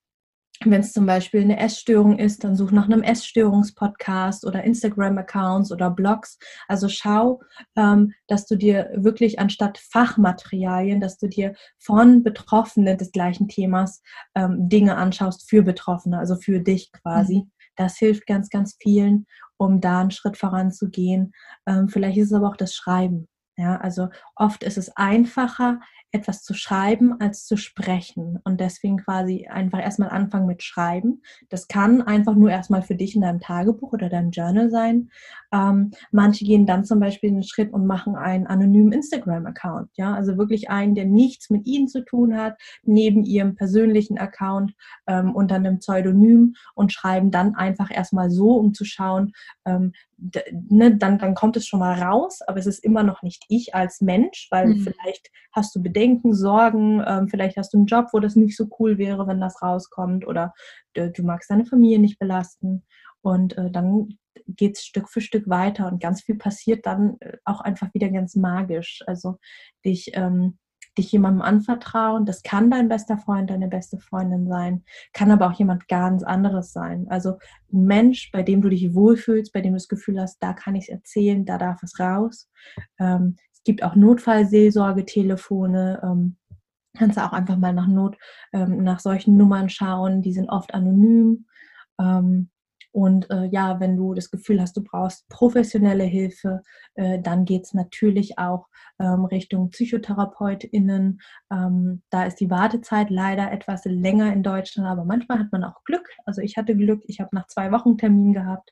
wenn 0.64 0.82
es 0.82 0.94
zum 0.94 1.06
Beispiel 1.06 1.42
eine 1.42 1.60
Essstörung 1.60 2.18
ist, 2.18 2.44
dann 2.44 2.56
such 2.56 2.72
nach 2.72 2.86
einem 2.86 3.04
Essstörungspodcast 3.04 4.46
oder 4.46 4.64
Instagram-Accounts 4.64 5.72
oder 5.72 5.90
Blogs. 5.90 6.38
Also 6.68 6.90
schau, 6.90 7.42
ähm, 7.76 8.14
dass 8.28 8.46
du 8.46 8.56
dir 8.56 8.90
wirklich 8.96 9.40
anstatt 9.40 9.78
Fachmaterialien, 9.78 11.00
dass 11.00 11.18
du 11.18 11.28
dir 11.28 11.54
von 11.78 12.24
Betroffenen 12.24 12.98
des 12.98 13.12
gleichen 13.12 13.48
Themas 13.48 14.02
ähm, 14.36 14.70
Dinge 14.70 14.96
anschaust 14.96 15.50
für 15.50 15.62
Betroffene, 15.62 16.18
also 16.18 16.36
für 16.36 16.60
dich 16.60 16.92
quasi. 16.92 17.44
Mhm. 17.44 17.52
Das 17.76 17.98
hilft 17.98 18.26
ganz, 18.26 18.50
ganz 18.50 18.76
vielen, 18.82 19.28
um 19.58 19.80
da 19.82 20.02
einen 20.02 20.12
Schritt 20.12 20.38
voranzugehen. 20.38 21.34
Ähm, 21.68 21.88
vielleicht 21.88 22.18
ist 22.18 22.28
es 22.28 22.34
aber 22.34 22.50
auch 22.50 22.58
das 22.58 22.74
Schreiben. 22.74 23.28
Ja, 23.60 23.78
also 23.78 24.10
oft 24.36 24.64
ist 24.64 24.78
es 24.78 24.96
einfacher, 24.96 25.80
etwas 26.12 26.44
zu 26.44 26.54
schreiben 26.54 27.20
als 27.20 27.46
zu 27.46 27.58
sprechen. 27.58 28.40
Und 28.44 28.62
deswegen 28.62 28.98
quasi 28.98 29.48
einfach 29.48 29.80
erstmal 29.80 30.10
anfangen 30.10 30.48
mit 30.48 30.64
Schreiben. 30.64 31.22
Das 31.50 31.68
kann 31.68 32.02
einfach 32.02 32.36
nur 32.36 32.50
erstmal 32.50 32.82
für 32.82 32.96
dich 32.96 33.16
in 33.16 33.22
deinem 33.22 33.40
Tagebuch 33.40 33.92
oder 33.94 34.10
deinem 34.10 34.32
Journal 34.32 34.70
sein. 34.70 35.10
Ähm, 35.52 35.92
manche 36.12 36.46
gehen 36.46 36.66
dann 36.66 36.86
zum 36.86 37.00
Beispiel 37.00 37.32
den 37.32 37.44
Schritt 37.44 37.74
und 37.74 37.86
machen 37.86 38.16
einen 38.16 38.48
anonymen 38.48 38.94
Instagram-Account. 38.94 39.90
Ja, 39.96 40.14
also 40.14 40.38
wirklich 40.38 40.70
einen, 40.70 40.96
der 40.96 41.06
nichts 41.06 41.50
mit 41.50 41.66
ihnen 41.68 41.88
zu 41.88 42.04
tun 42.04 42.38
hat, 42.38 42.58
neben 42.84 43.24
ihrem 43.24 43.56
persönlichen 43.56 44.18
Account 44.18 44.74
ähm, 45.08 45.36
unter 45.36 45.56
einem 45.56 45.80
Pseudonym 45.80 46.56
und 46.74 46.94
schreiben 46.94 47.32
dann 47.32 47.56
einfach 47.56 47.92
erstmal 47.92 48.30
so, 48.30 48.54
um 48.54 48.74
zu 48.74 48.86
schauen, 48.86 49.34
ähm, 49.66 49.92
ne, 50.18 50.96
dann, 50.96 51.20
dann 51.20 51.36
kommt 51.36 51.58
es 51.58 51.68
schon 51.68 51.80
mal 51.80 52.02
raus, 52.02 52.42
aber 52.48 52.60
es 52.60 52.66
ist 52.66 52.84
immer 52.84 53.04
noch 53.04 53.22
nicht 53.22 53.44
ich 53.50 53.76
als 53.76 54.02
Mensch, 54.02 54.48
weil 54.52 54.68
mhm. 54.68 54.80
vielleicht 54.80 55.30
hast 55.52 55.76
du 55.76 55.82
Bedenken, 55.82 55.97
Sorgen, 56.34 57.04
ähm, 57.06 57.28
vielleicht 57.28 57.58
hast 57.58 57.74
du 57.74 57.78
einen 57.78 57.88
Job, 57.88 58.08
wo 58.14 58.20
das 58.20 58.36
nicht 58.36 58.56
so 58.56 58.68
cool 58.80 58.98
wäre, 58.98 59.28
wenn 59.28 59.40
das 59.40 59.62
rauskommt 59.62 60.28
oder 60.28 60.54
du, 60.94 61.12
du 61.12 61.24
magst 61.24 61.50
deine 61.50 61.66
Familie 61.66 62.00
nicht 62.00 62.20
belasten 62.20 62.86
und 63.22 63.58
äh, 63.58 63.72
dann 63.72 64.18
geht 64.48 64.78
es 64.78 64.86
Stück 64.86 65.10
für 65.10 65.22
Stück 65.22 65.50
weiter 65.50 65.88
und 65.88 66.02
ganz 66.02 66.22
viel 66.22 66.38
passiert 66.38 66.86
dann 66.86 67.18
äh, 67.20 67.38
auch 67.46 67.62
einfach 67.62 67.94
wieder 67.94 68.10
ganz 68.10 68.36
magisch. 68.36 69.04
Also 69.08 69.38
dich 69.84 70.12
ähm, 70.14 70.58
dich 70.98 71.12
jemandem 71.12 71.42
anvertrauen. 71.42 72.26
Das 72.26 72.44
kann 72.44 72.70
dein 72.72 72.90
bester 72.90 73.18
Freund, 73.18 73.50
deine 73.50 73.68
beste 73.68 73.98
Freundin 73.98 74.48
sein, 74.48 74.84
kann 75.14 75.32
aber 75.32 75.48
auch 75.48 75.54
jemand 75.54 75.88
ganz 75.88 76.24
anderes 76.24 76.74
sein. 76.74 77.08
Also 77.10 77.38
ein 77.72 77.86
Mensch, 77.86 78.32
bei 78.32 78.44
dem 78.44 78.62
du 78.62 78.70
dich 78.70 78.94
wohlfühlst, 78.94 79.54
bei 79.54 79.62
dem 79.62 79.74
du 79.74 79.78
das 79.78 79.88
Gefühl 79.88 80.20
hast, 80.20 80.42
da 80.42 80.54
kann 80.54 80.76
ich 80.76 80.86
es 80.86 80.90
erzählen, 80.90 81.46
da 81.46 81.58
darf 81.58 81.84
es 81.84 82.00
raus. 82.00 82.50
Ähm, 83.00 83.36
gibt 83.68 83.84
auch 83.84 83.96
Notfallseelsorgetelefone. 83.96 86.02
Ähm, 86.02 86.38
kannst 86.98 87.18
du 87.18 87.24
auch 87.24 87.34
einfach 87.34 87.58
mal 87.58 87.74
nach 87.74 87.88
Not, 87.88 88.18
ähm, 88.54 88.84
nach 88.84 89.00
solchen 89.00 89.38
Nummern 89.38 89.70
schauen. 89.70 90.24
Die 90.24 90.34
sind 90.34 90.50
oft 90.50 90.74
anonym. 90.74 91.46
Ähm, 92.00 92.50
und 92.94 93.30
äh, 93.30 93.46
ja, 93.52 93.80
wenn 93.80 93.98
du 93.98 94.14
das 94.14 94.32
Gefühl 94.32 94.60
hast, 94.60 94.76
du 94.78 94.84
brauchst 94.84 95.28
professionelle 95.30 96.06
Hilfe, 96.06 96.62
äh, 96.96 97.22
dann 97.22 97.46
geht 97.46 97.66
es 97.66 97.74
natürlich 97.74 98.40
auch 98.40 98.68
ähm, 99.00 99.26
Richtung 99.26 99.70
PsychotherapeutInnen. 99.70 101.20
Ähm, 101.52 102.02
da 102.10 102.24
ist 102.24 102.40
die 102.40 102.50
Wartezeit 102.50 103.10
leider 103.10 103.52
etwas 103.52 103.84
länger 103.86 104.34
in 104.34 104.42
Deutschland, 104.42 104.88
aber 104.88 105.04
manchmal 105.04 105.40
hat 105.40 105.52
man 105.52 105.66
auch 105.66 105.84
Glück. 105.84 106.08
Also 106.26 106.42
ich 106.42 106.58
hatte 106.58 106.76
Glück, 106.76 107.04
ich 107.06 107.20
habe 107.20 107.30
nach 107.34 107.48
zwei 107.48 107.72
Wochen 107.72 107.98
Termin 107.98 108.34
gehabt 108.34 108.72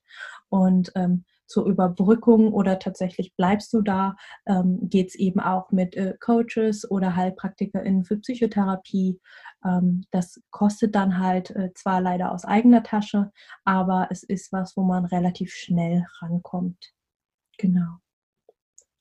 und 0.50 0.92
ähm, 0.96 1.26
zur 1.48 1.66
Überbrückung 1.66 2.54
oder 2.54 2.80
tatsächlich 2.80 3.36
bleibst 3.36 3.74
du 3.74 3.82
da, 3.82 4.16
ähm, 4.46 4.80
geht 4.90 5.10
es 5.10 5.16
eben 5.16 5.40
auch 5.40 5.72
mit 5.72 5.96
äh, 5.96 6.16
Coaches 6.20 6.90
oder 6.90 7.16
HeilpraktikerInnen 7.16 8.04
für 8.04 8.18
Psychotherapie. 8.18 9.20
Ähm, 9.64 10.04
das 10.12 10.42
kostet 10.52 10.96
dann 10.96 11.20
halt 11.20 11.52
äh, 11.52 11.72
zwar 11.74 12.02
leider 12.02 12.32
aus 12.32 12.46
eigener 12.46 12.84
Tasche, 12.84 13.32
aber 13.64 14.08
es 14.12 14.24
ist 14.24 14.52
was, 14.52 14.76
wo 14.78 14.84
man 14.84 15.06
relativ 15.06 15.54
schnell 15.54 16.06
rankommt. 16.22 16.94
Genau. 17.58 18.00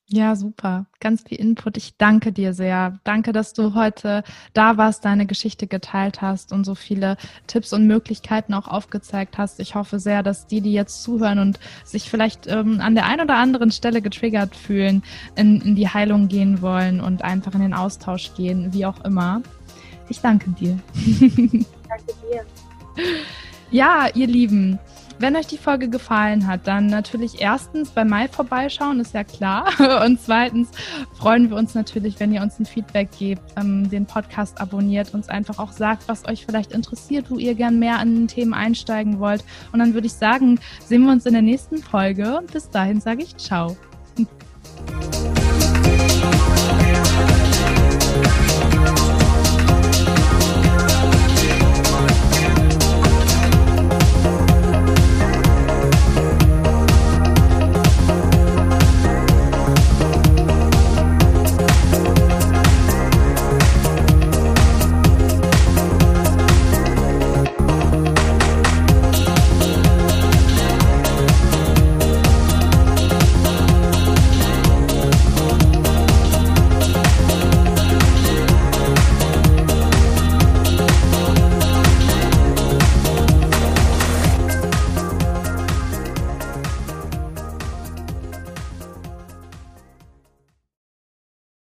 Ja, 0.07 0.35
super. 0.35 0.85
Ganz 0.99 1.23
viel 1.23 1.39
Input. 1.39 1.77
Ich 1.77 1.97
danke 1.97 2.31
dir 2.31 2.53
sehr. 2.53 2.99
Danke, 3.03 3.33
dass 3.33 3.53
du 3.53 3.73
heute 3.73 4.23
da 4.53 4.77
warst, 4.77 5.03
deine 5.03 5.25
Geschichte 5.25 5.65
geteilt 5.65 6.21
hast 6.21 6.53
und 6.53 6.63
so 6.63 6.75
viele 6.75 7.17
Tipps 7.47 7.73
und 7.73 7.87
Möglichkeiten 7.87 8.53
auch 8.53 8.67
aufgezeigt 8.67 9.39
hast. 9.39 9.59
Ich 9.59 9.73
hoffe 9.73 9.97
sehr, 9.97 10.21
dass 10.21 10.45
die, 10.45 10.61
die 10.61 10.73
jetzt 10.73 11.01
zuhören 11.01 11.39
und 11.39 11.59
sich 11.83 12.07
vielleicht 12.07 12.45
ähm, 12.45 12.81
an 12.81 12.93
der 12.93 13.07
einen 13.07 13.21
oder 13.21 13.37
anderen 13.37 13.71
Stelle 13.71 14.03
getriggert 14.03 14.55
fühlen, 14.55 15.01
in, 15.35 15.59
in 15.61 15.75
die 15.75 15.89
Heilung 15.89 16.27
gehen 16.27 16.61
wollen 16.61 17.01
und 17.01 17.23
einfach 17.23 17.55
in 17.55 17.61
den 17.61 17.73
Austausch 17.73 18.35
gehen, 18.35 18.73
wie 18.73 18.85
auch 18.85 19.03
immer. 19.03 19.41
Ich 20.07 20.21
danke 20.21 20.51
dir. 20.51 20.77
danke 20.99 22.13
dir. 22.21 22.45
Ja, 23.71 24.07
ihr 24.13 24.27
Lieben, 24.27 24.79
wenn 25.19 25.35
euch 25.35 25.47
die 25.47 25.57
Folge 25.57 25.89
gefallen 25.89 26.47
hat, 26.47 26.67
dann 26.67 26.87
natürlich 26.87 27.41
erstens 27.41 27.89
bei 27.89 28.03
Mai 28.03 28.27
vorbeischauen, 28.27 28.99
ist 28.99 29.13
ja 29.13 29.23
klar. 29.23 29.67
Und 30.05 30.21
zweitens 30.21 30.69
freuen 31.17 31.49
wir 31.49 31.57
uns 31.57 31.75
natürlich, 31.75 32.19
wenn 32.19 32.33
ihr 32.33 32.41
uns 32.41 32.59
ein 32.59 32.65
Feedback 32.65 33.09
gebt, 33.17 33.41
ähm, 33.57 33.89
den 33.89 34.05
Podcast 34.05 34.59
abonniert, 34.59 35.13
uns 35.13 35.29
einfach 35.29 35.59
auch 35.59 35.71
sagt, 35.71 36.07
was 36.07 36.27
euch 36.27 36.45
vielleicht 36.45 36.71
interessiert, 36.71 37.29
wo 37.29 37.37
ihr 37.37 37.55
gern 37.55 37.79
mehr 37.79 37.99
an 37.99 38.27
Themen 38.27 38.53
einsteigen 38.53 39.19
wollt. 39.19 39.43
Und 39.71 39.79
dann 39.79 39.93
würde 39.93 40.07
ich 40.07 40.13
sagen, 40.13 40.59
sehen 40.85 41.03
wir 41.05 41.11
uns 41.11 41.25
in 41.25 41.33
der 41.33 41.41
nächsten 41.41 41.77
Folge. 41.77 42.37
Und 42.37 42.51
bis 42.51 42.69
dahin 42.69 42.99
sage 42.99 43.23
ich 43.23 43.37
ciao. 43.37 43.75